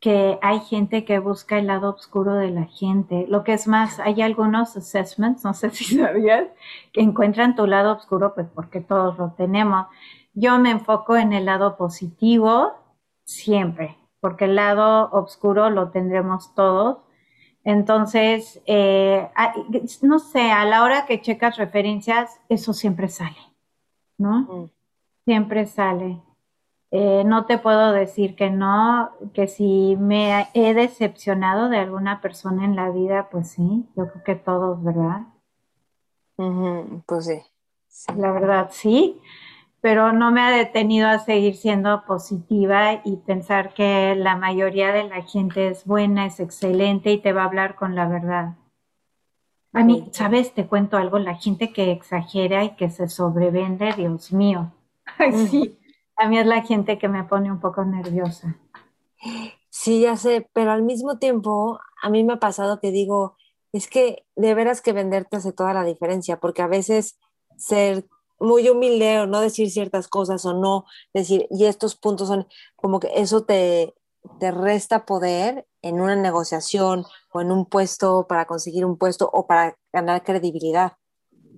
que 0.00 0.38
hay 0.42 0.60
gente 0.60 1.04
que 1.04 1.18
busca 1.18 1.58
el 1.58 1.66
lado 1.66 1.90
oscuro 1.90 2.34
de 2.34 2.50
la 2.50 2.66
gente. 2.66 3.26
Lo 3.28 3.44
que 3.44 3.52
es 3.52 3.66
más, 3.66 3.98
hay 4.00 4.22
algunos 4.22 4.76
assessments, 4.76 5.44
no 5.44 5.54
sé 5.54 5.70
si 5.70 5.84
sabías, 5.96 6.46
que 6.92 7.00
encuentran 7.00 7.56
tu 7.56 7.66
lado 7.66 7.94
oscuro, 7.94 8.34
pues 8.34 8.46
porque 8.54 8.80
todos 8.80 9.18
lo 9.18 9.32
tenemos. 9.36 9.86
Yo 10.38 10.58
me 10.58 10.70
enfoco 10.70 11.16
en 11.16 11.32
el 11.32 11.46
lado 11.46 11.78
positivo 11.78 12.74
siempre, 13.24 13.96
porque 14.20 14.44
el 14.44 14.54
lado 14.54 15.08
oscuro 15.10 15.70
lo 15.70 15.88
tendremos 15.88 16.54
todos. 16.54 16.98
Entonces, 17.64 18.60
eh, 18.66 19.30
no 20.02 20.18
sé, 20.18 20.52
a 20.52 20.66
la 20.66 20.82
hora 20.82 21.06
que 21.06 21.22
checas 21.22 21.56
referencias, 21.56 22.38
eso 22.50 22.74
siempre 22.74 23.08
sale, 23.08 23.38
¿no? 24.18 24.40
Mm. 24.40 24.70
Siempre 25.24 25.64
sale. 25.64 26.20
Eh, 26.90 27.24
no 27.24 27.46
te 27.46 27.56
puedo 27.56 27.92
decir 27.92 28.36
que 28.36 28.50
no, 28.50 29.12
que 29.32 29.48
si 29.48 29.96
me 29.98 30.48
he 30.52 30.74
decepcionado 30.74 31.70
de 31.70 31.78
alguna 31.78 32.20
persona 32.20 32.66
en 32.66 32.76
la 32.76 32.90
vida, 32.90 33.30
pues 33.30 33.52
sí, 33.52 33.86
yo 33.96 34.06
creo 34.12 34.22
que 34.22 34.34
todos, 34.34 34.84
¿verdad? 34.84 35.22
pues 37.06 37.24
sí. 37.24 38.12
La 38.14 38.30
verdad, 38.30 38.68
sí 38.70 39.18
pero 39.86 40.12
no 40.12 40.32
me 40.32 40.40
ha 40.40 40.50
detenido 40.50 41.06
a 41.06 41.20
seguir 41.20 41.54
siendo 41.54 42.04
positiva 42.06 43.02
y 43.04 43.18
pensar 43.18 43.72
que 43.72 44.16
la 44.16 44.34
mayoría 44.34 44.90
de 44.90 45.04
la 45.04 45.22
gente 45.22 45.68
es 45.68 45.84
buena, 45.84 46.26
es 46.26 46.40
excelente 46.40 47.12
y 47.12 47.22
te 47.22 47.32
va 47.32 47.42
a 47.42 47.44
hablar 47.44 47.76
con 47.76 47.94
la 47.94 48.08
verdad. 48.08 48.56
A 49.72 49.84
mí, 49.84 50.08
¿sabes? 50.10 50.52
Te 50.54 50.66
cuento 50.66 50.96
algo, 50.96 51.20
la 51.20 51.36
gente 51.36 51.72
que 51.72 51.92
exagera 51.92 52.64
y 52.64 52.74
que 52.74 52.90
se 52.90 53.06
sobrevende, 53.06 53.92
Dios 53.96 54.32
mío. 54.32 54.72
Ay, 55.18 55.32
sí, 55.46 55.78
a 56.16 56.28
mí 56.28 56.36
es 56.36 56.46
la 56.46 56.62
gente 56.62 56.98
que 56.98 57.06
me 57.06 57.22
pone 57.22 57.52
un 57.52 57.60
poco 57.60 57.84
nerviosa. 57.84 58.56
Sí, 59.70 60.00
ya 60.00 60.16
sé, 60.16 60.50
pero 60.52 60.72
al 60.72 60.82
mismo 60.82 61.18
tiempo, 61.18 61.78
a 62.02 62.10
mí 62.10 62.24
me 62.24 62.32
ha 62.32 62.40
pasado 62.40 62.80
que 62.80 62.90
digo, 62.90 63.36
es 63.70 63.86
que 63.88 64.26
de 64.34 64.52
veras 64.52 64.80
que 64.80 64.92
venderte 64.92 65.36
hace 65.36 65.52
toda 65.52 65.72
la 65.72 65.84
diferencia, 65.84 66.40
porque 66.40 66.62
a 66.62 66.66
veces 66.66 67.20
ser 67.56 68.04
muy 68.38 68.68
humilde 68.68 69.20
o 69.20 69.26
no 69.26 69.40
decir 69.40 69.70
ciertas 69.70 70.08
cosas 70.08 70.44
o 70.44 70.54
no 70.54 70.84
decir, 71.14 71.46
y 71.50 71.64
estos 71.64 71.96
puntos 71.96 72.28
son 72.28 72.46
como 72.74 73.00
que 73.00 73.10
eso 73.14 73.44
te, 73.44 73.94
te 74.38 74.50
resta 74.50 75.06
poder 75.06 75.66
en 75.82 76.00
una 76.00 76.16
negociación 76.16 77.04
o 77.32 77.40
en 77.40 77.50
un 77.50 77.66
puesto 77.66 78.26
para 78.28 78.44
conseguir 78.44 78.84
un 78.84 78.98
puesto 78.98 79.30
o 79.32 79.46
para 79.46 79.76
ganar 79.92 80.22
credibilidad. 80.24 80.94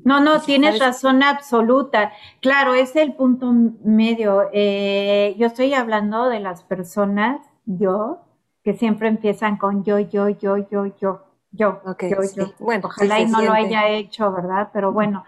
No, 0.05 0.21
no, 0.21 0.41
tienes 0.41 0.79
razón 0.79 1.23
absoluta. 1.23 2.13
Claro, 2.41 2.75
es 2.75 2.95
el 2.97 3.15
punto 3.15 3.53
medio. 3.53 4.49
Eh, 4.53 5.35
yo 5.39 5.47
estoy 5.47 5.75
hablando 5.75 6.29
de 6.29 6.41
las 6.41 6.63
personas, 6.63 7.41
yo, 7.67 8.21
que 8.63 8.75
siempre 8.75 9.09
empiezan 9.09 9.57
con 9.57 9.85
yo, 9.85 9.99
yo, 9.99 10.29
yo, 10.29 10.57
yo, 10.57 10.87
yo, 10.87 11.25
yo, 11.53 11.81
yo, 12.01 12.23
yo. 12.35 12.53
Bueno, 12.59 12.87
Ojalá 12.87 13.21
y 13.21 13.27
no 13.27 13.43
lo 13.43 13.53
haya 13.53 13.89
hecho, 13.89 14.33
¿verdad? 14.33 14.71
Pero 14.73 14.93
bueno, 14.93 15.25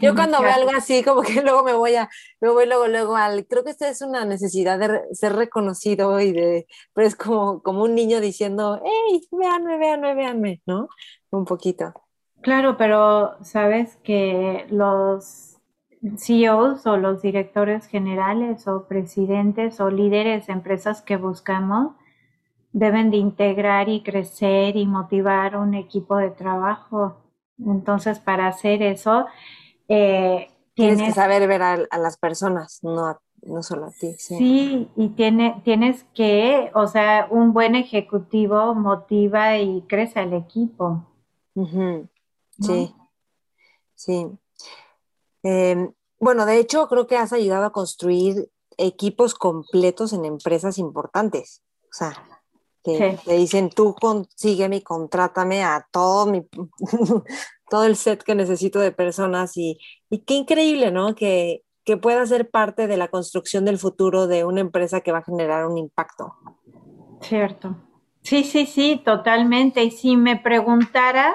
yo 0.00 0.14
cuando 0.14 0.40
veo 0.40 0.52
algo 0.52 0.70
así, 0.76 1.02
como 1.02 1.22
que 1.22 1.40
luego 1.42 1.62
me 1.64 1.72
voy 1.72 1.94
a, 1.94 2.08
me 2.40 2.50
voy 2.50 2.66
luego, 2.66 2.88
luego 2.88 3.16
al, 3.16 3.46
creo 3.46 3.64
que 3.64 3.70
esta 3.70 3.88
es 3.88 4.02
una 4.02 4.24
necesidad 4.24 4.78
de 4.78 5.02
ser 5.14 5.34
reconocido 5.34 6.20
y 6.20 6.32
de, 6.32 6.66
pero 6.92 7.06
es 7.06 7.16
como, 7.16 7.62
como 7.62 7.82
un 7.82 7.94
niño 7.94 8.20
diciendo, 8.20 8.80
hey, 8.84 9.20
véanme, 9.30 9.78
véanme, 9.78 10.14
véanme, 10.14 10.62
¿no? 10.66 10.88
Un 11.30 11.44
poquito. 11.44 11.92
Claro, 12.40 12.76
pero 12.76 13.42
sabes 13.42 13.96
que 14.02 14.66
los 14.68 15.58
CEOs 16.18 16.86
o 16.86 16.96
los 16.96 17.22
directores 17.22 17.86
generales 17.86 18.68
o 18.68 18.86
presidentes 18.86 19.80
o 19.80 19.90
líderes 19.90 20.46
de 20.46 20.52
empresas 20.52 21.00
que 21.00 21.16
buscamos 21.16 21.92
deben 22.72 23.10
de 23.10 23.16
integrar 23.16 23.88
y 23.88 24.02
crecer 24.02 24.76
y 24.76 24.84
motivar 24.86 25.56
un 25.56 25.74
equipo 25.74 26.16
de 26.16 26.30
trabajo 26.30 27.23
entonces, 27.58 28.18
para 28.18 28.48
hacer 28.48 28.82
eso, 28.82 29.26
eh, 29.88 30.48
tienes, 30.74 31.02
que 31.02 31.12
saber 31.12 31.46
ver 31.46 31.62
a, 31.62 31.98
las 31.98 32.16
personas, 32.16 32.80
no, 32.82 33.18
no 33.42 33.62
solo 33.62 33.86
a 33.86 33.90
ti. 33.90 34.14
Sí, 34.18 34.90
y 34.96 35.08
tiene, 35.10 35.60
tienes 35.64 36.04
que, 36.14 36.70
o 36.74 36.86
sea, 36.86 37.28
un 37.30 37.52
buen 37.52 37.74
ejecutivo 37.74 38.74
motiva 38.74 39.58
y 39.58 39.82
crece 39.82 40.20
al 40.20 40.32
equipo. 40.32 41.06
Sí, 42.60 42.94
sí. 43.94 44.26
Em, 45.42 45.92
bueno, 46.18 46.46
de 46.46 46.58
hecho, 46.58 46.88
creo 46.88 47.06
que 47.06 47.16
has 47.16 47.32
ayudado 47.32 47.66
a 47.66 47.72
construir 47.72 48.50
equipos 48.78 49.34
completos 49.34 50.12
en 50.12 50.24
empresas 50.24 50.78
importantes. 50.78 51.62
O 51.84 51.92
sea, 51.92 52.33
que 52.84 53.18
te 53.24 53.32
dicen, 53.34 53.70
tú 53.70 53.94
consígueme 53.94 54.76
y 54.76 54.82
contrátame 54.82 55.64
a 55.64 55.86
todo, 55.90 56.26
mi, 56.26 56.46
todo 57.70 57.84
el 57.84 57.96
set 57.96 58.22
que 58.22 58.34
necesito 58.34 58.78
de 58.78 58.92
personas 58.92 59.56
y, 59.56 59.78
qué 60.26 60.34
increíble, 60.34 60.90
¿no? 60.92 61.14
Que, 61.14 61.62
que 61.84 61.96
pueda 61.96 62.24
ser 62.26 62.50
parte 62.50 62.86
de 62.86 62.96
la 62.96 63.08
construcción 63.08 63.64
del 63.64 63.78
futuro 63.78 64.26
de 64.26 64.44
una 64.44 64.60
empresa 64.60 65.00
que 65.00 65.12
va 65.12 65.18
a 65.18 65.24
generar 65.24 65.66
un 65.66 65.78
impacto. 65.78 66.34
Cierto. 67.20 67.76
Sí, 68.22 68.44
sí, 68.44 68.66
sí, 68.66 69.00
totalmente. 69.04 69.82
Y 69.82 69.90
si 69.90 70.16
me 70.16 70.36
preguntaras, 70.36 71.34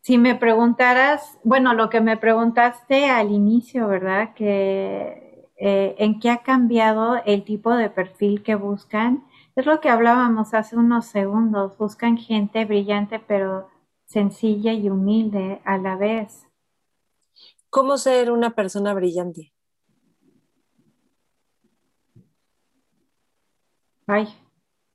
si 0.00 0.18
me 0.18 0.34
preguntaras, 0.34 1.38
bueno, 1.44 1.74
lo 1.74 1.88
que 1.88 2.00
me 2.00 2.16
preguntaste 2.16 3.06
al 3.06 3.30
inicio, 3.30 3.86
¿verdad? 3.88 4.34
Que 4.34 5.48
eh, 5.56 5.94
en 5.98 6.20
qué 6.20 6.30
ha 6.30 6.42
cambiado 6.42 7.22
el 7.24 7.44
tipo 7.44 7.74
de 7.74 7.88
perfil 7.90 8.42
que 8.42 8.54
buscan 8.54 9.24
es 9.56 9.66
lo 9.66 9.80
que 9.80 9.88
hablábamos 9.88 10.54
hace 10.54 10.76
unos 10.76 11.06
segundos. 11.06 11.78
Buscan 11.78 12.16
gente 12.16 12.64
brillante, 12.64 13.20
pero 13.20 13.68
sencilla 14.04 14.72
y 14.72 14.90
humilde 14.90 15.60
a 15.64 15.78
la 15.78 15.96
vez. 15.96 16.46
¿Cómo 17.70 17.96
ser 17.96 18.30
una 18.30 18.54
persona 18.54 18.94
brillante? 18.94 19.52
Ay, 24.06 24.28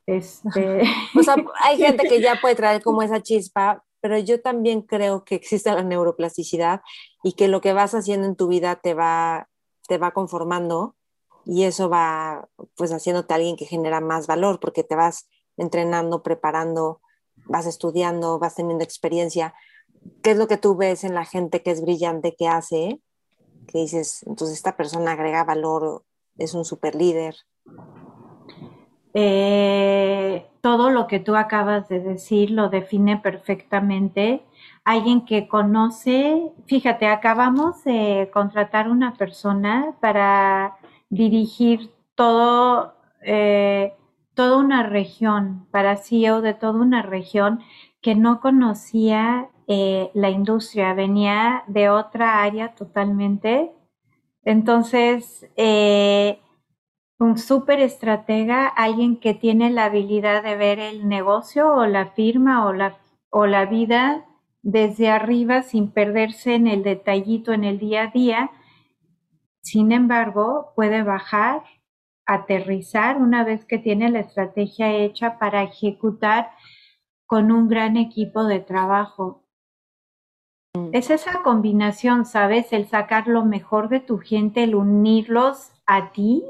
este. 0.06 0.84
o 1.18 1.24
sea, 1.24 1.36
hay 1.62 1.78
gente 1.78 2.08
que 2.08 2.22
ya 2.22 2.40
puede 2.42 2.56
traer 2.56 2.82
como 2.82 3.02
esa 3.02 3.22
chispa, 3.22 3.84
pero 4.02 4.18
yo 4.20 4.42
también 4.42 4.82
creo 4.82 5.24
que 5.24 5.36
existe 5.36 5.72
la 5.72 5.84
neuroplasticidad 5.84 6.82
y 7.24 7.34
que 7.34 7.48
lo 7.48 7.62
que 7.62 7.74
vas 7.74 7.94
haciendo 7.96 8.28
en 8.28 8.36
tu 8.36 8.48
vida 8.48 8.76
te 8.76 8.94
va, 8.94 9.50
te 9.88 9.98
va 9.98 10.12
conformando 10.12 10.96
y 11.46 11.64
eso 11.64 11.90
va 11.90 12.48
pues 12.76 12.92
haciéndote 12.92 13.34
alguien 13.34 13.56
que 13.56 13.66
genera 13.66 14.02
más 14.02 14.28
valor 14.28 14.60
porque 14.60 14.84
te 14.84 14.96
vas 14.96 15.28
entrenando, 15.58 16.24
preparando, 16.24 17.02
vas 17.46 17.66
estudiando, 17.66 18.40
vas 18.40 18.56
teniendo 18.56 18.84
experiencia. 18.84 19.54
¿Qué 20.22 20.32
es 20.32 20.38
lo 20.38 20.48
que 20.48 20.58
tú 20.58 20.76
ves 20.76 21.04
en 21.04 21.14
la 21.14 21.26
gente 21.26 21.62
que 21.62 21.72
es 21.72 21.82
brillante, 21.82 22.36
que 22.38 22.48
hace? 22.48 23.02
Que 23.68 23.80
dices, 23.80 24.24
entonces 24.24 24.58
esta 24.58 24.78
persona 24.78 25.12
agrega 25.12 25.44
valor, 25.44 26.04
es 26.38 26.54
un 26.54 26.66
super 26.66 26.96
líder. 26.96 27.36
Eh, 29.14 30.46
todo 30.62 30.90
lo 30.90 31.08
que 31.08 31.20
tú 31.20 31.36
acabas 31.36 31.88
de 31.90 32.00
decir 32.00 32.52
lo 32.52 32.70
define 32.70 33.18
perfectamente. 33.18 34.44
Alguien 34.84 35.26
que 35.26 35.48
conoce, 35.48 36.52
fíjate, 36.68 37.08
acabamos 37.08 37.84
de 37.84 38.30
contratar 38.32 38.90
una 38.90 39.14
persona 39.14 39.96
para 40.00 40.78
dirigir 41.10 41.92
todo, 42.16 42.96
eh, 43.24 43.94
toda 44.36 44.58
una 44.58 44.84
región, 44.84 45.68
para 45.72 45.98
CEO 45.98 46.42
de 46.42 46.54
toda 46.54 46.80
una 46.80 47.02
región 47.02 47.62
que 48.02 48.16
no 48.16 48.40
conocía 48.40 49.50
eh, 49.68 50.10
la 50.14 50.30
industria, 50.30 50.94
venía 50.94 51.64
de 51.68 51.90
otra 51.90 52.44
área 52.44 52.76
totalmente. 52.76 53.72
Entonces, 54.44 55.48
eh, 55.58 56.40
un 57.20 57.38
súper 57.38 57.80
estratega, 57.82 58.68
alguien 58.68 59.18
que 59.20 59.34
tiene 59.34 59.70
la 59.70 59.86
habilidad 59.86 60.44
de 60.44 60.56
ver 60.56 60.80
el 60.80 61.08
negocio 61.08 61.74
o 61.74 61.86
la 61.86 62.08
firma 62.08 62.66
o 62.66 62.74
la, 62.74 62.98
o 63.30 63.46
la 63.46 63.66
vida 63.66 64.26
desde 64.62 65.10
arriba 65.10 65.62
sin 65.64 65.92
perderse 65.92 66.56
en 66.56 66.68
el 66.68 66.84
detallito 66.84 67.54
en 67.54 67.64
el 67.64 67.80
día 67.80 68.04
a 68.04 68.08
día 68.08 68.52
sin 69.70 69.92
embargo, 69.92 70.74
puede 70.76 71.04
bajar 71.04 71.62
aterrizar 72.26 73.18
una 73.18 73.44
vez 73.44 73.66
que 73.66 73.78
tiene 73.78 74.10
la 74.10 74.20
estrategia 74.20 74.92
hecha 74.96 75.38
para 75.38 75.64
ejecutar 75.64 76.52
con 77.28 77.52
un 77.52 77.68
gran 77.68 77.96
equipo 77.96 78.46
de 78.46 78.60
trabajo. 78.60 79.44
Mm. 80.74 80.90
Es 80.94 81.12
esa 81.12 81.44
combinación, 81.44 82.26
¿sabes? 82.26 82.74
El 82.74 82.88
sacar 82.88 83.28
lo 83.28 83.46
mejor 83.46 83.90
de 83.90 84.00
tu 84.00 84.18
gente, 84.18 84.64
el 84.64 84.74
unirlos 84.74 85.72
a 85.86 86.12
ti. 86.12 86.44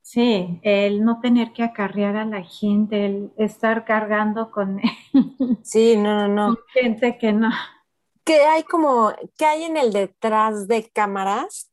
Sí, 0.00 0.60
el 0.62 1.04
no 1.04 1.20
tener 1.20 1.52
que 1.52 1.62
acarrear 1.62 2.16
a 2.16 2.24
la 2.24 2.42
gente, 2.42 3.04
el 3.04 3.32
estar 3.36 3.84
cargando 3.84 4.50
con 4.50 4.80
Sí, 5.62 5.96
no, 5.96 6.26
no, 6.26 6.28
no. 6.28 6.56
Gente 6.72 7.18
que 7.18 7.32
no. 7.34 7.50
¿Qué 8.24 8.40
hay 8.44 8.62
como, 8.62 9.12
qué 9.36 9.44
hay 9.44 9.64
en 9.64 9.76
el 9.76 9.92
detrás 9.92 10.68
de 10.68 10.88
cámaras 10.90 11.71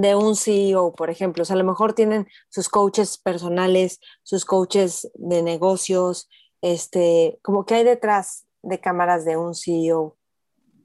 de 0.00 0.14
un 0.16 0.34
CEO, 0.34 0.94
por 0.94 1.10
ejemplo? 1.10 1.42
O 1.42 1.44
sea, 1.44 1.54
a 1.54 1.58
lo 1.58 1.64
mejor 1.64 1.92
tienen 1.92 2.26
sus 2.48 2.68
coaches 2.68 3.18
personales, 3.18 4.00
sus 4.22 4.44
coaches 4.44 5.10
de 5.14 5.42
negocios, 5.42 6.28
este, 6.62 7.38
como 7.42 7.64
que 7.64 7.74
hay 7.74 7.84
detrás 7.84 8.46
de 8.62 8.80
cámaras 8.80 9.24
de 9.24 9.36
un 9.36 9.54
CEO. 9.54 10.16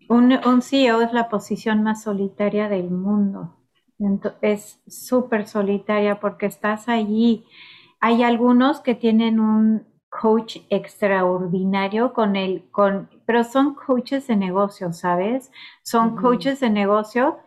Un, 0.09 0.33
un 0.45 0.61
CEO 0.61 1.01
es 1.01 1.13
la 1.13 1.29
posición 1.29 1.83
más 1.83 2.03
solitaria 2.03 2.67
del 2.69 2.89
mundo. 2.89 3.55
es 4.41 4.81
súper 4.87 5.47
solitaria 5.47 6.19
porque 6.19 6.45
estás 6.45 6.89
allí. 6.89 7.45
Hay 7.99 8.23
algunos 8.23 8.81
que 8.81 8.95
tienen 8.95 9.39
un 9.39 9.87
coach 10.09 10.57
extraordinario 10.69 12.13
con 12.13 12.35
el, 12.35 12.69
con, 12.71 13.09
pero 13.25 13.43
son 13.43 13.75
coaches 13.75 14.27
de 14.27 14.35
negocio, 14.35 14.91
¿sabes? 14.93 15.51
Son 15.83 16.15
coaches 16.15 16.59
de 16.59 16.69
negocio 16.69 17.37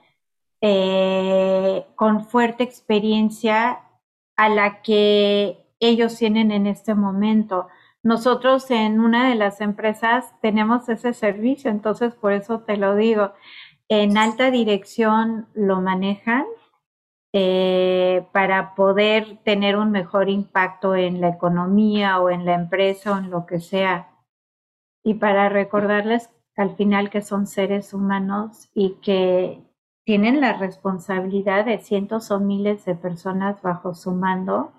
eh, 0.63 1.85
con 1.97 2.25
fuerte 2.25 2.63
experiencia 2.63 3.81
a 4.37 4.49
la 4.49 4.81
que 4.81 5.67
ellos 5.81 6.17
tienen 6.17 6.53
en 6.53 6.69
este 6.69 6.95
momento. 6.95 7.67
Nosotros 8.05 8.71
en 8.71 9.01
una 9.01 9.29
de 9.29 9.35
las 9.35 9.61
empresas 9.61 10.33
tenemos 10.41 10.89
ese 10.89 11.15
servicio, 11.15 11.71
entonces 11.71 12.15
por 12.15 12.33
eso 12.33 12.61
te 12.61 12.77
lo 12.77 12.95
digo. 12.95 13.33
En 13.89 14.17
alta 14.17 14.53
dirección 14.53 15.49
lo 15.55 15.81
manejan 15.81 16.47
eh, 17.33 18.27
para 18.33 18.75
poder 18.77 19.39
tener 19.45 19.77
un 19.77 19.91
mejor 19.91 20.31
impacto 20.31 20.95
en 20.95 21.21
la 21.21 21.29
economía 21.29 22.21
o 22.21 22.31
en 22.31 22.45
la 22.45 22.55
empresa 22.55 23.13
o 23.13 23.19
en 23.19 23.31
lo 23.31 23.47
que 23.47 23.59
sea. 23.61 24.11
Y 25.05 25.15
para 25.15 25.49
recordarles 25.49 26.31
al 26.57 26.77
final 26.77 27.11
que 27.11 27.23
son 27.23 27.47
seres 27.47 27.95
humanos 27.95 28.71
y 28.75 28.97
que 29.03 29.72
tienen 30.05 30.41
la 30.41 30.55
responsabilidad 30.55 31.65
de 31.65 31.79
cientos 31.79 32.31
o 32.31 32.41
miles 32.41 32.85
de 32.85 32.95
personas 32.95 33.63
bajo 33.63 33.95
su 33.95 34.13
mando 34.13 34.73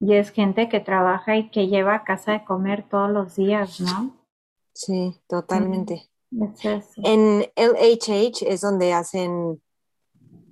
y 0.00 0.14
es 0.14 0.30
gente 0.30 0.68
que 0.68 0.80
trabaja 0.80 1.36
y 1.36 1.50
que 1.50 1.68
lleva 1.68 1.94
a 1.94 2.04
casa 2.04 2.32
de 2.32 2.44
comer 2.44 2.88
todos 2.88 3.10
los 3.10 3.36
días, 3.36 3.80
¿no? 3.80 4.16
Sí, 4.72 5.16
totalmente. 5.26 6.08
En 7.02 7.46
LHH 7.56 8.42
es 8.46 8.60
donde 8.60 8.92
hacen 8.92 9.60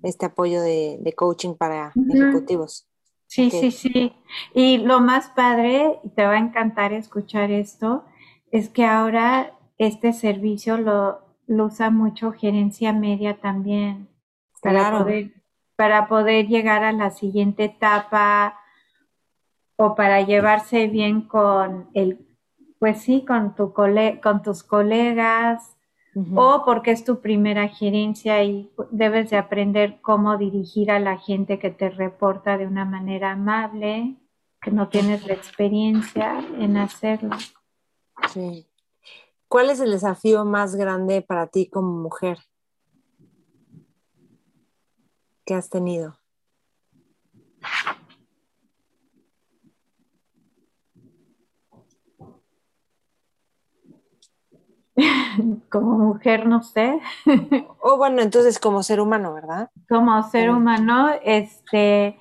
este 0.03 0.27
apoyo 0.27 0.63
de, 0.63 1.15
coaching 1.17 1.55
para 1.55 1.93
ejecutivos. 2.11 2.89
Sí, 3.27 3.51
sí, 3.51 3.71
sí. 3.71 4.13
Y 4.55 4.79
lo 4.79 5.01
más 5.01 5.29
padre, 5.31 6.01
y 6.03 6.09
te 6.11 6.25
va 6.25 6.33
a 6.33 6.39
encantar 6.39 6.93
escuchar 6.93 7.51
esto, 7.51 8.05
es 8.51 8.69
que 8.69 8.85
ahora 8.85 9.59
este 9.79 10.13
servicio 10.13 10.79
lo, 10.79 11.26
usa 11.49 11.91
mucho 11.91 12.33
gerencia 12.33 12.93
media 12.93 13.39
también 13.41 14.09
para 14.63 14.99
poder 14.99 15.33
para 15.77 16.09
poder 16.09 16.49
llegar 16.49 16.83
a 16.83 16.93
la 16.93 17.11
siguiente 17.11 17.65
etapa 17.65 18.59
o 19.77 19.95
para 19.95 20.23
llevarse 20.23 20.89
bien 20.89 21.21
con 21.21 21.91
el, 21.93 22.27
pues 22.79 23.03
sí, 23.03 23.25
con, 23.27 23.55
tu 23.55 23.75
cole, 23.75 24.21
con 24.23 24.43
tus 24.43 24.63
colegas, 24.63 25.75
o 26.35 26.63
porque 26.65 26.93
es 26.93 27.05
tu 27.05 27.21
primera 27.21 27.69
gerencia 27.69 28.43
y 28.43 28.71
debes 28.91 29.29
de 29.29 29.37
aprender 29.37 29.99
cómo 30.01 30.39
dirigir 30.39 30.91
a 30.91 30.99
la 30.99 31.19
gente 31.19 31.59
que 31.59 31.69
te 31.69 31.91
reporta 31.91 32.57
de 32.57 32.67
una 32.67 32.87
manera 32.87 33.33
amable, 33.33 34.17
que 34.63 34.71
no 34.71 34.89
tienes 34.89 35.27
la 35.27 35.35
experiencia 35.35 36.43
en 36.59 36.79
hacerlo. 36.79 37.37
Sí. 38.31 38.67
¿Cuál 39.49 39.71
es 39.71 39.81
el 39.81 39.93
desafío 39.93 40.45
más 40.45 40.75
grande 40.75 41.23
para 41.23 41.47
ti 41.47 41.69
como 41.69 41.93
mujer 41.93 42.39
que 45.45 45.55
has 45.55 45.71
tenido? 45.71 46.19
como 55.71 55.99
mujer, 55.99 56.47
no 56.47 56.63
sé. 56.63 57.01
O 57.81 57.97
bueno, 57.97 58.23
entonces 58.23 58.59
como 58.59 58.83
ser 58.83 59.01
humano, 59.01 59.35
¿verdad? 59.35 59.71
Como 59.89 60.23
ser 60.31 60.51
humano, 60.51 61.11
este... 61.23 62.19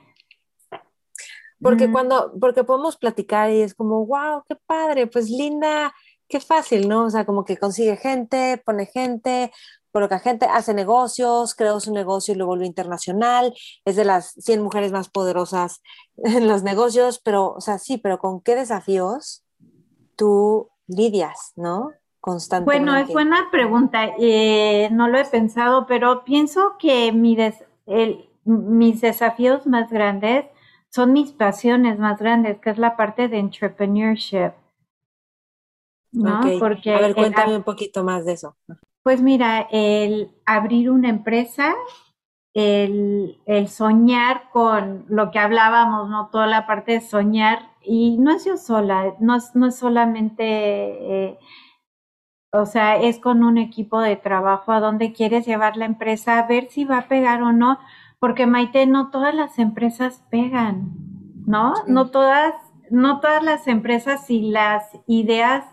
Porque 1.62 1.88
mm. 1.88 1.92
cuando, 1.92 2.34
porque 2.40 2.64
podemos 2.66 2.98
platicar 2.98 3.50
y 3.50 3.62
es 3.62 3.74
como, 3.74 4.06
wow, 4.06 4.44
qué 4.48 4.56
padre, 4.68 5.08
pues 5.08 5.30
linda, 5.30 5.94
qué 6.28 6.40
fácil, 6.40 6.88
¿no? 6.88 7.06
O 7.06 7.10
sea, 7.10 7.26
como 7.26 7.46
que 7.46 7.58
consigue 7.58 7.98
gente, 7.98 8.62
pone 8.66 8.86
gente, 8.86 9.52
coloca 9.92 10.20
gente, 10.20 10.46
hace 10.46 10.74
negocios, 10.74 11.56
creó 11.56 11.80
su 11.80 11.94
negocio 11.94 12.34
y 12.34 12.38
lo 12.38 12.46
volvió 12.46 12.66
internacional, 12.66 13.54
es 13.86 13.96
de 13.96 14.04
las 14.04 14.32
100 14.40 14.62
mujeres 14.62 14.92
más 14.92 15.10
poderosas 15.10 15.82
en 16.18 16.48
los 16.48 16.64
negocios, 16.64 17.22
pero, 17.24 17.54
o 17.54 17.62
sea, 17.62 17.78
sí, 17.78 17.98
pero 17.98 18.20
¿con 18.20 18.42
qué 18.42 18.56
desafíos 18.56 19.46
tú 20.16 20.70
lidias, 20.88 21.54
¿no? 21.56 21.92
Bueno, 22.66 22.98
es 22.98 23.08
buena 23.08 23.50
pregunta. 23.52 24.10
Eh, 24.18 24.90
no 24.92 25.08
lo 25.08 25.20
he 25.20 25.26
pensado, 25.26 25.86
pero 25.86 26.24
pienso 26.24 26.74
que 26.80 27.12
mi 27.12 27.38
mis 28.44 29.02
desafíos 29.02 29.68
más 29.68 29.92
grandes 29.92 30.46
son 30.90 31.14
mis 31.14 31.32
pasiones 31.32 32.00
más 32.00 32.20
grandes, 32.20 32.60
que 32.60 32.72
es 32.72 32.78
la 32.78 32.98
parte 32.98 33.28
de 33.28 33.38
entrepreneurship. 33.38 34.54
¿No? 36.16 36.42
Porque 36.60 36.94
a 36.94 37.00
ver, 37.00 37.16
cuéntame 37.16 37.58
un 37.58 37.64
poquito 37.64 38.04
más 38.04 38.26
de 38.26 38.34
eso. 38.34 38.56
Pues 39.04 39.22
mira, 39.22 39.68
el 39.72 40.32
abrir 40.46 40.90
una 40.90 41.10
empresa, 41.10 41.76
el, 42.54 43.38
soñar 43.68 44.50
con 44.52 45.06
lo 45.08 45.32
que 45.32 45.40
hablábamos, 45.40 46.10
¿no? 46.10 46.30
Toda 46.32 46.48
la 46.48 46.66
parte 46.66 46.94
de 46.94 47.02
soñar, 47.02 47.72
y 47.82 48.18
no 48.18 48.32
es 48.32 48.46
yo 48.46 48.58
sola, 48.58 49.16
no 49.20 49.36
es, 49.36 49.56
no 49.56 49.68
es 49.68 49.76
solamente 49.76 50.44
eh, 50.44 51.40
o 52.58 52.66
sea, 52.66 52.96
es 52.96 53.20
con 53.20 53.44
un 53.44 53.58
equipo 53.58 54.00
de 54.00 54.16
trabajo 54.16 54.72
a 54.72 54.80
donde 54.80 55.12
quieres 55.12 55.46
llevar 55.46 55.76
la 55.76 55.86
empresa, 55.86 56.40
a 56.40 56.48
ver 56.48 56.70
si 56.70 56.86
va 56.86 57.00
a 57.00 57.08
pegar 57.08 57.42
o 57.42 57.52
no, 57.52 57.80
porque 58.20 58.46
Maite, 58.46 58.86
no 58.86 59.10
todas 59.10 59.36
las 59.36 59.60
empresas 59.60 60.24
pegan, 60.32 60.94
¿no? 61.46 61.74
No 61.88 62.12
todas, 62.12 62.54
no 62.90 63.20
todas 63.20 63.44
las 63.44 63.68
empresas 63.68 64.30
y 64.30 64.52
las 64.52 64.90
ideas 65.06 65.66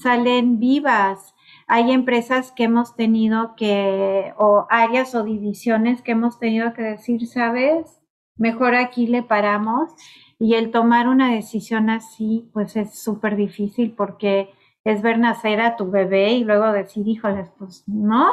salen 0.00 0.58
vivas. 0.58 1.34
Hay 1.66 1.90
empresas 1.90 2.52
que 2.52 2.64
hemos 2.64 2.94
tenido 2.94 3.56
que, 3.56 4.32
o 4.38 4.66
áreas 4.70 5.14
o 5.14 5.24
divisiones 5.24 6.02
que 6.02 6.12
hemos 6.12 6.38
tenido 6.38 6.72
que 6.74 6.82
decir, 6.82 7.26
¿sabes? 7.26 8.00
Mejor 8.36 8.74
aquí 8.74 9.06
le 9.06 9.22
paramos. 9.22 9.92
Y 10.38 10.54
el 10.54 10.70
tomar 10.70 11.08
una 11.08 11.32
decisión 11.32 11.90
así, 11.90 12.50
pues 12.52 12.76
es 12.76 12.98
súper 12.98 13.36
difícil 13.36 13.92
porque 13.92 14.50
es 14.84 15.02
ver 15.02 15.18
nacer 15.18 15.60
a 15.60 15.76
tu 15.76 15.90
bebé 15.90 16.32
y 16.32 16.44
luego 16.44 16.70
decir, 16.72 17.08
híjoles, 17.08 17.50
pues 17.58 17.82
no. 17.86 18.32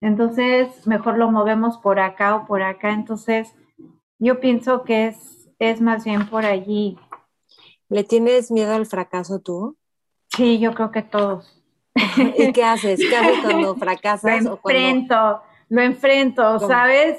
Entonces, 0.00 0.86
mejor 0.86 1.18
lo 1.18 1.30
movemos 1.30 1.78
por 1.78 2.00
acá 2.00 2.36
o 2.36 2.46
por 2.46 2.62
acá. 2.62 2.92
Entonces, 2.92 3.54
yo 4.18 4.40
pienso 4.40 4.84
que 4.84 5.08
es, 5.08 5.48
es 5.58 5.80
más 5.80 6.04
bien 6.04 6.28
por 6.28 6.44
allí. 6.44 6.98
¿Le 7.88 8.04
tienes 8.04 8.50
miedo 8.50 8.74
al 8.74 8.86
fracaso 8.86 9.40
tú? 9.40 9.76
Sí, 10.36 10.58
yo 10.58 10.74
creo 10.74 10.90
que 10.90 11.02
todos. 11.02 11.62
¿Y 12.38 12.52
qué 12.52 12.64
haces? 12.64 13.00
¿Qué 13.00 13.16
haces 13.16 13.38
cuando 13.42 13.74
fracasas? 13.76 14.42
Lo 14.42 14.52
enfrento, 14.54 15.42
lo 15.68 15.82
enfrento, 15.82 16.58
¿sabes? 16.60 17.18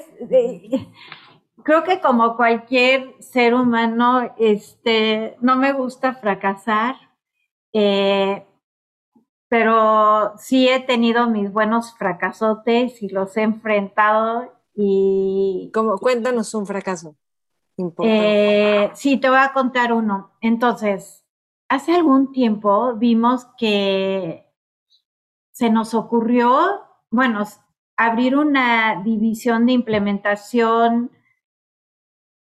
Creo 1.62 1.82
que 1.84 2.00
como 2.00 2.36
cualquier 2.36 3.14
ser 3.20 3.54
humano, 3.54 4.34
este, 4.38 5.36
no 5.40 5.56
me 5.56 5.72
gusta 5.72 6.14
fracasar. 6.14 6.96
Eh, 7.72 8.46
pero 9.48 10.32
sí 10.38 10.68
he 10.68 10.80
tenido 10.80 11.28
mis 11.28 11.52
buenos 11.52 11.94
fracasotes 11.96 13.02
y 13.02 13.08
los 13.08 13.36
he 13.36 13.42
enfrentado 13.42 14.52
y... 14.74 15.70
Como, 15.72 15.98
cuéntanos 15.98 16.52
un 16.54 16.66
fracaso. 16.66 17.16
Eh, 18.02 18.90
sí, 18.94 19.18
te 19.18 19.28
voy 19.28 19.38
a 19.38 19.52
contar 19.52 19.92
uno. 19.92 20.32
Entonces, 20.40 21.25
hace 21.68 21.94
algún 21.94 22.32
tiempo 22.32 22.94
vimos 22.96 23.46
que 23.58 24.46
se 25.52 25.70
nos 25.70 25.94
ocurrió, 25.94 26.82
bueno, 27.10 27.44
abrir 27.96 28.36
una 28.36 29.02
división 29.02 29.66
de 29.66 29.72
implementación 29.72 31.10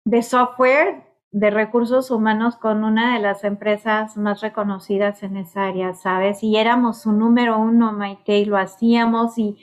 de 0.05 0.23
software 0.23 1.09
de 1.31 1.51
recursos 1.51 2.11
humanos 2.11 2.57
con 2.57 2.85
una 2.85 3.14
de 3.14 3.21
las 3.21 3.45
empresas 3.45 4.16
más 4.16 4.41
reconocidas 4.41 5.23
en 5.23 5.37
esa 5.37 5.66
área, 5.66 5.95
¿sabes? 5.95 6.43
Y 6.43 6.57
éramos 6.57 7.05
un 7.07 7.19
número 7.19 7.59
uno, 7.59 7.93
Maite, 7.93 8.39
y 8.39 8.45
lo 8.47 8.57
hacíamos 8.57 9.37
y 9.37 9.59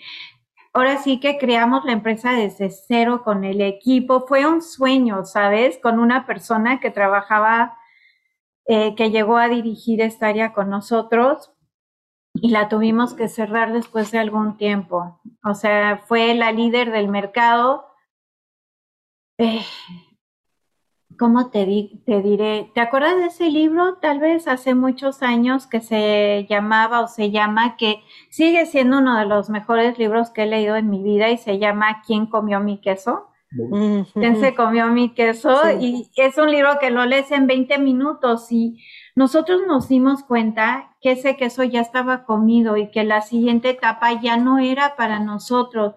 ahora 0.74 0.98
sí 0.98 1.20
que 1.20 1.38
creamos 1.38 1.84
la 1.86 1.94
empresa 1.94 2.34
desde 2.34 2.70
cero 2.70 3.24
con 3.24 3.44
el 3.44 3.62
equipo. 3.62 4.26
Fue 4.28 4.46
un 4.46 4.62
sueño, 4.62 5.26
¿sabes? 5.26 5.80
Con 5.82 6.00
una 6.00 6.26
persona 6.28 6.80
que 6.80 6.92
trabajaba, 6.92 7.78
eh, 8.68 8.96
que 8.96 9.12
llegó 9.12 9.38
a 9.38 9.48
dirigir 9.48 10.02
esta 10.02 10.28
área 10.28 10.54
con 10.54 10.70
nosotros 10.70 11.52
y 12.34 12.50
la 12.50 12.68
tuvimos 12.68 13.14
que 13.14 13.30
cerrar 13.30 13.72
después 13.74 14.12
de 14.12 14.20
algún 14.20 14.58
tiempo. 14.58 15.22
O 15.44 15.54
sea, 15.54 16.04
fue 16.08 16.34
la 16.34 16.52
líder 16.52 16.92
del 16.92 17.08
mercado. 17.08 17.86
Eh, 19.38 19.62
¿Cómo 21.18 21.50
te, 21.50 21.66
te 22.06 22.22
diré? 22.22 22.72
¿Te 22.74 22.82
acuerdas 22.82 23.18
de 23.18 23.28
ese 23.28 23.50
libro, 23.50 23.96
tal 24.02 24.20
vez 24.20 24.48
hace 24.48 24.76
muchos 24.76 25.22
años, 25.22 25.66
que 25.68 25.80
se 25.80 26.46
llamaba 26.50 27.02
o 27.02 27.08
se 27.08 27.32
llama, 27.32 27.78
que 27.78 28.04
sigue 28.30 28.66
siendo 28.66 28.98
uno 28.98 29.18
de 29.18 29.26
los 29.26 29.50
mejores 29.50 29.98
libros 29.98 30.32
que 30.32 30.44
he 30.44 30.48
leído 30.48 30.76
en 30.76 30.90
mi 30.90 31.04
vida 31.04 31.30
y 31.30 31.38
se 31.38 31.58
llama 31.58 32.02
¿Quién 32.06 32.26
comió 32.26 32.60
mi 32.60 32.80
queso? 32.82 33.30
¿Quién 34.14 34.40
se 34.40 34.56
comió 34.56 34.88
mi 34.88 35.14
queso? 35.14 35.54
Y 35.80 36.10
es 36.16 36.38
un 36.38 36.52
libro 36.52 36.78
que 36.80 36.90
lo 36.90 37.06
lees 37.06 37.32
en 37.32 37.48
20 37.48 37.78
minutos 37.80 38.52
y 38.52 38.84
nosotros 39.16 39.62
nos 39.68 39.88
dimos 39.88 40.24
cuenta 40.24 40.96
que 41.02 41.12
ese 41.12 41.38
queso 41.38 41.64
ya 41.64 41.82
estaba 41.82 42.26
comido 42.26 42.76
y 42.78 42.92
que 42.92 43.04
la 43.04 43.22
siguiente 43.22 43.70
etapa 43.70 44.20
ya 44.22 44.38
no 44.38 44.60
era 44.60 44.96
para 44.96 45.20
nosotros. 45.20 45.94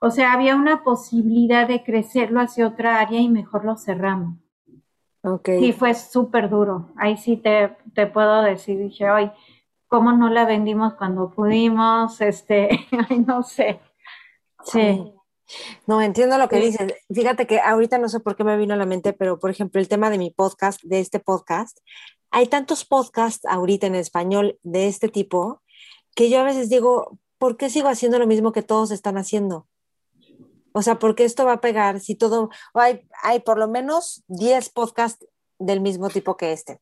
O 0.00 0.10
sea, 0.10 0.32
había 0.32 0.56
una 0.56 0.82
posibilidad 0.82 1.66
de 1.66 1.82
crecerlo 1.82 2.40
hacia 2.40 2.66
otra 2.66 3.00
área 3.00 3.20
y 3.20 3.28
mejor 3.28 3.64
lo 3.64 3.76
cerramos. 3.76 4.36
Okay. 5.22 5.60
Sí, 5.60 5.72
fue 5.72 5.94
súper 5.94 6.48
duro. 6.48 6.88
Ahí 6.96 7.16
sí 7.16 7.36
te, 7.36 7.76
te 7.92 8.06
puedo 8.06 8.42
decir, 8.42 8.78
dije, 8.78 9.06
ay, 9.06 9.30
¿cómo 9.88 10.12
no 10.12 10.30
la 10.30 10.46
vendimos 10.46 10.94
cuando 10.94 11.30
pudimos? 11.30 12.20
Este, 12.20 12.70
ay, 13.10 13.18
no 13.20 13.42
sé. 13.42 13.80
Sí. 14.64 15.12
No, 15.86 16.00
entiendo 16.00 16.38
lo 16.38 16.48
que 16.48 16.60
dices. 16.60 16.92
Fíjate 17.12 17.46
que 17.46 17.60
ahorita 17.60 17.98
no 17.98 18.08
sé 18.08 18.20
por 18.20 18.36
qué 18.36 18.44
me 18.44 18.56
vino 18.56 18.74
a 18.74 18.76
la 18.76 18.86
mente, 18.86 19.12
pero 19.12 19.38
por 19.38 19.50
ejemplo, 19.50 19.80
el 19.80 19.88
tema 19.88 20.10
de 20.10 20.18
mi 20.18 20.30
podcast, 20.30 20.82
de 20.82 21.00
este 21.00 21.20
podcast, 21.20 21.78
hay 22.30 22.46
tantos 22.46 22.84
podcasts 22.84 23.44
ahorita 23.46 23.86
en 23.86 23.94
español 23.94 24.58
de 24.62 24.86
este 24.86 25.08
tipo 25.08 25.62
que 26.14 26.30
yo 26.30 26.40
a 26.40 26.44
veces 26.44 26.68
digo, 26.68 27.18
¿por 27.38 27.56
qué 27.56 27.70
sigo 27.70 27.88
haciendo 27.88 28.18
lo 28.18 28.26
mismo 28.26 28.52
que 28.52 28.62
todos 28.62 28.90
están 28.90 29.18
haciendo? 29.18 29.66
O 30.72 30.82
sea, 30.82 30.98
porque 30.98 31.24
esto 31.24 31.44
va 31.44 31.54
a 31.54 31.60
pegar 31.60 32.00
si 32.00 32.14
todo, 32.14 32.50
hay, 32.74 33.02
hay 33.22 33.40
por 33.40 33.58
lo 33.58 33.68
menos 33.68 34.22
10 34.28 34.70
podcasts 34.70 35.26
del 35.58 35.80
mismo 35.80 36.08
tipo 36.10 36.36
que 36.36 36.52
este. 36.52 36.80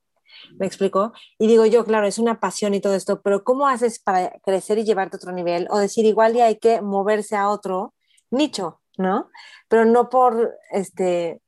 ¿Me 0.59 0.67
explico? 0.67 1.13
Y 1.39 1.47
digo 1.47 1.67
yo, 1.67 1.85
claro, 1.85 2.07
es 2.07 2.19
una 2.19 2.39
pasión 2.39 2.75
y 2.75 2.81
todo 2.81 2.95
esto, 2.95 3.23
pero 3.23 3.45
¿cómo 3.45 3.67
haces 3.67 3.99
para 3.99 4.31
crecer 4.45 4.79
y 4.79 4.85
llevarte 4.85 5.17
a 5.17 5.19
otro 5.19 5.33
nivel? 5.33 5.67
O 5.71 5.79
decir, 5.79 6.05
igual 6.05 6.37
y 6.37 6.41
hay 6.41 6.59
que 6.59 6.81
moverse 6.81 7.35
a 7.35 7.49
otro 7.49 7.95
nicho, 8.31 8.81
¿no? 8.97 9.31
Pero 9.69 9.85
no 9.85 10.09
por, 10.09 10.55
este, 10.71 11.43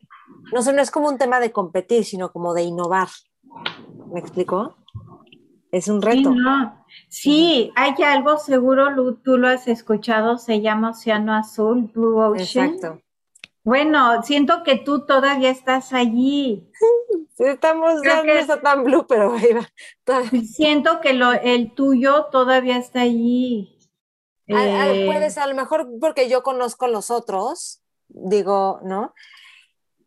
no 0.52 0.62
sé, 0.62 0.72
no 0.72 0.82
es 0.82 0.90
como 0.90 1.08
un 1.08 1.18
tema 1.18 1.40
de 1.40 1.52
competir, 1.52 2.04
sino 2.04 2.32
como 2.32 2.54
de 2.54 2.62
innovar. 2.62 3.08
¿Me 4.12 4.20
explico? 4.20 4.76
Es 5.70 5.88
un 5.88 6.02
reto. 6.02 6.34
Sí, 7.08 7.72
hay 7.76 7.94
algo 8.02 8.38
seguro, 8.38 9.14
tú 9.22 9.38
lo 9.38 9.48
has 9.48 9.68
escuchado, 9.68 10.38
se 10.38 10.60
llama 10.60 10.90
Océano 10.90 11.34
Azul, 11.34 11.90
Blue 11.94 12.18
Ocean. 12.18 12.70
Exacto. 12.74 13.02
Bueno, 13.62 14.22
siento 14.22 14.62
que 14.64 14.76
tú 14.76 15.04
todavía 15.04 15.50
estás 15.50 15.92
allí. 15.92 16.70
Estamos, 17.38 18.02
no 18.02 18.32
está 18.32 18.60
tan 18.60 18.84
blue, 18.84 19.06
pero 19.06 19.34
ahí 19.34 19.52
va. 19.52 19.68
Siento 20.44 21.00
que 21.00 21.12
lo, 21.12 21.32
el 21.32 21.74
tuyo 21.74 22.26
todavía 22.32 22.78
está 22.78 23.02
allí. 23.02 23.78
Eh, 24.50 25.06
puede 25.06 25.30
ser, 25.30 25.44
a 25.44 25.46
lo 25.46 25.54
mejor 25.54 25.88
porque 26.00 26.28
yo 26.28 26.42
conozco 26.42 26.88
los 26.88 27.10
otros, 27.10 27.82
digo, 28.08 28.80
¿no? 28.82 29.14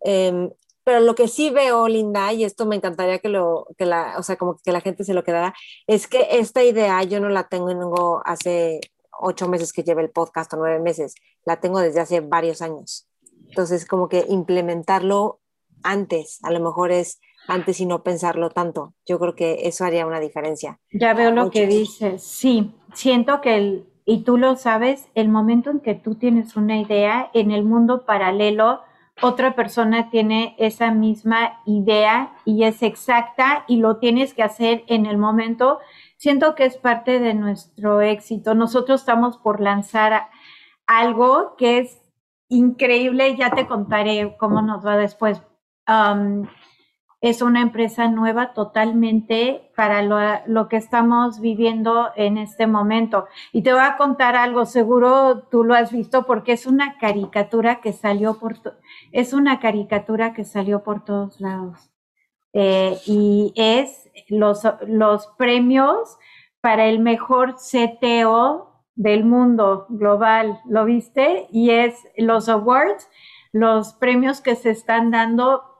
Em, 0.02 0.50
pero 0.84 1.00
lo 1.00 1.16
que 1.16 1.28
sí 1.28 1.50
veo, 1.50 1.88
Linda, 1.88 2.34
y 2.34 2.44
esto 2.44 2.66
me 2.66 2.76
encantaría 2.76 3.20
que 3.20 3.30
lo, 3.30 3.68
que 3.78 3.86
la, 3.86 4.16
o 4.18 4.24
sea, 4.24 4.36
como 4.36 4.58
que 4.64 4.72
la 4.72 4.82
gente 4.82 5.04
se 5.06 5.14
lo 5.14 5.24
quedara, 5.24 5.54
es 5.88 6.08
que 6.08 6.28
esta 6.32 6.64
idea 6.64 7.02
yo 7.04 7.20
no 7.20 7.30
la 7.30 7.48
tengo 7.48 8.22
hace 8.26 8.82
ocho 9.20 9.48
meses 9.48 9.72
que 9.72 9.84
lleve 9.84 10.02
el 10.02 10.10
podcast 10.10 10.52
o 10.54 10.58
nueve 10.58 10.80
meses, 10.80 11.16
la 11.46 11.60
tengo 11.62 11.80
desde 11.80 12.02
hace 12.02 12.20
varios 12.20 12.62
años. 12.62 13.08
Entonces, 13.48 13.86
como 13.86 14.10
que 14.10 14.26
implementarlo 14.28 15.40
antes, 15.84 16.40
a 16.44 16.52
lo 16.52 16.60
mejor 16.60 16.92
es 16.92 17.22
antes 17.48 17.80
y 17.80 17.86
no 17.86 18.04
pensarlo 18.04 18.50
tanto. 18.50 18.94
Yo 19.06 19.20
creo 19.20 19.36
que 19.36 19.68
eso 19.68 19.86
haría 19.86 20.06
una 20.06 20.20
diferencia. 20.20 20.80
Ya 20.92 21.14
veo 21.14 21.32
lo 21.32 21.50
que 21.52 21.68
dices. 21.68 22.24
Sí, 22.24 22.74
siento 22.94 23.42
que 23.42 23.56
el, 23.56 23.93
y 24.06 24.24
tú 24.24 24.38
lo 24.38 24.56
sabes, 24.56 25.10
el 25.16 25.30
momento 25.30 25.70
en 25.70 25.80
que 25.80 25.96
tú 25.96 26.16
tienes 26.16 26.56
una 26.56 26.78
idea 26.78 27.30
en 27.34 27.52
el 27.52 27.64
mundo 27.64 28.06
paralelo, 28.06 28.82
otra 29.22 29.56
persona 29.56 30.10
tiene 30.10 30.56
esa 30.58 30.92
misma 30.92 31.62
idea 31.66 32.34
y 32.46 32.64
es 32.64 32.82
exacta 32.82 33.64
y 33.68 33.78
lo 33.78 33.98
tienes 33.98 34.34
que 34.34 34.44
hacer 34.44 34.84
en 34.88 35.06
el 35.06 35.18
momento, 35.18 35.80
siento 36.18 36.56
que 36.56 36.66
es 36.66 36.78
parte 36.78 37.20
de 37.20 37.34
nuestro 37.34 38.02
éxito. 38.02 38.56
Nosotros 38.56 39.02
estamos 39.02 39.38
por 39.38 39.62
lanzar 39.62 40.30
algo 40.88 41.56
que 41.58 41.80
es 41.80 42.02
increíble, 42.50 43.36
ya 43.36 43.52
te 43.52 43.68
contaré 43.68 44.36
cómo 44.38 44.62
nos 44.62 44.86
va 44.86 44.98
después. 44.98 45.42
Um, 45.88 46.48
es 47.24 47.42
una 47.42 47.62
empresa 47.62 48.10
nueva 48.10 48.52
totalmente 48.54 49.72
para 49.78 50.02
lo, 50.46 50.68
que 50.68 50.76
estamos 50.76 51.40
viviendo 51.40 52.10
en 52.18 52.38
este 52.38 52.68
momento. 52.68 53.28
Y 53.54 53.62
te 53.62 53.72
voy 53.72 53.82
a 53.82 53.96
contar 53.96 54.36
algo, 54.36 54.66
seguro 54.66 55.44
tú 55.50 55.64
lo 55.64 55.74
has 55.74 55.94
visto 55.94 56.26
porque 56.26 56.52
es 56.52 56.68
una 56.68 56.98
caricatura 56.98 57.80
que 57.80 57.94
salió 57.94 58.40
por, 58.40 58.58
es 59.14 59.32
una 59.32 59.62
caricatura 59.62 60.34
que 60.34 60.44
salió 60.44 60.84
por 60.84 61.06
todos 61.06 61.40
lados. 61.40 61.90
Eh, 62.52 63.00
y 63.06 63.54
es 63.56 64.10
los, 64.28 64.68
los 64.86 65.28
premios 65.38 66.18
para 66.60 66.88
el 66.88 67.00
mejor 67.00 67.56
CTO 67.56 68.84
del 68.96 69.24
mundo 69.24 69.86
global, 69.88 70.60
¿lo 70.66 70.84
viste? 70.84 71.48
Y 71.54 71.70
es 71.70 71.96
los 72.18 72.50
awards, 72.50 73.10
los 73.54 73.94
premios 73.94 74.42
que 74.42 74.58
se 74.58 74.72
están 74.72 75.10
dando 75.10 75.73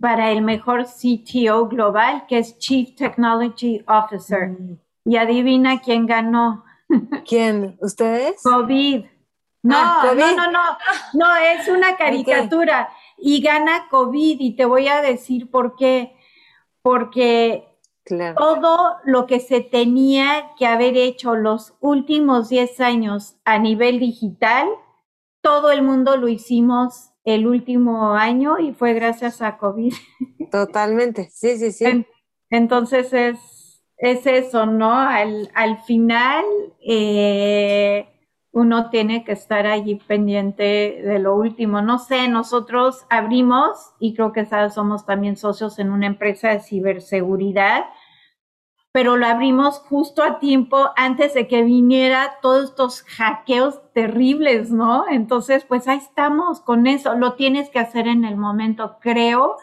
para 0.00 0.30
el 0.30 0.42
mejor 0.42 0.86
CTO 0.86 1.68
global, 1.68 2.24
que 2.26 2.38
es 2.38 2.58
Chief 2.58 2.94
Technology 2.94 3.84
Officer. 3.86 4.48
Mm. 4.48 4.78
Y 5.04 5.16
adivina 5.16 5.80
quién 5.80 6.06
ganó. 6.06 6.64
¿Quién? 7.28 7.76
¿Ustedes? 7.80 8.42
COVID. 8.42 9.04
No, 9.62 9.76
ah, 9.76 10.12
no, 10.16 10.36
no, 10.36 10.50
no, 10.50 10.62
no, 11.12 11.36
es 11.36 11.68
una 11.68 11.96
caricatura 11.96 12.88
y 13.18 13.42
gana 13.42 13.88
COVID 13.90 14.40
y 14.40 14.56
te 14.56 14.64
voy 14.64 14.88
a 14.88 15.02
decir 15.02 15.50
por 15.50 15.76
qué. 15.76 16.16
Porque 16.80 17.68
todo 18.36 18.96
lo 19.04 19.26
que 19.26 19.38
se 19.38 19.60
tenía 19.60 20.52
que 20.58 20.66
haber 20.66 20.96
hecho 20.96 21.36
los 21.36 21.74
últimos 21.80 22.48
10 22.48 22.80
años 22.80 23.36
a 23.44 23.58
nivel 23.58 23.98
digital, 23.98 24.68
todo 25.42 25.70
el 25.70 25.82
mundo 25.82 26.16
lo 26.16 26.28
hicimos 26.28 27.09
el 27.24 27.46
último 27.46 28.14
año 28.14 28.58
y 28.58 28.72
fue 28.72 28.94
gracias 28.94 29.42
a 29.42 29.58
COVID. 29.58 29.92
Totalmente, 30.50 31.28
sí, 31.30 31.56
sí, 31.58 31.72
sí. 31.72 32.06
entonces 32.50 33.12
es, 33.12 33.82
es 33.96 34.26
eso, 34.26 34.66
¿no? 34.66 34.92
Al, 34.92 35.50
al 35.54 35.78
final 35.82 36.44
eh, 36.86 38.06
uno 38.52 38.90
tiene 38.90 39.24
que 39.24 39.32
estar 39.32 39.66
allí 39.66 39.96
pendiente 40.06 41.02
de 41.04 41.18
lo 41.18 41.36
último. 41.36 41.82
No 41.82 41.98
sé, 41.98 42.28
nosotros 42.28 43.06
abrimos 43.08 43.92
y 44.00 44.14
creo 44.14 44.32
que 44.32 44.46
somos 44.70 45.06
también 45.06 45.36
socios 45.36 45.78
en 45.78 45.90
una 45.90 46.06
empresa 46.06 46.50
de 46.50 46.60
ciberseguridad 46.60 47.84
pero 48.92 49.16
lo 49.16 49.26
abrimos 49.26 49.78
justo 49.78 50.22
a 50.22 50.40
tiempo 50.40 50.90
antes 50.96 51.34
de 51.34 51.46
que 51.46 51.62
viniera 51.62 52.38
todos 52.42 52.70
estos 52.70 53.02
hackeos 53.02 53.80
terribles, 53.92 54.72
¿no? 54.72 55.04
Entonces, 55.08 55.64
pues 55.64 55.86
ahí 55.86 55.98
estamos 55.98 56.60
con 56.60 56.86
eso. 56.86 57.14
Lo 57.14 57.34
tienes 57.34 57.70
que 57.70 57.78
hacer 57.78 58.08
en 58.08 58.24
el 58.24 58.36
momento. 58.36 58.98
Creo 59.00 59.56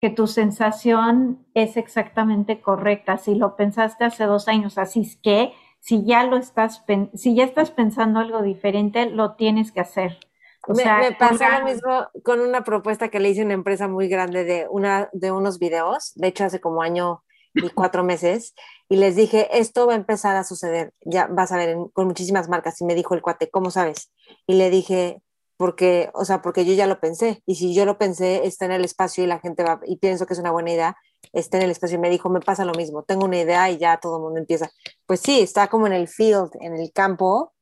que 0.00 0.10
tu 0.10 0.26
sensación 0.26 1.46
es 1.54 1.76
exactamente 1.76 2.60
correcta. 2.60 3.18
Si 3.18 3.36
lo 3.36 3.54
pensaste 3.54 4.04
hace 4.04 4.24
dos 4.24 4.48
años, 4.48 4.76
así 4.76 5.00
es 5.00 5.16
que 5.16 5.52
si 5.78 6.04
ya 6.04 6.24
lo 6.24 6.36
estás, 6.36 6.84
si 7.14 7.36
ya 7.36 7.44
estás 7.44 7.70
pensando 7.70 8.18
algo 8.18 8.42
diferente, 8.42 9.06
lo 9.06 9.36
tienes 9.36 9.70
que 9.70 9.80
hacer. 9.80 10.18
O 10.66 10.74
me, 10.74 10.82
sea, 10.82 10.98
me 10.98 11.12
pasó 11.12 11.44
lo 11.60 11.64
mismo 11.64 12.08
con 12.24 12.40
una 12.40 12.62
propuesta 12.62 13.08
que 13.08 13.20
le 13.20 13.30
hice 13.30 13.42
a 13.42 13.44
una 13.44 13.54
empresa 13.54 13.86
muy 13.86 14.08
grande 14.08 14.44
de, 14.44 14.66
una, 14.68 15.08
de 15.12 15.30
unos 15.30 15.58
videos, 15.60 16.12
de 16.16 16.28
hecho 16.28 16.44
hace 16.44 16.60
como 16.60 16.82
año 16.82 17.22
y 17.62 17.70
cuatro 17.70 18.04
meses 18.04 18.54
y 18.88 18.96
les 18.96 19.16
dije, 19.16 19.48
esto 19.58 19.86
va 19.86 19.92
a 19.92 19.96
empezar 19.96 20.36
a 20.36 20.44
suceder, 20.44 20.92
ya 21.04 21.26
vas 21.26 21.52
a 21.52 21.56
ver 21.56 21.76
con 21.92 22.06
muchísimas 22.06 22.48
marcas. 22.48 22.80
Y 22.80 22.84
me 22.84 22.94
dijo 22.94 23.14
el 23.14 23.22
cuate, 23.22 23.50
¿cómo 23.50 23.70
sabes? 23.70 24.10
Y 24.46 24.54
le 24.54 24.70
dije, 24.70 25.22
porque, 25.58 26.10
o 26.14 26.24
sea, 26.24 26.40
porque 26.40 26.64
yo 26.64 26.72
ya 26.72 26.86
lo 26.86 27.00
pensé. 27.00 27.42
Y 27.44 27.56
si 27.56 27.74
yo 27.74 27.84
lo 27.84 27.98
pensé, 27.98 28.46
está 28.46 28.64
en 28.64 28.72
el 28.72 28.84
espacio 28.84 29.24
y 29.24 29.26
la 29.26 29.40
gente 29.40 29.62
va, 29.62 29.80
y 29.86 29.96
pienso 29.96 30.24
que 30.24 30.34
es 30.34 30.40
una 30.40 30.52
buena 30.52 30.72
idea, 30.72 30.96
está 31.32 31.58
en 31.58 31.64
el 31.64 31.70
espacio 31.70 31.98
y 31.98 32.00
me 32.00 32.10
dijo, 32.10 32.30
me 32.30 32.40
pasa 32.40 32.64
lo 32.64 32.72
mismo, 32.74 33.02
tengo 33.02 33.26
una 33.26 33.38
idea 33.38 33.70
y 33.70 33.78
ya 33.78 33.98
todo 33.98 34.16
el 34.16 34.22
mundo 34.22 34.40
empieza. 34.40 34.70
Pues 35.06 35.20
sí, 35.20 35.40
está 35.40 35.68
como 35.68 35.86
en 35.86 35.92
el 35.92 36.08
field, 36.08 36.50
en 36.60 36.74
el 36.74 36.92
campo, 36.92 37.52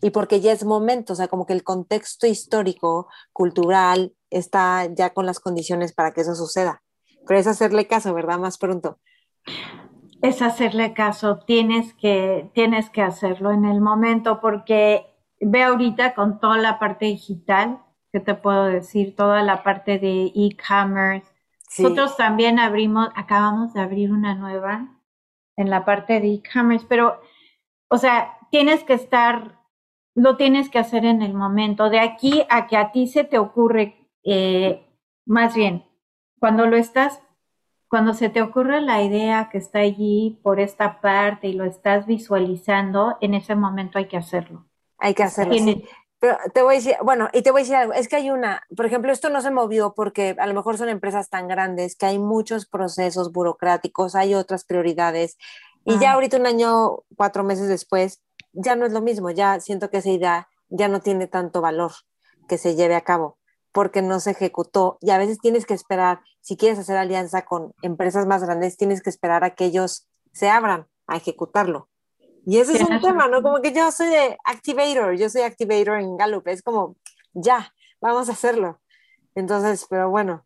y 0.00 0.10
porque 0.10 0.40
ya 0.40 0.52
es 0.52 0.64
momento, 0.64 1.12
o 1.12 1.16
sea, 1.16 1.28
como 1.28 1.46
que 1.46 1.52
el 1.52 1.64
contexto 1.64 2.26
histórico, 2.26 3.08
cultural, 3.32 4.14
está 4.30 4.86
ya 4.92 5.10
con 5.10 5.26
las 5.26 5.40
condiciones 5.40 5.92
para 5.92 6.12
que 6.12 6.22
eso 6.22 6.34
suceda. 6.34 6.82
Pero 7.26 7.38
es 7.38 7.46
hacerle 7.46 7.86
caso, 7.86 8.12
¿verdad? 8.14 8.38
Más 8.38 8.58
pronto. 8.58 8.98
Es 10.22 10.40
hacerle 10.40 10.92
caso, 10.94 11.40
tienes 11.40 11.94
que, 11.94 12.50
tienes 12.54 12.90
que 12.90 13.02
hacerlo 13.02 13.50
en 13.50 13.64
el 13.64 13.80
momento 13.80 14.40
porque 14.40 15.06
ve 15.40 15.62
ahorita 15.64 16.14
con 16.14 16.38
toda 16.38 16.58
la 16.58 16.78
parte 16.78 17.06
digital, 17.06 17.82
que 18.12 18.20
te 18.20 18.34
puedo 18.34 18.66
decir, 18.66 19.16
toda 19.16 19.42
la 19.42 19.62
parte 19.62 19.98
de 19.98 20.32
e-commerce. 20.34 21.28
Nosotros 21.78 22.16
también 22.16 22.58
abrimos, 22.58 23.08
acabamos 23.16 23.72
de 23.72 23.80
abrir 23.80 24.12
una 24.12 24.34
nueva 24.34 25.00
en 25.56 25.70
la 25.70 25.84
parte 25.84 26.20
de 26.20 26.34
e-commerce, 26.34 26.86
pero, 26.88 27.20
o 27.88 27.98
sea, 27.98 28.36
tienes 28.50 28.84
que 28.84 28.92
estar, 28.92 29.58
lo 30.14 30.36
tienes 30.36 30.68
que 30.68 30.78
hacer 30.78 31.04
en 31.04 31.22
el 31.22 31.34
momento. 31.34 31.90
De 31.90 31.98
aquí 31.98 32.44
a 32.50 32.66
que 32.66 32.76
a 32.76 32.92
ti 32.92 33.06
se 33.06 33.24
te 33.24 33.38
ocurre, 33.38 34.08
eh, 34.24 34.86
más 35.26 35.54
bien, 35.54 35.84
cuando 36.38 36.66
lo 36.66 36.76
estás, 36.76 37.22
cuando 37.92 38.14
se 38.14 38.30
te 38.30 38.40
ocurre 38.40 38.80
la 38.80 39.02
idea 39.02 39.50
que 39.52 39.58
está 39.58 39.80
allí 39.80 40.40
por 40.42 40.60
esta 40.60 41.02
parte 41.02 41.48
y 41.48 41.52
lo 41.52 41.66
estás 41.66 42.06
visualizando, 42.06 43.18
en 43.20 43.34
ese 43.34 43.54
momento 43.54 43.98
hay 43.98 44.08
que 44.08 44.16
hacerlo. 44.16 44.64
Hay 44.96 45.12
que 45.12 45.24
hacerlo. 45.24 45.52
Sí. 45.52 45.84
Pero 46.18 46.38
te 46.54 46.62
voy 46.62 46.76
a 46.76 46.78
decir, 46.78 46.94
bueno, 47.04 47.28
y 47.34 47.42
te 47.42 47.50
voy 47.50 47.60
a 47.60 47.64
decir 47.64 47.76
algo, 47.76 47.92
es 47.92 48.08
que 48.08 48.16
hay 48.16 48.30
una, 48.30 48.62
por 48.74 48.86
ejemplo, 48.86 49.12
esto 49.12 49.28
no 49.28 49.42
se 49.42 49.50
movió 49.50 49.92
porque 49.94 50.34
a 50.38 50.46
lo 50.46 50.54
mejor 50.54 50.78
son 50.78 50.88
empresas 50.88 51.28
tan 51.28 51.48
grandes 51.48 51.94
que 51.94 52.06
hay 52.06 52.18
muchos 52.18 52.64
procesos 52.64 53.30
burocráticos, 53.30 54.14
hay 54.14 54.34
otras 54.34 54.64
prioridades, 54.64 55.36
y 55.84 55.98
ya 55.98 56.12
ah. 56.12 56.14
ahorita 56.14 56.38
un 56.38 56.46
año, 56.46 57.00
cuatro 57.14 57.44
meses 57.44 57.68
después, 57.68 58.22
ya 58.54 58.74
no 58.74 58.86
es 58.86 58.94
lo 58.94 59.02
mismo, 59.02 59.28
ya 59.28 59.60
siento 59.60 59.90
que 59.90 59.98
esa 59.98 60.08
idea 60.08 60.48
ya 60.70 60.88
no 60.88 61.00
tiene 61.00 61.26
tanto 61.26 61.60
valor 61.60 61.92
que 62.48 62.56
se 62.56 62.74
lleve 62.74 62.94
a 62.94 63.02
cabo 63.02 63.36
porque 63.72 64.02
no 64.02 64.20
se 64.20 64.32
ejecutó 64.32 64.98
y 65.00 65.10
a 65.10 65.18
veces 65.18 65.38
tienes 65.38 65.66
que 65.66 65.74
esperar, 65.74 66.20
si 66.40 66.56
quieres 66.56 66.78
hacer 66.78 66.96
alianza 66.96 67.44
con 67.44 67.72
empresas 67.82 68.26
más 68.26 68.44
grandes, 68.44 68.76
tienes 68.76 69.02
que 69.02 69.10
esperar 69.10 69.44
a 69.44 69.54
que 69.54 69.64
ellos 69.64 70.06
se 70.32 70.50
abran 70.50 70.86
a 71.06 71.16
ejecutarlo. 71.16 71.88
Y 72.44 72.58
ese 72.58 72.74
es 72.74 72.88
un 72.88 73.00
tema, 73.00 73.28
¿no? 73.28 73.42
Como 73.42 73.60
que 73.60 73.72
yo 73.72 73.90
soy 73.92 74.08
de 74.08 74.36
activator, 74.44 75.16
yo 75.16 75.28
soy 75.28 75.42
activator 75.42 76.00
en 76.00 76.16
Gallup, 76.16 76.48
es 76.48 76.62
como, 76.62 76.96
ya, 77.32 77.72
vamos 78.00 78.28
a 78.28 78.32
hacerlo. 78.32 78.80
Entonces, 79.34 79.86
pero 79.88 80.10
bueno. 80.10 80.44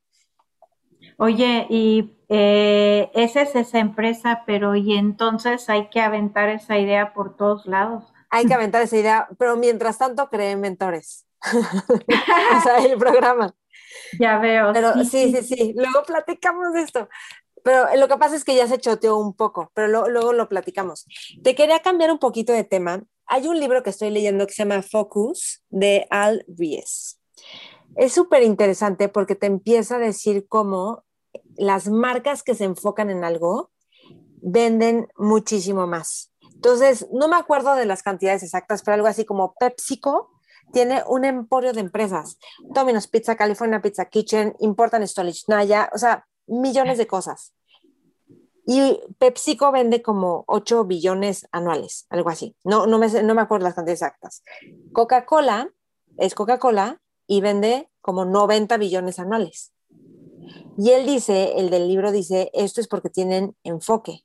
Oye, 1.18 1.66
y 1.70 2.18
eh, 2.28 3.10
esa 3.14 3.42
es 3.42 3.54
esa 3.56 3.78
empresa, 3.78 4.42
pero 4.46 4.76
y 4.76 4.96
entonces 4.96 5.68
hay 5.70 5.88
que 5.88 6.00
aventar 6.00 6.48
esa 6.48 6.78
idea 6.78 7.14
por 7.14 7.36
todos 7.36 7.66
lados. 7.66 8.12
Hay 8.30 8.46
que 8.46 8.54
aventar 8.54 8.82
esa 8.82 8.96
idea, 8.96 9.28
pero 9.38 9.56
mientras 9.56 9.98
tanto 9.98 10.28
creen 10.28 10.60
mentores. 10.60 11.25
o 12.58 12.62
sea, 12.62 12.78
el 12.84 12.98
programa. 12.98 13.54
Ya 14.20 14.38
veo. 14.38 14.72
Pero 14.72 14.94
sí, 15.04 15.32
sí, 15.32 15.42
sí. 15.42 15.74
Luego 15.76 16.02
platicamos 16.04 16.72
de 16.74 16.82
esto. 16.82 17.08
Pero 17.64 17.86
lo 17.96 18.08
que 18.08 18.16
pasa 18.16 18.36
es 18.36 18.44
que 18.44 18.54
ya 18.54 18.68
se 18.68 18.78
choteó 18.78 19.16
un 19.16 19.34
poco, 19.34 19.72
pero 19.74 20.08
luego 20.08 20.32
lo 20.32 20.48
platicamos. 20.48 21.06
Te 21.42 21.54
quería 21.54 21.80
cambiar 21.80 22.12
un 22.12 22.18
poquito 22.18 22.52
de 22.52 22.62
tema. 22.62 23.02
Hay 23.26 23.48
un 23.48 23.58
libro 23.58 23.82
que 23.82 23.90
estoy 23.90 24.10
leyendo 24.10 24.46
que 24.46 24.52
se 24.52 24.62
llama 24.62 24.82
Focus 24.82 25.64
de 25.68 26.06
Al 26.10 26.44
Ries. 26.46 27.20
Es 27.96 28.12
súper 28.12 28.44
interesante 28.44 29.08
porque 29.08 29.34
te 29.34 29.46
empieza 29.46 29.96
a 29.96 30.00
decir 30.00 30.46
cómo 30.48 31.04
las 31.56 31.88
marcas 31.88 32.42
que 32.42 32.54
se 32.54 32.64
enfocan 32.64 33.10
en 33.10 33.24
algo 33.24 33.72
venden 34.42 35.08
muchísimo 35.16 35.88
más. 35.88 36.32
Entonces, 36.54 37.06
no 37.12 37.26
me 37.26 37.36
acuerdo 37.36 37.74
de 37.74 37.86
las 37.86 38.02
cantidades 38.02 38.42
exactas, 38.44 38.82
pero 38.82 38.94
algo 38.94 39.08
así 39.08 39.24
como 39.24 39.54
PepsiCo 39.58 40.35
tiene 40.72 41.02
un 41.06 41.24
emporio 41.24 41.72
de 41.72 41.80
empresas. 41.80 42.38
Domino's 42.60 43.08
Pizza, 43.08 43.36
California 43.36 43.80
Pizza 43.80 44.06
Kitchen, 44.06 44.54
Important 44.60 45.04
Storage 45.04 45.44
Naya, 45.48 45.90
o 45.94 45.98
sea, 45.98 46.26
millones 46.46 46.98
de 46.98 47.06
cosas. 47.06 47.52
Y 48.66 49.00
PepsiCo 49.18 49.70
vende 49.70 50.02
como 50.02 50.44
8 50.48 50.84
billones 50.84 51.46
anuales, 51.52 52.06
algo 52.10 52.30
así. 52.30 52.56
No, 52.64 52.86
no, 52.86 52.98
me, 52.98 53.08
no 53.22 53.34
me 53.34 53.42
acuerdo 53.42 53.64
las 53.64 53.74
cantidades 53.74 54.02
exactas. 54.02 54.42
Coca-Cola 54.92 55.70
es 56.18 56.34
Coca-Cola 56.34 57.00
y 57.28 57.40
vende 57.40 57.88
como 58.00 58.24
90 58.24 58.76
billones 58.76 59.20
anuales. 59.20 59.72
Y 60.78 60.90
él 60.90 61.06
dice, 61.06 61.54
el 61.58 61.70
del 61.70 61.88
libro 61.88 62.10
dice, 62.12 62.50
esto 62.52 62.80
es 62.80 62.88
porque 62.88 63.08
tienen 63.08 63.56
enfoque. 63.62 64.24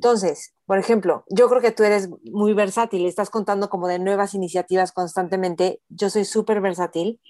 Entonces, 0.00 0.54
por 0.64 0.78
ejemplo, 0.78 1.24
yo 1.28 1.46
creo 1.50 1.60
que 1.60 1.72
tú 1.72 1.82
eres 1.82 2.08
muy 2.24 2.54
versátil, 2.54 3.04
estás 3.04 3.28
contando 3.28 3.68
como 3.68 3.86
de 3.86 3.98
nuevas 3.98 4.32
iniciativas 4.32 4.92
constantemente. 4.92 5.82
Yo 5.90 6.08
soy 6.08 6.24
súper 6.24 6.62
versátil. 6.62 7.20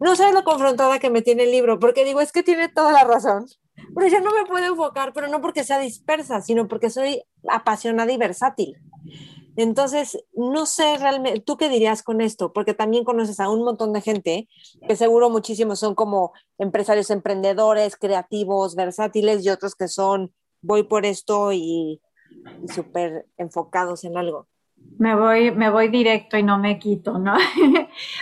No 0.00 0.16
sabes 0.16 0.34
lo 0.34 0.42
confrontada 0.42 0.98
que 0.98 1.08
me 1.08 1.22
tiene 1.22 1.44
el 1.44 1.52
libro, 1.52 1.78
porque 1.78 2.04
digo, 2.04 2.20
es 2.20 2.32
que 2.32 2.42
tiene 2.42 2.68
toda 2.68 2.90
la 2.90 3.04
razón. 3.04 3.46
Pero 3.94 4.08
yo 4.08 4.20
no 4.22 4.32
me 4.32 4.44
puedo 4.44 4.66
enfocar, 4.66 5.12
pero 5.12 5.28
no 5.28 5.40
porque 5.40 5.62
sea 5.62 5.78
dispersa, 5.78 6.42
sino 6.42 6.66
porque 6.66 6.90
soy 6.90 7.22
apasionada 7.48 8.10
y 8.10 8.16
versátil. 8.16 8.76
Entonces, 9.54 10.18
no 10.34 10.66
sé 10.66 10.98
realmente, 10.98 11.40
¿tú 11.42 11.56
qué 11.56 11.68
dirías 11.68 12.02
con 12.02 12.20
esto? 12.20 12.52
Porque 12.52 12.74
también 12.74 13.04
conoces 13.04 13.38
a 13.38 13.48
un 13.48 13.62
montón 13.62 13.92
de 13.92 14.00
gente 14.00 14.48
que 14.88 14.96
seguro 14.96 15.30
muchísimos 15.30 15.78
son 15.78 15.94
como 15.94 16.32
empresarios 16.58 17.10
emprendedores, 17.10 17.94
creativos, 17.94 18.74
versátiles 18.74 19.44
y 19.44 19.50
otros 19.50 19.76
que 19.76 19.86
son 19.86 20.34
voy 20.60 20.82
por 20.82 21.06
esto 21.06 21.52
y, 21.52 22.00
súper 22.72 23.26
enfocados 23.36 24.04
en 24.04 24.16
algo. 24.16 24.46
Me 24.98 25.14
voy, 25.14 25.50
me 25.50 25.70
voy 25.70 25.88
directo 25.88 26.36
y 26.38 26.42
no 26.42 26.58
me 26.58 26.78
quito, 26.78 27.18
¿no? 27.18 27.34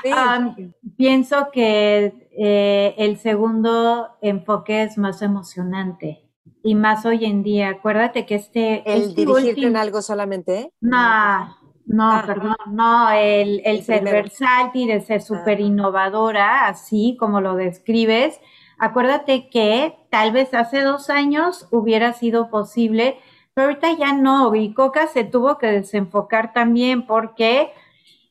pienso 0.96 1.50
que 1.52 2.28
eh, 2.36 2.94
el 2.98 3.18
segundo 3.18 4.08
enfoque 4.22 4.82
es 4.82 4.98
más 4.98 5.22
emocionante 5.22 6.24
y 6.62 6.74
más 6.74 7.04
hoy 7.06 7.24
en 7.24 7.42
día. 7.42 7.68
Acuérdate 7.68 8.26
que 8.26 8.36
este... 8.36 8.82
¿El 8.90 9.02
este 9.02 9.24
dirigirte 9.24 9.66
en 9.66 9.76
algo 9.76 10.02
solamente? 10.02 10.72
No, 10.80 11.56
no, 11.86 12.10
ah. 12.10 12.24
perdón, 12.26 12.56
no, 12.70 13.10
el, 13.10 13.60
el, 13.64 13.82
ser 13.82 14.02
versátil, 14.02 14.90
el 14.90 15.02
ser 15.02 15.20
súper 15.20 15.60
innovadora, 15.60 16.66
así 16.66 17.16
como 17.20 17.40
lo 17.40 17.54
describes. 17.54 18.40
Acuérdate 18.78 19.48
que 19.50 19.94
tal 20.10 20.32
vez 20.32 20.54
hace 20.54 20.82
dos 20.82 21.10
años 21.10 21.68
hubiera 21.70 22.12
sido 22.12 22.50
posible, 22.50 23.18
pero 23.54 23.68
ahorita 23.68 23.96
ya 23.96 24.12
no, 24.12 24.54
y 24.54 24.74
Coca 24.74 25.06
se 25.06 25.24
tuvo 25.24 25.58
que 25.58 25.68
desenfocar 25.68 26.52
también 26.52 27.06
porque 27.06 27.72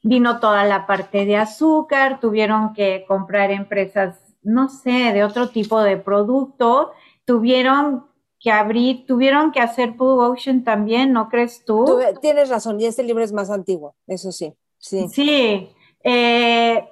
vino 0.03 0.39
toda 0.39 0.65
la 0.65 0.86
parte 0.86 1.26
de 1.26 1.38
azúcar, 1.38 2.19
tuvieron 2.19 2.74
que 2.74 3.05
comprar 3.07 3.49
empresas, 3.51 4.19
no 4.43 4.67
sé, 4.67 5.13
de 5.13 5.24
otro 5.24 5.49
tipo 5.49 5.82
de 5.82 5.95
producto, 5.97 6.91
tuvieron 7.26 8.05
que 8.39 8.51
abrir, 8.51 9.05
tuvieron 9.05 9.53
que 9.53 9.61
hacer 9.61 9.91
Blue 9.91 10.19
Ocean 10.19 10.65
también, 10.65 11.13
¿no 11.13 11.30
crees 11.30 11.63
tú? 11.65 11.99
tienes 12.21 12.49
razón, 12.49 12.80
y 12.82 12.86
este 12.86 13.03
libro 13.03 13.24
es 13.24 13.32
más 13.32 13.49
antiguo, 13.49 13.95
eso 14.05 14.34
sí, 14.34 14.53
sí. 14.78 15.07
Sí, 15.07 15.69
eh, 16.03 16.89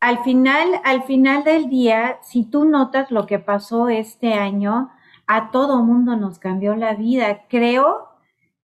al 0.00 0.24
final, 0.24 0.80
al 0.82 1.04
final 1.04 1.44
del 1.44 1.68
día, 1.68 2.18
si 2.22 2.42
tú 2.42 2.64
notas 2.64 3.12
lo 3.12 3.26
que 3.26 3.38
pasó 3.38 3.88
este 3.88 4.34
año, 4.34 4.90
a 5.28 5.52
todo 5.52 5.84
mundo 5.84 6.16
nos 6.16 6.40
cambió 6.40 6.74
la 6.74 6.94
vida. 6.94 7.46
Creo 7.48 8.08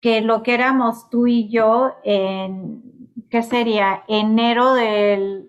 que 0.00 0.20
lo 0.20 0.42
que 0.42 0.52
éramos 0.54 1.08
tú 1.08 1.26
y 1.26 1.48
yo 1.48 1.94
en, 2.04 2.82
¿qué 3.30 3.42
sería? 3.42 4.04
Enero 4.08 4.74
del 4.74 5.48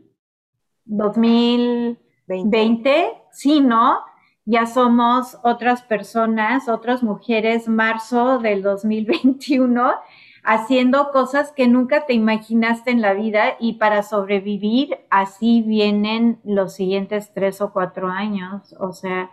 2020, 0.86 3.12
sí, 3.32 3.60
¿no? 3.60 4.00
Ya 4.46 4.66
somos 4.66 5.38
otras 5.44 5.84
personas, 5.84 6.70
otras 6.70 7.04
mujeres, 7.04 7.68
marzo 7.68 8.40
del 8.40 8.62
2021 8.62 9.96
haciendo 10.44 11.12
cosas 11.12 11.52
que 11.52 11.68
nunca 11.68 12.06
te 12.06 12.14
imaginaste 12.14 12.92
en 12.92 13.02
la 13.02 13.14
vida 13.14 13.56
y 13.60 13.74
para 13.74 14.04
sobrevivir 14.04 14.98
así 15.10 15.62
vienen 15.62 16.40
los 16.44 16.74
siguientes 16.74 17.32
tres 17.34 17.62
o 17.62 17.72
cuatro 17.72 18.08
años. 18.08 18.76
O 18.80 18.94
sea, 18.94 19.30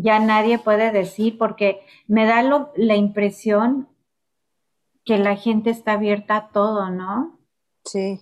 ya 0.00 0.20
nadie 0.20 0.58
puede 0.58 0.92
decir 0.92 1.38
porque 1.38 1.80
me 2.06 2.24
da 2.24 2.42
la 2.76 2.94
impresión 2.94 3.88
que 5.04 5.18
la 5.18 5.36
gente 5.36 5.70
está 5.70 5.92
abierta 5.92 6.36
a 6.36 6.48
todo, 6.50 6.90
¿no? 6.90 7.38
Sí. 7.84 8.20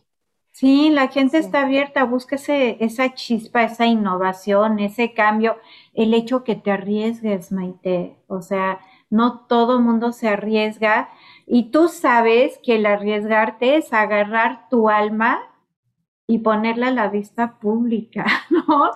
Sí, 0.52 0.88
la 0.88 1.08
gente 1.08 1.36
está 1.36 1.62
abierta, 1.62 2.04
búsquese 2.04 2.82
esa 2.82 3.12
chispa, 3.12 3.62
esa 3.62 3.84
innovación, 3.84 4.78
ese 4.78 5.12
cambio, 5.12 5.58
el 5.92 6.14
hecho 6.14 6.44
que 6.44 6.56
te 6.56 6.70
arriesgues, 6.70 7.52
Maite. 7.52 8.16
O 8.26 8.40
sea, 8.40 8.80
no 9.10 9.40
todo 9.40 9.78
mundo 9.82 10.12
se 10.12 10.28
arriesga 10.28 11.10
y 11.46 11.70
tú 11.70 11.88
sabes 11.88 12.58
que 12.62 12.76
el 12.76 12.86
arriesgarte 12.86 13.76
es 13.76 13.92
agarrar 13.92 14.70
tu 14.70 14.88
alma 14.88 15.40
y 16.26 16.38
ponerla 16.38 16.88
a 16.88 16.92
la 16.92 17.08
vista 17.08 17.58
pública, 17.58 18.24
¿no? 18.50 18.92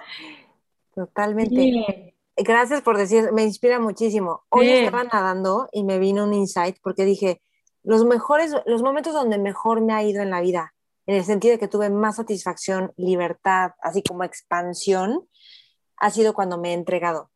Totalmente. 0.95 2.10
Gracias 2.43 2.81
por 2.81 2.97
decir, 2.97 3.33
me 3.33 3.43
inspira 3.43 3.79
muchísimo. 3.79 4.45
Hoy 4.49 4.69
estaba 4.69 5.05
nadando 5.05 5.69
y 5.73 5.85
me 5.85 5.99
vino 5.99 6.25
un 6.25 6.33
insight 6.33 6.77
porque 6.83 7.05
dije, 7.05 7.43
los 7.83 8.05
mejores, 8.05 8.55
los 8.65 8.83
momentos 8.83 9.13
donde 9.13 9.39
mejor 9.39 9.83
me 9.83 9.93
ha 9.93 10.03
ido 10.03 10.23
en 10.23 10.31
la 10.31 10.41
vida, 10.41 10.75
en 11.07 11.17
el 11.17 11.25
sentido 11.25 11.53
de 11.53 11.59
que 11.59 11.69
tuve 11.69 11.91
más 11.91 12.17
satisfacción, 12.17 12.93
libertad, 12.97 13.73
así 13.83 14.03
como 14.03 14.25
expansión, 14.25 15.29
ha 15.97 16.11
sido 16.11 16.33
cuando 16.33 16.57
me 16.57 16.71
he 16.71 16.75
entregado 16.75 17.31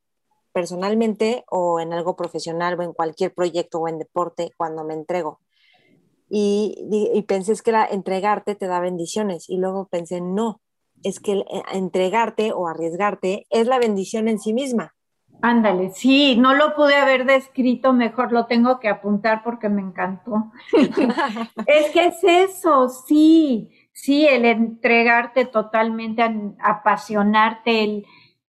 personalmente 0.52 1.44
o 1.50 1.80
en 1.80 1.92
algo 1.92 2.16
profesional 2.16 2.78
o 2.78 2.82
en 2.82 2.92
cualquier 2.92 3.34
proyecto 3.34 3.80
o 3.80 3.88
en 3.88 3.98
deporte, 3.98 4.52
cuando 4.57 4.84
me 4.84 4.94
entrego. 4.94 5.40
Y, 6.30 7.24
pensé 7.28 7.52
es 7.52 7.62
que 7.62 7.72
la, 7.72 7.84
entregarte 7.84 8.55
te 8.55 8.66
da 8.66 8.80
bendiciones 8.80 9.50
y 9.50 9.59
luego 9.59 9.88
pensé, 9.88 10.20
no, 10.20 10.62
es 11.02 11.20
que 11.20 11.32
eh, 11.32 11.62
entregarte 11.72 12.52
o 12.52 12.66
arriesgarte 12.66 13.46
es 13.50 13.66
la 13.66 13.78
bendición 13.78 14.28
en 14.28 14.38
sí 14.38 14.52
misma. 14.52 14.93
Ándale, 15.47 15.90
sí, 15.90 16.36
no 16.36 16.55
lo 16.55 16.74
pude 16.74 16.95
haber 16.95 17.26
descrito 17.26 17.92
mejor, 17.92 18.32
lo 18.32 18.47
tengo 18.47 18.80
que 18.80 18.88
apuntar 18.88 19.42
porque 19.45 19.68
me 19.68 19.82
encantó. 19.82 20.51
es 21.66 21.90
que 21.90 22.07
es 22.07 22.24
eso, 22.24 22.88
sí, 22.88 23.68
sí, 23.92 24.26
el 24.26 24.47
entregarte 24.47 25.45
totalmente, 25.45 26.22
apasionarte, 26.59 27.84
el, 27.84 28.07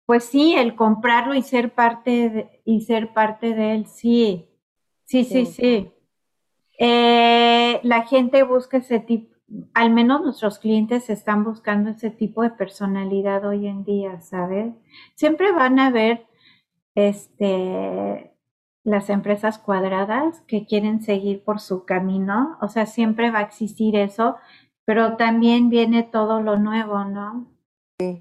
pues 0.05 0.25
sí, 0.25 0.53
el 0.53 0.75
comprarlo 0.75 1.33
y 1.33 1.41
ser 1.41 1.73
parte 1.73 2.29
de, 2.29 2.61
y 2.63 2.81
ser 2.81 3.11
parte 3.11 3.55
de 3.55 3.73
él, 3.73 3.87
sí, 3.87 4.45
sí, 5.03 5.23
sí, 5.23 5.47
sí. 5.47 5.91
Eh, 6.77 7.79
la 7.81 8.03
gente 8.03 8.43
busca 8.43 8.77
ese 8.77 8.99
tipo, 8.99 9.35
al 9.73 9.89
menos 9.89 10.21
nuestros 10.21 10.59
clientes 10.59 11.09
están 11.09 11.43
buscando 11.43 11.89
ese 11.89 12.11
tipo 12.11 12.43
de 12.43 12.51
personalidad 12.51 13.43
hoy 13.47 13.65
en 13.65 13.83
día, 13.83 14.21
¿sabes? 14.21 14.75
Siempre 15.15 15.51
van 15.53 15.79
a 15.79 15.89
ver 15.89 16.27
este, 16.95 18.35
las 18.83 19.09
empresas 19.09 19.59
cuadradas 19.59 20.41
que 20.47 20.65
quieren 20.65 21.01
seguir 21.01 21.43
por 21.43 21.59
su 21.59 21.85
camino, 21.85 22.57
o 22.61 22.67
sea, 22.67 22.85
siempre 22.85 23.31
va 23.31 23.39
a 23.39 23.43
existir 23.43 23.95
eso, 23.95 24.37
pero 24.85 25.17
también 25.17 25.69
viene 25.69 26.03
todo 26.03 26.41
lo 26.41 26.57
nuevo, 26.57 27.05
¿no? 27.05 27.53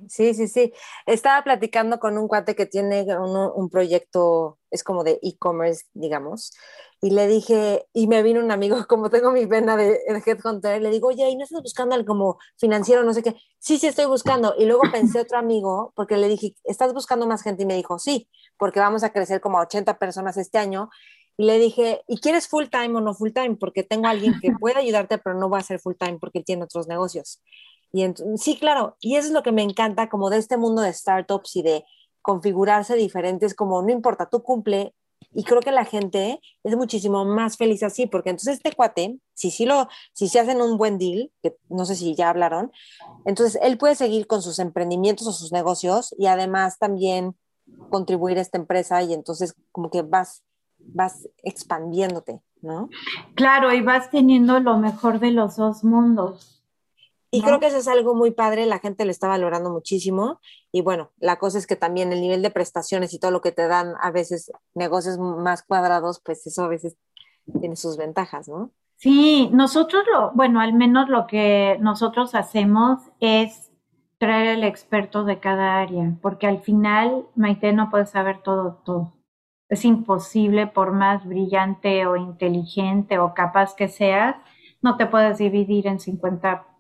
Sí, 0.08 0.34
sí, 0.34 0.48
sí. 0.48 0.72
Estaba 1.06 1.42
platicando 1.42 1.98
con 1.98 2.18
un 2.18 2.28
cuate 2.28 2.54
que 2.54 2.66
tiene 2.66 3.04
un, 3.18 3.70
proyecto, 3.70 4.58
es 4.70 4.84
como 4.84 5.02
de 5.02 5.18
e-commerce, 5.22 5.86
digamos, 5.94 6.52
y 7.04 7.10
le 7.10 7.26
dije, 7.26 7.88
y 7.92 8.06
me 8.06 8.22
vino 8.22 8.38
un 8.38 8.52
amigo, 8.52 8.76
como 8.88 9.10
tengo 9.10 9.32
mi 9.32 9.44
pena 9.46 9.76
de, 9.76 9.88
de 10.06 10.22
Headhunter, 10.24 10.80
le 10.80 10.88
digo, 10.90 11.08
oye, 11.08 11.28
¿y 11.28 11.34
no 11.36 11.42
estás 11.42 11.60
buscando 11.60 11.96
algo 11.96 12.06
como 12.06 12.38
financiero, 12.56 13.02
no 13.02 13.12
sé 13.12 13.24
qué? 13.24 13.34
Sí, 13.58 13.76
sí, 13.76 13.88
estoy 13.88 14.06
buscando. 14.06 14.54
Y 14.56 14.66
luego 14.66 14.82
pensé 14.92 15.20
otro 15.20 15.36
amigo, 15.36 15.92
porque 15.96 16.16
le 16.16 16.28
dije, 16.28 16.54
¿estás 16.62 16.94
buscando 16.94 17.26
más 17.26 17.42
gente? 17.42 17.64
Y 17.64 17.66
me 17.66 17.74
dijo, 17.74 17.98
sí, 17.98 18.28
porque 18.56 18.78
vamos 18.78 19.02
a 19.02 19.12
crecer 19.12 19.40
como 19.40 19.58
a 19.58 19.62
80 19.62 19.98
personas 19.98 20.36
este 20.36 20.58
año. 20.58 20.90
Y 21.36 21.44
le 21.44 21.58
dije, 21.58 22.02
¿y 22.06 22.20
quieres 22.20 22.46
full 22.46 22.66
time 22.70 22.96
o 22.98 23.00
no 23.00 23.14
full 23.14 23.32
time? 23.32 23.56
Porque 23.56 23.82
tengo 23.82 24.06
a 24.06 24.10
alguien 24.10 24.34
que 24.40 24.52
puede 24.52 24.78
ayudarte, 24.78 25.18
pero 25.18 25.36
no 25.36 25.50
va 25.50 25.58
a 25.58 25.62
ser 25.64 25.80
full 25.80 25.94
time 25.98 26.18
porque 26.20 26.40
tiene 26.42 26.62
otros 26.62 26.86
negocios. 26.86 27.42
Y 27.92 28.06
sí, 28.36 28.58
claro, 28.58 28.96
y 29.00 29.16
eso 29.16 29.26
es 29.26 29.32
lo 29.32 29.42
que 29.42 29.50
me 29.50 29.62
encanta 29.62 30.08
como 30.08 30.30
de 30.30 30.38
este 30.38 30.56
mundo 30.56 30.82
de 30.82 30.92
startups 30.92 31.56
y 31.56 31.62
de 31.62 31.84
configurarse 32.22 32.94
diferentes, 32.94 33.54
como 33.54 33.82
no 33.82 33.90
importa, 33.90 34.28
tú 34.30 34.44
cumple. 34.44 34.94
Y 35.34 35.44
creo 35.44 35.60
que 35.60 35.72
la 35.72 35.84
gente 35.84 36.40
es 36.62 36.76
muchísimo 36.76 37.24
más 37.24 37.56
feliz 37.56 37.82
así, 37.82 38.06
porque 38.06 38.30
entonces 38.30 38.56
este 38.56 38.72
cuate, 38.72 39.18
si 39.34 39.50
sí 39.50 39.66
lo, 39.66 39.88
si 40.12 40.28
se 40.28 40.40
hacen 40.40 40.60
un 40.60 40.76
buen 40.76 40.98
deal, 40.98 41.30
que 41.42 41.56
no 41.68 41.84
sé 41.84 41.96
si 41.96 42.14
ya 42.14 42.30
hablaron, 42.30 42.72
entonces 43.24 43.60
él 43.62 43.78
puede 43.78 43.94
seguir 43.94 44.26
con 44.26 44.42
sus 44.42 44.58
emprendimientos 44.58 45.26
o 45.26 45.32
sus 45.32 45.52
negocios 45.52 46.14
y 46.18 46.26
además 46.26 46.78
también 46.78 47.36
contribuir 47.90 48.38
a 48.38 48.42
esta 48.42 48.58
empresa 48.58 49.02
y 49.02 49.12
entonces 49.12 49.54
como 49.70 49.90
que 49.90 50.02
vas, 50.02 50.42
vas 50.78 51.28
expandiéndote, 51.42 52.40
¿no? 52.60 52.88
Claro, 53.34 53.72
y 53.72 53.80
vas 53.80 54.10
teniendo 54.10 54.60
lo 54.60 54.78
mejor 54.78 55.20
de 55.20 55.30
los 55.30 55.56
dos 55.56 55.84
mundos. 55.84 56.51
Y 57.34 57.40
creo 57.40 57.60
que 57.60 57.68
eso 57.68 57.78
es 57.78 57.88
algo 57.88 58.14
muy 58.14 58.30
padre, 58.30 58.66
la 58.66 58.78
gente 58.78 59.06
le 59.06 59.10
está 59.10 59.26
valorando 59.26 59.70
muchísimo. 59.70 60.38
Y 60.70 60.82
bueno, 60.82 61.12
la 61.18 61.38
cosa 61.38 61.56
es 61.56 61.66
que 61.66 61.76
también 61.76 62.12
el 62.12 62.20
nivel 62.20 62.42
de 62.42 62.50
prestaciones 62.50 63.14
y 63.14 63.18
todo 63.18 63.30
lo 63.30 63.40
que 63.40 63.52
te 63.52 63.66
dan 63.66 63.94
a 64.02 64.10
veces 64.10 64.52
negocios 64.74 65.18
más 65.18 65.62
cuadrados, 65.62 66.20
pues 66.22 66.46
eso 66.46 66.64
a 66.64 66.68
veces 66.68 66.94
tiene 67.58 67.76
sus 67.76 67.96
ventajas, 67.96 68.48
¿no? 68.48 68.70
Sí, 68.96 69.48
nosotros 69.50 70.04
lo, 70.12 70.32
bueno, 70.32 70.60
al 70.60 70.74
menos 70.74 71.08
lo 71.08 71.26
que 71.26 71.78
nosotros 71.80 72.34
hacemos 72.34 73.00
es 73.18 73.72
traer 74.18 74.58
el 74.58 74.62
experto 74.62 75.24
de 75.24 75.40
cada 75.40 75.80
área, 75.80 76.14
porque 76.20 76.46
al 76.46 76.60
final, 76.60 77.26
Maite, 77.34 77.72
no 77.72 77.88
puede 77.88 78.04
saber 78.04 78.42
todo, 78.42 78.82
todo. 78.84 79.14
Es 79.70 79.86
imposible, 79.86 80.66
por 80.66 80.92
más 80.92 81.24
brillante 81.24 82.06
o 82.06 82.16
inteligente 82.16 83.18
o 83.18 83.32
capaz 83.32 83.74
que 83.74 83.88
seas, 83.88 84.36
no 84.82 84.98
te 84.98 85.06
puedes 85.06 85.38
dividir 85.38 85.86
en 85.86 85.98
50 85.98 86.71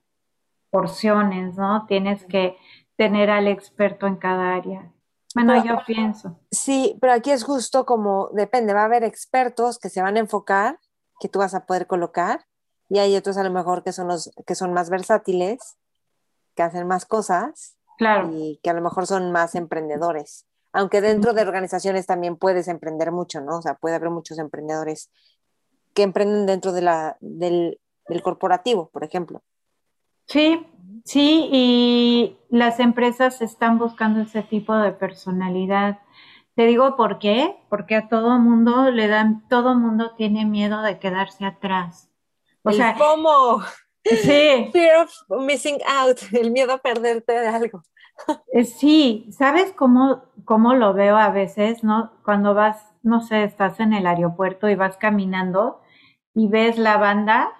porciones, 0.72 1.56
¿no? 1.56 1.84
Tienes 1.86 2.24
que 2.24 2.56
tener 2.96 3.30
al 3.30 3.46
experto 3.46 4.06
en 4.06 4.16
cada 4.16 4.54
área. 4.54 4.90
Bueno, 5.34 5.62
yo 5.64 5.78
pienso. 5.86 6.40
Sí, 6.50 6.96
pero 7.00 7.12
aquí 7.12 7.30
es 7.30 7.44
justo 7.44 7.84
como 7.84 8.30
depende, 8.32 8.72
va 8.72 8.82
a 8.82 8.86
haber 8.86 9.04
expertos 9.04 9.78
que 9.78 9.90
se 9.90 10.02
van 10.02 10.16
a 10.16 10.20
enfocar, 10.20 10.80
que 11.20 11.28
tú 11.28 11.38
vas 11.40 11.54
a 11.54 11.66
poder 11.66 11.86
colocar, 11.86 12.46
y 12.88 12.98
hay 12.98 13.14
otros 13.16 13.36
a 13.36 13.44
lo 13.44 13.50
mejor 13.50 13.84
que 13.84 13.92
son 13.92 14.08
los 14.08 14.32
que 14.46 14.54
son 14.54 14.72
más 14.72 14.88
versátiles, 14.88 15.76
que 16.54 16.62
hacen 16.62 16.86
más 16.86 17.04
cosas, 17.04 17.76
claro. 17.98 18.30
y 18.32 18.58
que 18.62 18.70
a 18.70 18.74
lo 18.74 18.80
mejor 18.80 19.06
son 19.06 19.30
más 19.30 19.54
emprendedores. 19.54 20.46
Aunque 20.72 21.02
dentro 21.02 21.34
de 21.34 21.42
organizaciones 21.42 22.06
también 22.06 22.36
puedes 22.36 22.66
emprender 22.66 23.12
mucho, 23.12 23.42
¿no? 23.42 23.58
O 23.58 23.62
sea, 23.62 23.74
puede 23.74 23.94
haber 23.94 24.08
muchos 24.08 24.38
emprendedores 24.38 25.10
que 25.92 26.02
emprenden 26.02 26.46
dentro 26.46 26.72
de 26.72 26.80
la, 26.80 27.18
del, 27.20 27.78
del 28.08 28.22
corporativo, 28.22 28.88
por 28.88 29.04
ejemplo. 29.04 29.42
Sí, 30.26 30.66
sí, 31.04 31.48
y 31.52 32.36
las 32.48 32.80
empresas 32.80 33.42
están 33.42 33.78
buscando 33.78 34.20
ese 34.22 34.42
tipo 34.42 34.76
de 34.76 34.92
personalidad. 34.92 36.00
Te 36.54 36.66
digo 36.66 36.96
por 36.96 37.18
qué, 37.18 37.56
porque 37.68 37.96
a 37.96 38.08
todo 38.08 38.38
mundo 38.38 38.90
le 38.90 39.08
dan, 39.08 39.46
todo 39.48 39.74
mundo 39.74 40.14
tiene 40.16 40.44
miedo 40.44 40.82
de 40.82 40.98
quedarse 40.98 41.44
atrás. 41.44 42.10
O 42.62 42.70
el 42.70 42.76
sea, 42.76 42.94
¿cómo? 42.94 43.62
Sí. 44.04 44.68
Fear 44.72 45.04
of 45.04 45.12
missing 45.42 45.78
out, 45.86 46.18
el 46.32 46.50
miedo 46.50 46.72
a 46.72 46.78
perderte 46.78 47.32
de 47.32 47.48
algo. 47.48 47.82
Eh, 48.52 48.64
sí, 48.66 49.26
¿sabes 49.32 49.72
cómo, 49.72 50.24
cómo 50.44 50.74
lo 50.74 50.92
veo 50.92 51.16
a 51.16 51.30
veces, 51.30 51.82
no? 51.82 52.12
Cuando 52.24 52.54
vas, 52.54 52.92
no 53.02 53.22
sé, 53.22 53.42
estás 53.42 53.80
en 53.80 53.94
el 53.94 54.06
aeropuerto 54.06 54.68
y 54.68 54.74
vas 54.74 54.98
caminando 54.98 55.80
y 56.34 56.46
ves 56.48 56.76
la 56.78 56.98
banda 56.98 57.52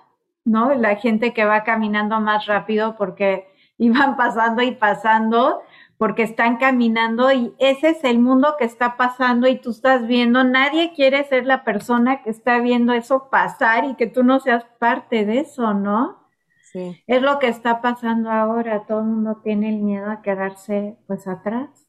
¿no? 0.44 0.74
La 0.74 0.96
gente 0.96 1.32
que 1.32 1.44
va 1.44 1.64
caminando 1.64 2.20
más 2.20 2.46
rápido 2.46 2.96
porque 2.96 3.46
iban 3.78 4.16
pasando 4.16 4.62
y 4.62 4.72
pasando, 4.72 5.62
porque 5.98 6.22
están 6.22 6.56
caminando 6.56 7.32
y 7.32 7.54
ese 7.58 7.90
es 7.90 8.04
el 8.04 8.18
mundo 8.18 8.56
que 8.58 8.64
está 8.64 8.96
pasando 8.96 9.46
y 9.48 9.60
tú 9.60 9.70
estás 9.70 10.06
viendo, 10.06 10.44
nadie 10.44 10.92
quiere 10.94 11.24
ser 11.24 11.46
la 11.46 11.64
persona 11.64 12.22
que 12.22 12.30
está 12.30 12.58
viendo 12.58 12.92
eso 12.92 13.28
pasar 13.30 13.84
y 13.84 13.94
que 13.94 14.06
tú 14.06 14.24
no 14.24 14.40
seas 14.40 14.64
parte 14.78 15.24
de 15.24 15.40
eso, 15.40 15.74
¿no? 15.74 16.28
Sí. 16.72 17.02
Es 17.06 17.22
lo 17.22 17.38
que 17.38 17.48
está 17.48 17.80
pasando 17.80 18.30
ahora, 18.30 18.84
todo 18.86 19.00
el 19.00 19.06
mundo 19.06 19.40
tiene 19.44 19.68
el 19.68 19.82
miedo 19.82 20.10
a 20.10 20.22
quedarse 20.22 20.96
pues 21.06 21.28
atrás. 21.28 21.86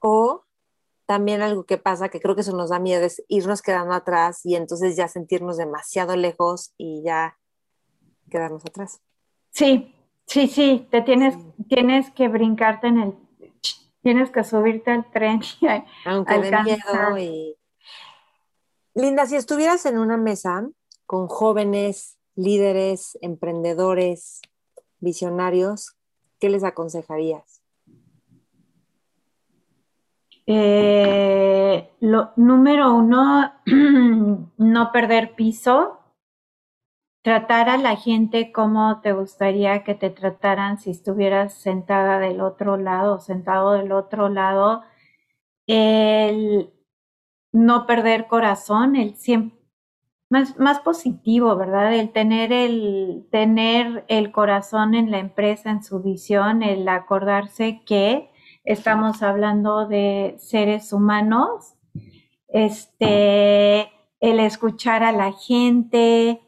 O 0.00 0.44
también 1.10 1.42
algo 1.42 1.64
que 1.64 1.76
pasa, 1.76 2.08
que 2.08 2.20
creo 2.20 2.36
que 2.36 2.42
eso 2.42 2.56
nos 2.56 2.70
da 2.70 2.78
miedo, 2.78 3.04
es 3.04 3.20
irnos 3.26 3.62
quedando 3.62 3.94
atrás 3.94 4.46
y 4.46 4.54
entonces 4.54 4.94
ya 4.94 5.08
sentirnos 5.08 5.56
demasiado 5.56 6.14
lejos 6.14 6.72
y 6.78 7.02
ya 7.02 7.36
quedarnos 8.30 8.64
atrás. 8.64 9.00
Sí, 9.50 9.92
sí, 10.24 10.46
sí, 10.46 10.86
te 10.88 11.02
tienes, 11.02 11.34
tienes 11.68 12.12
que 12.12 12.28
brincarte 12.28 12.86
en 12.86 12.98
el, 13.00 13.14
tienes 14.02 14.30
que 14.30 14.44
subirte 14.44 14.92
al 14.92 15.10
tren. 15.10 15.40
Y 15.60 15.66
Aunque 16.04 16.38
de 16.38 16.62
miedo 16.62 17.18
y... 17.18 17.56
Linda, 18.94 19.26
si 19.26 19.34
estuvieras 19.34 19.84
en 19.86 19.98
una 19.98 20.16
mesa 20.16 20.64
con 21.06 21.26
jóvenes, 21.26 22.18
líderes, 22.36 23.18
emprendedores, 23.20 24.42
visionarios, 25.00 25.96
¿qué 26.38 26.50
les 26.50 26.62
aconsejarías? 26.62 27.59
Eh, 30.52 31.92
lo, 32.00 32.32
número 32.34 32.92
uno, 32.92 33.52
no 34.58 34.92
perder 34.92 35.36
piso, 35.36 36.00
tratar 37.22 37.68
a 37.68 37.76
la 37.76 37.94
gente 37.94 38.50
como 38.50 39.00
te 39.00 39.12
gustaría 39.12 39.84
que 39.84 39.94
te 39.94 40.10
trataran 40.10 40.78
si 40.78 40.90
estuvieras 40.90 41.54
sentada 41.54 42.18
del 42.18 42.40
otro 42.40 42.76
lado, 42.76 43.20
sentado 43.20 43.74
del 43.74 43.92
otro 43.92 44.28
lado, 44.28 44.82
el 45.68 46.72
no 47.52 47.86
perder 47.86 48.26
corazón, 48.26 48.96
el 48.96 49.14
siempre, 49.14 49.56
más, 50.30 50.58
más 50.58 50.80
positivo, 50.80 51.54
¿verdad? 51.54 51.94
El 51.94 52.10
tener 52.10 52.52
el, 52.52 53.28
tener 53.30 54.04
el 54.08 54.32
corazón 54.32 54.94
en 54.94 55.12
la 55.12 55.20
empresa, 55.20 55.70
en 55.70 55.84
su 55.84 56.02
visión, 56.02 56.64
el 56.64 56.88
acordarse 56.88 57.82
que 57.86 58.29
estamos 58.64 59.22
hablando 59.22 59.86
de 59.86 60.36
seres 60.38 60.92
humanos, 60.92 61.74
este, 62.48 63.90
el 64.20 64.40
escuchar 64.40 65.02
a 65.02 65.12
la 65.12 65.32
gente, 65.32 66.40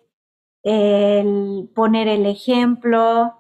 el 0.63 1.71
poner 1.75 2.09
el 2.09 2.27
ejemplo 2.27 3.35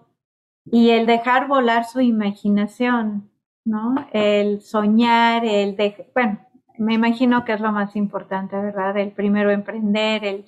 y 0.64 0.90
el 0.90 1.06
dejar 1.06 1.48
volar 1.48 1.84
su 1.84 2.00
imaginación, 2.00 3.30
¿no? 3.64 3.94
El 4.12 4.60
soñar, 4.60 5.44
el 5.44 5.76
bueno, 6.14 6.40
me 6.78 6.94
imagino 6.94 7.44
que 7.44 7.52
es 7.52 7.60
lo 7.60 7.72
más 7.72 7.96
importante, 7.96 8.56
¿verdad? 8.56 8.96
El 8.96 9.12
primero 9.12 9.50
emprender, 9.50 10.24
el 10.24 10.44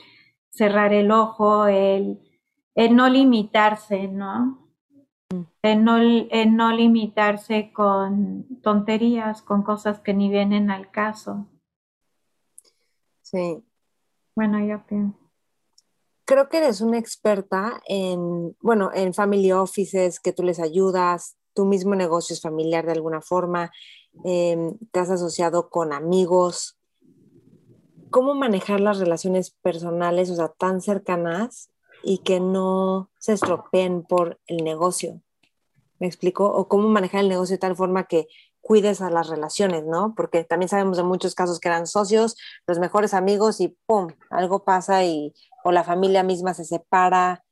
cerrar 0.51 0.93
el 0.93 1.11
ojo, 1.11 1.67
el, 1.67 2.21
el 2.75 2.97
no 2.97 3.09
limitarse, 3.09 4.09
¿no? 4.09 4.64
El 5.63 5.85
no, 5.85 5.99
el 5.99 6.57
no 6.57 6.73
limitarse 6.73 7.73
con 7.73 8.47
tonterías, 8.63 9.43
con 9.43 9.63
cosas 9.63 10.01
que 10.01 10.15
ni 10.15 10.31
vienen 10.31 10.71
al 10.71 10.91
caso. 10.91 11.47
Sí. 13.23 13.65
Bueno, 14.35 14.65
yo 14.65 14.85
pienso. 14.87 15.19
Creo 16.27 16.49
que 16.49 16.59
eres 16.59 16.81
una 16.81 16.99
experta 16.99 17.83
en, 17.87 18.57
bueno, 18.61 18.91
en 18.95 19.13
family 19.13 19.53
offices, 19.53 20.21
que 20.21 20.33
tú 20.33 20.43
les 20.43 20.59
ayudas, 20.59 21.37
tu 21.55 21.65
mismo 21.65 21.95
negocio 21.95 22.35
es 22.35 22.41
familiar 22.41 22.85
de 22.87 22.93
alguna 22.93 23.21
forma, 23.21 23.71
em, 24.25 24.77
te 24.91 25.01
has 25.01 25.11
asociado 25.11 25.71
con 25.71 25.93
amigos. 25.93 26.79
¿Cómo 28.11 28.35
manejar 28.35 28.81
las 28.81 28.99
relaciones 28.99 29.51
personales, 29.51 30.31
o 30.31 30.37
sea, 30.37 30.49
tan 30.49 30.81
cercanas 30.81 31.71
y 32.03 32.19
que 32.19 32.41
no 32.41 33.11
se 33.19 33.33
estropeen 33.33 34.03
por 34.03 34.41
el 34.47 34.65
negocio? 34.65 35.21
¿Me 36.05 36.09
explico? 36.09 36.45
O 36.45 36.69
cómo 36.69 36.87
manejar 36.91 37.23
el 37.23 37.31
negocio 37.31 37.55
de 37.55 37.61
tal 37.61 37.77
forma 37.77 38.05
que 38.05 38.27
cuides 38.61 39.01
a 39.01 39.09
las 39.09 39.31
relaciones, 39.31 39.87
¿no? 39.87 40.13
Porque 40.15 40.45
también 40.45 40.69
sabemos 40.69 40.99
de 40.99 41.03
muchos 41.03 41.35
casos 41.35 41.59
que 41.59 41.69
eran 41.69 41.87
socios, 41.87 42.37
los 42.67 42.79
mejores 42.79 43.15
amigos 43.15 43.59
y 43.63 43.75
¡pum! 43.87 44.09
Algo 44.29 44.65
pasa 44.65 45.03
y 45.03 45.33
o 45.65 45.73
la 45.73 45.83
familia 45.83 46.23
misma 46.23 46.53
se 46.53 46.67
separa 46.67 47.43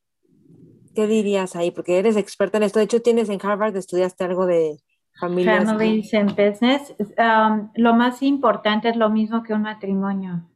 ¿Qué 0.95 1.07
dirías 1.07 1.57
ahí? 1.57 1.71
Porque 1.71 1.99
eres 1.99 2.19
experta 2.19 2.59
en 2.59 2.65
esto. 2.65 2.79
De 2.79 2.85
hecho, 2.85 3.01
tienes 3.01 3.31
en 3.31 3.41
Harvard, 3.43 3.75
estudiaste 3.75 4.23
algo 4.25 4.45
de 4.45 4.77
familias. 5.19 5.65
Families 5.65 6.13
and 6.13 6.37
business. 6.37 6.95
Um, 7.17 7.71
lo 7.75 7.95
más 7.95 8.21
importante 8.21 8.91
es 8.91 8.97
lo 8.97 9.09
mismo 9.09 9.43
que 9.45 9.55
un 9.55 9.63
matrimonio. 9.63 10.51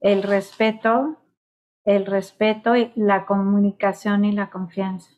El 0.00 0.22
respeto, 0.22 1.16
el 1.86 2.04
respeto, 2.04 2.76
y 2.76 2.92
la 2.94 3.24
comunicación 3.24 4.26
y 4.26 4.32
la 4.32 4.50
confianza. 4.50 5.17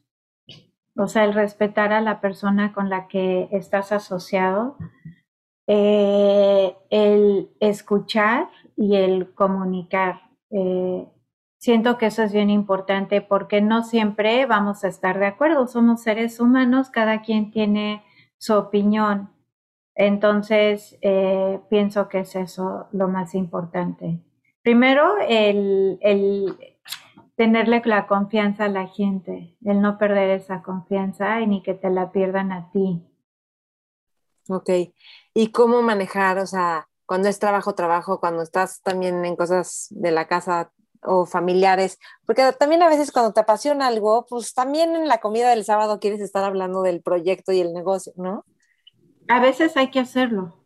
O 1.01 1.09
sea, 1.09 1.25
el 1.25 1.35
respetar 1.35 1.93
a 1.93 2.01
la 2.01 2.21
persona 2.21 2.73
con 2.73 2.91
la 2.91 3.09
que 3.09 3.49
estás 3.53 3.93
asociado, 3.93 4.77
eh, 5.67 6.77
el 6.91 7.51
escuchar 7.61 8.49
y 8.77 8.97
el 8.97 9.33
comunicar. 9.35 10.21
Eh, 10.51 11.07
Siento 11.61 11.99
que 11.99 12.07
eso 12.07 12.23
es 12.23 12.33
bien 12.33 12.49
importante 12.49 13.21
porque 13.21 13.61
no 13.61 13.85
siempre 13.85 14.47
vamos 14.47 14.83
a 14.83 14.89
estar 14.89 15.19
de 15.19 15.27
acuerdo. 15.27 15.67
Somos 15.67 16.03
seres 16.03 16.41
humanos, 16.41 16.89
cada 16.89 17.21
quien 17.21 17.51
tiene 17.51 18.03
su 18.39 18.55
opinión. 18.55 19.29
Entonces, 19.95 20.99
eh, 21.03 21.61
pienso 21.69 22.09
que 22.09 22.21
es 22.21 22.35
eso 22.35 22.89
lo 22.93 23.09
más 23.09 23.35
importante. 23.35 24.23
Primero, 24.63 25.19
el, 25.29 25.99
el 26.01 26.57
tenerle 27.41 27.81
la 27.87 28.07
confianza 28.07 28.67
a 28.67 28.69
la 28.69 28.87
gente, 28.87 29.57
el 29.65 29.81
no 29.81 29.97
perder 29.97 30.29
esa 30.29 30.61
confianza 30.61 31.41
y 31.41 31.47
ni 31.47 31.63
que 31.63 31.73
te 31.73 31.89
la 31.89 32.13
pierdan 32.13 32.53
a 32.53 32.71
ti. 32.71 33.03
Ok. 34.51 34.69
¿Y 35.33 35.51
cómo 35.51 35.81
manejar, 35.81 36.37
o 36.37 36.47
sea, 36.47 36.87
cuando 37.07 37.31
es 37.31 37.39
trabajo, 37.39 37.75
trabajo, 37.75 38.21
cuando 38.21 38.43
estás 38.43 38.83
también 38.83 39.25
en 39.25 39.37
cosas 39.37 39.87
de 39.89 40.11
la 40.11 40.27
casa, 40.27 40.71
o 41.03 41.25
familiares, 41.25 41.99
porque 42.27 42.43
también 42.59 42.83
a 42.83 42.89
veces 42.91 43.11
cuando 43.11 43.33
te 43.33 43.41
apasiona 43.41 43.87
algo, 43.87 44.27
pues 44.29 44.53
también 44.53 44.95
en 44.95 45.09
la 45.09 45.17
comida 45.17 45.49
del 45.49 45.65
sábado 45.65 45.99
quieres 45.99 46.21
estar 46.21 46.45
hablando 46.45 46.83
del 46.83 47.01
proyecto 47.01 47.53
y 47.53 47.61
el 47.61 47.73
negocio, 47.73 48.13
¿no? 48.17 48.45
A 49.29 49.41
veces 49.41 49.79
hay 49.79 49.91
que 49.91 50.01
hacerlo. 50.01 50.63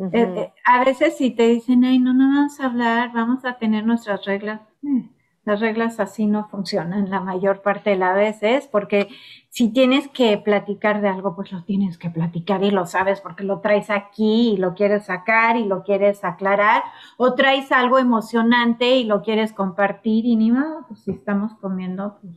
Eh, 0.00 0.08
eh, 0.12 0.52
a 0.64 0.84
veces 0.84 1.16
si 1.16 1.30
te 1.30 1.46
dicen, 1.46 1.84
ay, 1.84 2.00
no, 2.00 2.12
no 2.14 2.34
vamos 2.34 2.58
a 2.58 2.66
hablar, 2.66 3.12
vamos 3.12 3.44
a 3.44 3.58
tener 3.58 3.86
nuestras 3.86 4.24
reglas. 4.24 4.60
Eh, 4.82 5.08
las 5.46 5.60
reglas 5.60 6.00
así 6.00 6.26
no 6.26 6.48
funcionan 6.48 7.08
la 7.08 7.20
mayor 7.20 7.62
parte 7.62 7.90
de 7.90 7.96
las 7.96 8.16
veces, 8.16 8.66
porque 8.66 9.08
si 9.48 9.72
tienes 9.72 10.08
que 10.08 10.36
platicar 10.38 11.00
de 11.00 11.08
algo, 11.08 11.36
pues 11.36 11.52
lo 11.52 11.62
tienes 11.62 11.98
que 11.98 12.10
platicar 12.10 12.64
y 12.64 12.72
lo 12.72 12.84
sabes 12.84 13.20
porque 13.20 13.44
lo 13.44 13.60
traes 13.60 13.88
aquí 13.88 14.54
y 14.54 14.56
lo 14.56 14.74
quieres 14.74 15.06
sacar 15.06 15.56
y 15.56 15.64
lo 15.64 15.84
quieres 15.84 16.24
aclarar, 16.24 16.82
o 17.16 17.34
traes 17.34 17.70
algo 17.70 18.00
emocionante 18.00 18.96
y 18.96 19.04
lo 19.04 19.22
quieres 19.22 19.52
compartir 19.52 20.26
y 20.26 20.34
ni 20.34 20.50
más, 20.50 20.84
pues 20.88 21.04
si 21.04 21.12
estamos 21.12 21.54
comiendo, 21.54 22.18
pues 22.20 22.34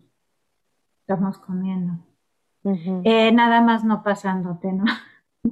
estamos 1.01 1.39
comiendo. 1.39 1.93
Eh, 3.03 3.31
nada 3.31 3.61
más 3.61 3.83
no 3.83 4.03
pasándote, 4.03 4.71
¿no? 4.71 4.85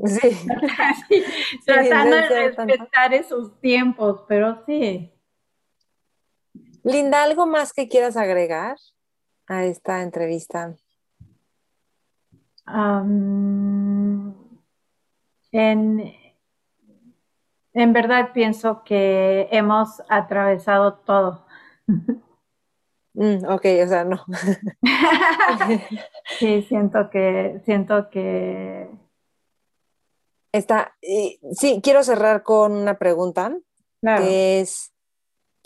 Sí. 0.06 0.30
tratando 1.66 2.18
de 2.18 2.50
respetar 2.50 3.16
esos 3.16 3.60
tiempos, 3.62 4.24
pero 4.28 4.64
sí. 4.68 5.12
Linda, 6.88 7.22
¿algo 7.24 7.46
más 7.46 7.74
que 7.74 7.90
quieras 7.90 8.16
agregar 8.16 8.78
a 9.48 9.66
esta 9.66 10.04
entrevista? 10.04 10.74
en, 15.52 16.14
verdad 17.74 18.32
pienso 18.34 18.84
que 18.86 19.50
hemos 19.52 20.02
atravesado 20.10 20.94
todo. 21.00 21.46
Mm, 23.14 23.46
ok, 23.50 23.66
o 23.84 23.88
sea, 23.88 24.06
no. 24.06 24.24
sí, 26.40 26.62
siento 26.62 27.10
que, 27.10 27.62
siento 27.66 28.10
que. 28.10 28.90
Está, 30.54 30.96
sí, 31.02 31.82
quiero 31.84 32.04
cerrar 32.04 32.44
con 32.44 32.72
una 32.72 32.98
pregunta, 32.98 33.58
que 34.02 34.62
es, 34.62 34.94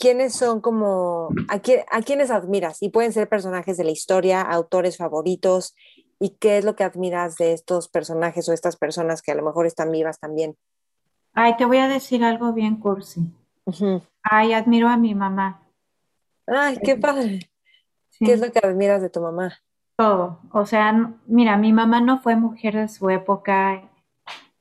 ¿quiénes 0.01 0.33
son 0.33 0.61
como, 0.61 1.29
a, 1.47 1.61
a 1.91 2.01
quiénes 2.01 2.31
admiras? 2.31 2.81
Y 2.81 2.89
pueden 2.89 3.13
ser 3.13 3.29
personajes 3.29 3.77
de 3.77 3.83
la 3.83 3.91
historia, 3.91 4.41
autores 4.41 4.97
favoritos, 4.97 5.75
¿y 6.19 6.31
qué 6.31 6.57
es 6.57 6.65
lo 6.65 6.75
que 6.75 6.83
admiras 6.83 7.35
de 7.37 7.53
estos 7.53 7.87
personajes 7.87 8.49
o 8.49 8.53
estas 8.53 8.75
personas 8.75 9.21
que 9.21 9.31
a 9.31 9.35
lo 9.35 9.43
mejor 9.43 9.67
están 9.67 9.91
vivas 9.91 10.19
también? 10.19 10.57
Ay, 11.33 11.55
te 11.55 11.65
voy 11.65 11.77
a 11.77 11.87
decir 11.87 12.23
algo 12.23 12.51
bien 12.51 12.77
cursi. 12.77 13.21
Ay, 14.23 14.53
admiro 14.53 14.89
a 14.89 14.97
mi 14.97 15.13
mamá. 15.13 15.61
Ay, 16.47 16.79
qué 16.83 16.97
padre. 16.97 17.51
¿Qué 18.19 18.33
es 18.33 18.39
lo 18.39 18.51
que 18.51 18.59
admiras 18.59 19.01
de 19.01 19.09
tu 19.09 19.21
mamá? 19.21 19.53
Todo. 19.95 20.39
O 20.51 20.65
sea, 20.65 21.13
mira, 21.27 21.57
mi 21.57 21.73
mamá 21.73 22.01
no 22.01 22.19
fue 22.21 22.35
mujer 22.35 22.75
de 22.75 22.87
su 22.87 23.09
época, 23.11 23.87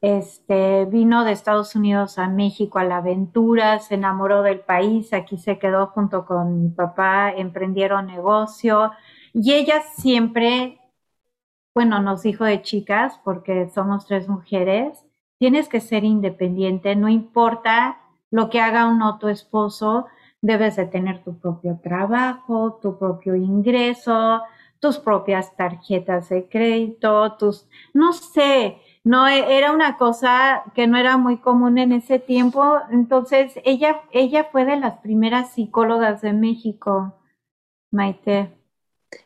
este, 0.01 0.87
vino 0.87 1.25
de 1.25 1.33
Estados 1.33 1.75
Unidos 1.77 2.19
a 2.19 2.29
México 2.29 2.79
a 2.79 2.85
la 2.85 2.99
aventura, 2.99 3.79
se 3.81 3.95
enamoró 3.97 4.43
del 4.43 4.61
país, 4.61 5.13
aquí 5.13 5.37
se 5.37 5.59
quedó 5.59 5.89
junto 5.89 6.25
con 6.25 6.63
mi 6.63 6.69
papá, 6.71 7.31
emprendieron 7.31 8.07
negocio 8.07 8.93
y 9.35 9.53
ella 9.53 9.83
siempre, 9.95 10.81
bueno, 11.75 12.01
nos 12.01 12.23
dijo 12.23 12.45
de 12.45 12.63
chicas, 12.63 13.21
porque 13.25 13.69
somos 13.71 14.07
tres 14.07 14.29
mujeres, 14.29 15.05
tienes 15.39 15.69
que 15.69 15.81
ser 15.81 16.05
independiente, 16.05 16.97
no 16.97 17.09
importa 17.09 18.01
lo 18.31 18.51
que 18.51 18.61
haga 18.61 18.89
un 18.89 19.03
otro 19.03 19.29
esposo, 19.29 20.07
debes 20.41 20.77
de 20.77 20.87
tener 20.87 21.23
tu 21.23 21.39
propio 21.39 21.79
trabajo, 21.83 22.79
tu 22.81 22.99
propio 22.99 23.37
ingreso, 23.37 24.43
tus 24.81 24.99
propias 24.99 25.55
tarjetas 25.57 26.31
de 26.31 26.49
crédito, 26.49 27.37
tus, 27.37 27.69
no 27.93 28.13
sé, 28.13 28.79
no 29.05 29.27
e, 29.29 29.57
era 29.57 29.73
una 29.73 29.97
cosa 29.97 30.65
que 30.75 30.87
no 30.87 30.99
era 30.99 31.17
muy 31.17 31.39
común 31.39 31.79
en 31.79 31.93
ese 31.93 32.19
tiempo. 32.19 32.79
Entonces, 32.91 33.55
ella, 33.65 34.03
ella 34.13 34.45
fue 34.51 34.65
de 34.65 34.77
las 34.77 34.99
primeras 34.99 35.53
psicólogas 35.53 36.21
de 36.21 36.33
México, 36.33 37.15
Maite. 37.91 38.57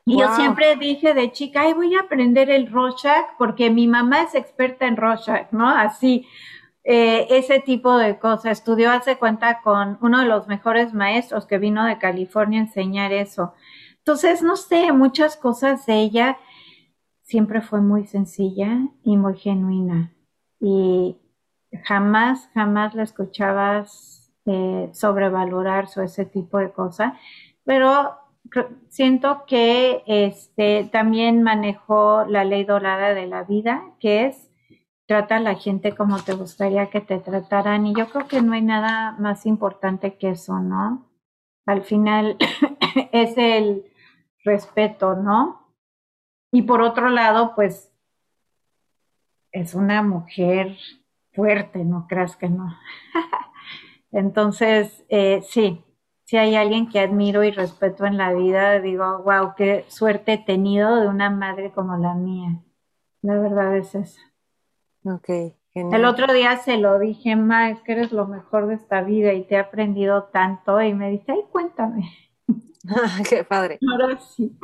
Y 0.06 0.18
yo 0.18 0.34
siempre 0.34 0.76
dije 0.76 1.12
de 1.12 1.30
chica, 1.32 1.62
ay, 1.62 1.74
voy 1.74 1.94
a 1.94 2.00
aprender 2.00 2.48
el 2.48 2.70
Rorschach 2.70 3.26
porque 3.36 3.68
mi 3.70 3.86
mamá 3.86 4.22
es 4.22 4.34
experta 4.34 4.86
en 4.86 4.96
Rorschach, 4.96 5.50
¿no? 5.52 5.68
Así, 5.68 6.26
eh, 6.84 7.26
ese 7.30 7.60
tipo 7.60 7.98
de 7.98 8.18
cosas. 8.18 8.52
Estudió 8.52 8.90
hace 8.90 9.16
cuenta 9.16 9.60
con 9.62 9.98
uno 10.00 10.20
de 10.20 10.26
los 10.26 10.46
mejores 10.48 10.94
maestros 10.94 11.46
que 11.46 11.58
vino 11.58 11.84
de 11.84 11.98
California 11.98 12.60
a 12.60 12.64
enseñar 12.64 13.12
eso. 13.12 13.54
Entonces, 13.98 14.42
no 14.42 14.56
sé, 14.56 14.92
muchas 14.92 15.36
cosas 15.36 15.86
de 15.86 16.00
ella 16.00 16.38
siempre 17.24 17.60
fue 17.62 17.80
muy 17.80 18.06
sencilla 18.06 18.88
y 19.02 19.16
muy 19.16 19.36
genuina. 19.36 20.12
Y 20.60 21.18
jamás, 21.84 22.48
jamás 22.54 22.94
la 22.94 23.02
escuchabas 23.02 24.32
eh, 24.46 24.90
sobrevalorar 24.92 25.88
o 25.96 26.02
ese 26.02 26.24
tipo 26.26 26.58
de 26.58 26.70
cosas. 26.72 27.14
pero 27.64 28.18
siento 28.88 29.44
que 29.46 30.02
este 30.06 30.88
también 30.92 31.42
manejó 31.42 32.24
la 32.26 32.44
ley 32.44 32.64
dorada 32.64 33.14
de 33.14 33.26
la 33.26 33.42
vida, 33.42 33.82
que 34.00 34.26
es 34.26 34.50
trata 35.06 35.36
a 35.36 35.40
la 35.40 35.54
gente 35.54 35.94
como 35.94 36.22
te 36.22 36.34
gustaría 36.34 36.90
que 36.90 37.00
te 37.00 37.18
trataran 37.18 37.86
y 37.86 37.94
yo 37.94 38.08
creo 38.08 38.26
que 38.28 38.42
no 38.42 38.52
hay 38.54 38.62
nada 38.62 39.12
más 39.18 39.46
importante 39.46 40.16
que 40.16 40.30
eso, 40.30 40.60
¿no? 40.60 41.10
Al 41.66 41.82
final 41.82 42.36
es 43.12 43.36
el 43.36 43.84
respeto, 44.44 45.16
¿no? 45.16 45.63
Y 46.54 46.62
por 46.62 46.82
otro 46.82 47.08
lado, 47.08 47.56
pues 47.56 47.90
es 49.50 49.74
una 49.74 50.04
mujer 50.04 50.78
fuerte, 51.32 51.84
no 51.84 52.06
creas 52.06 52.36
que 52.36 52.48
no. 52.48 52.72
Entonces, 54.12 55.04
eh, 55.08 55.42
sí, 55.42 55.84
si 56.22 56.36
hay 56.36 56.54
alguien 56.54 56.88
que 56.88 57.00
admiro 57.00 57.42
y 57.42 57.50
respeto 57.50 58.06
en 58.06 58.18
la 58.18 58.32
vida, 58.32 58.78
digo, 58.78 59.24
wow, 59.24 59.54
qué 59.56 59.84
suerte 59.88 60.34
he 60.34 60.38
tenido 60.38 60.94
de 61.00 61.08
una 61.08 61.28
madre 61.28 61.72
como 61.72 61.96
la 61.96 62.14
mía. 62.14 62.62
La 63.22 63.36
verdad 63.36 63.76
es 63.76 63.96
esa. 63.96 64.20
Ok, 65.02 65.56
genial. 65.72 66.00
El 66.00 66.04
otro 66.04 66.32
día 66.32 66.56
se 66.58 66.76
lo 66.76 67.00
dije, 67.00 67.34
Ma, 67.34 67.70
es 67.70 67.80
que 67.80 67.90
eres 67.90 68.12
lo 68.12 68.28
mejor 68.28 68.68
de 68.68 68.74
esta 68.74 69.02
vida 69.02 69.32
y 69.32 69.42
te 69.42 69.56
he 69.56 69.58
aprendido 69.58 70.28
tanto. 70.32 70.80
Y 70.80 70.94
me 70.94 71.10
dice, 71.10 71.32
ay, 71.32 71.42
cuéntame. 71.50 72.12
qué 73.28 73.42
padre. 73.42 73.80
Ahora 73.90 74.20
sí. 74.20 74.56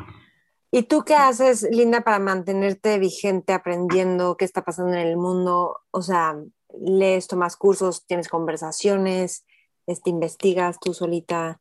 ¿Y 0.73 0.85
tú 0.85 1.03
qué 1.05 1.15
haces, 1.15 1.67
Linda, 1.71 2.03
para 2.03 2.21
mantenerte 2.21 2.99
vigente 2.99 3.53
aprendiendo 3.53 4.37
qué 4.37 4.45
está 4.45 4.63
pasando 4.63 4.93
en 4.93 5.07
el 5.07 5.17
mundo? 5.17 5.81
O 5.91 6.01
sea, 6.01 6.37
lees, 6.81 7.27
tomas 7.27 7.57
cursos, 7.57 8.07
tienes 8.07 8.29
conversaciones, 8.29 9.45
este, 9.87 10.11
investigas 10.11 10.79
tú 10.79 10.95
solita. 10.95 11.61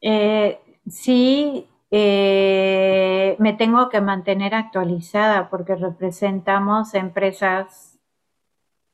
Eh, 0.00 0.60
sí, 0.88 1.68
eh, 1.90 3.34
me 3.40 3.52
tengo 3.54 3.88
que 3.88 4.00
mantener 4.00 4.54
actualizada 4.54 5.50
porque 5.50 5.74
representamos 5.74 6.94
empresas 6.94 7.98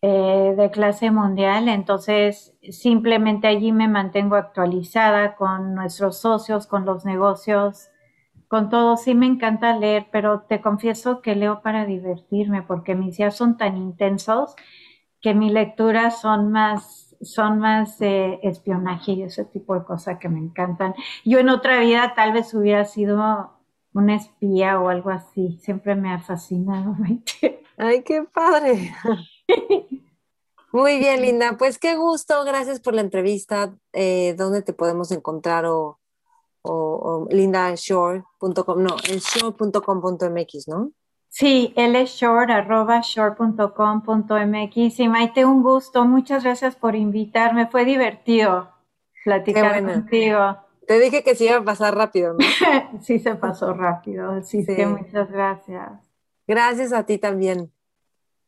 eh, 0.00 0.54
de 0.56 0.70
clase 0.70 1.10
mundial, 1.10 1.68
entonces 1.68 2.54
simplemente 2.70 3.48
allí 3.48 3.70
me 3.70 3.86
mantengo 3.86 4.36
actualizada 4.36 5.36
con 5.36 5.74
nuestros 5.74 6.18
socios, 6.18 6.66
con 6.66 6.86
los 6.86 7.04
negocios 7.04 7.89
con 8.50 8.68
todo, 8.68 8.96
sí 8.96 9.14
me 9.14 9.26
encanta 9.26 9.76
leer, 9.76 10.08
pero 10.10 10.40
te 10.40 10.60
confieso 10.60 11.22
que 11.22 11.36
leo 11.36 11.62
para 11.62 11.86
divertirme, 11.86 12.62
porque 12.62 12.96
mis 12.96 13.16
días 13.16 13.36
son 13.36 13.56
tan 13.56 13.76
intensos 13.76 14.56
que 15.20 15.34
mis 15.34 15.52
lecturas 15.52 16.20
son 16.20 16.50
más, 16.50 17.14
son 17.20 17.60
más 17.60 18.00
eh, 18.00 18.40
espionaje 18.42 19.12
y 19.12 19.22
ese 19.22 19.44
tipo 19.44 19.78
de 19.78 19.84
cosas 19.84 20.18
que 20.18 20.28
me 20.28 20.40
encantan. 20.40 20.96
Yo 21.24 21.38
en 21.38 21.48
otra 21.48 21.78
vida 21.78 22.14
tal 22.16 22.32
vez 22.32 22.52
hubiera 22.52 22.84
sido 22.86 23.52
una 23.92 24.16
espía 24.16 24.80
o 24.80 24.88
algo 24.88 25.10
así. 25.10 25.56
Siempre 25.62 25.94
me 25.94 26.12
ha 26.12 26.18
fascinado. 26.18 26.96
Ay, 27.76 28.02
qué 28.02 28.24
padre. 28.24 28.92
Muy 30.72 30.98
bien, 30.98 31.22
Linda. 31.22 31.56
Pues 31.56 31.78
qué 31.78 31.94
gusto. 31.94 32.42
Gracias 32.44 32.80
por 32.80 32.94
la 32.94 33.02
entrevista. 33.02 33.76
Eh, 33.92 34.34
¿Dónde 34.36 34.62
te 34.62 34.72
podemos 34.72 35.12
encontrar 35.12 35.66
o 35.66 35.99
o, 36.62 37.26
lindashore.com, 37.30 38.82
no, 38.82 38.96
es 39.08 39.24
shore.com.mx, 39.24 40.68
¿no? 40.68 40.92
Sí, 41.28 41.72
él 41.76 41.94
es 41.94 42.10
shore, 42.10 42.52
arroba 42.52 43.00
shore.com.mx. 43.02 44.76
Y 45.00 45.08
Maite, 45.08 45.44
un 45.44 45.62
gusto. 45.62 46.04
Muchas 46.04 46.42
gracias 46.42 46.74
por 46.74 46.96
invitarme. 46.96 47.68
Fue 47.68 47.84
divertido 47.84 48.68
platicar 49.24 49.84
contigo. 49.84 50.56
Te 50.86 50.98
dije 50.98 51.22
que 51.22 51.36
se 51.36 51.44
iba 51.44 51.58
a 51.58 51.64
pasar 51.64 51.94
rápido, 51.94 52.34
¿no? 52.34 52.38
sí, 53.02 53.20
se 53.20 53.36
pasó 53.36 53.72
rápido. 53.72 54.32
Así 54.32 54.66
que 54.66 54.86
muchas 54.86 55.30
gracias. 55.30 55.92
Gracias 56.48 56.92
a 56.92 57.06
ti 57.06 57.16
también. 57.18 57.72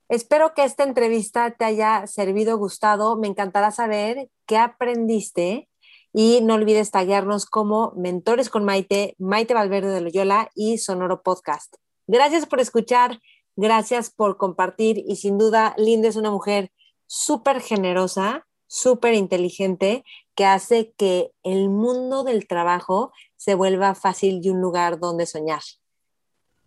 Espero 0.08 0.52
que 0.52 0.64
esta 0.64 0.82
entrevista 0.82 1.52
te 1.52 1.64
haya 1.64 2.06
servido, 2.08 2.58
gustado. 2.58 3.16
Me 3.16 3.28
encantará 3.28 3.70
saber 3.70 4.28
qué 4.44 4.58
aprendiste 4.58 5.68
y 6.12 6.40
no 6.42 6.54
olvides 6.54 6.90
taguearnos 6.90 7.46
como 7.46 7.92
Mentores 7.96 8.50
con 8.50 8.64
Maite, 8.64 9.14
Maite 9.18 9.54
Valverde 9.54 9.90
de 9.90 10.00
Loyola 10.00 10.50
y 10.54 10.78
Sonoro 10.78 11.22
Podcast. 11.22 11.76
Gracias 12.06 12.46
por 12.46 12.60
escuchar, 12.60 13.20
gracias 13.56 14.10
por 14.10 14.36
compartir 14.36 15.02
y 15.06 15.16
sin 15.16 15.38
duda 15.38 15.74
Linda 15.78 16.08
es 16.08 16.16
una 16.16 16.30
mujer 16.30 16.70
súper 17.06 17.60
generosa, 17.60 18.46
súper 18.66 19.14
inteligente, 19.14 20.04
que 20.34 20.46
hace 20.46 20.92
que 20.96 21.30
el 21.42 21.68
mundo 21.68 22.24
del 22.24 22.46
trabajo 22.46 23.12
se 23.36 23.54
vuelva 23.54 23.94
fácil 23.94 24.40
y 24.42 24.50
un 24.50 24.60
lugar 24.60 24.98
donde 24.98 25.26
soñar. 25.26 25.62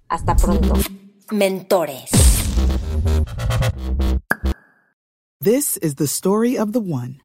Hasta 0.07 0.35
pronto. 0.35 0.73
Mentores. 1.31 2.11
This 5.39 5.77
is 5.77 5.95
the 5.95 6.05
story 6.05 6.57
of 6.57 6.71
the 6.73 6.79
one. 6.79 7.24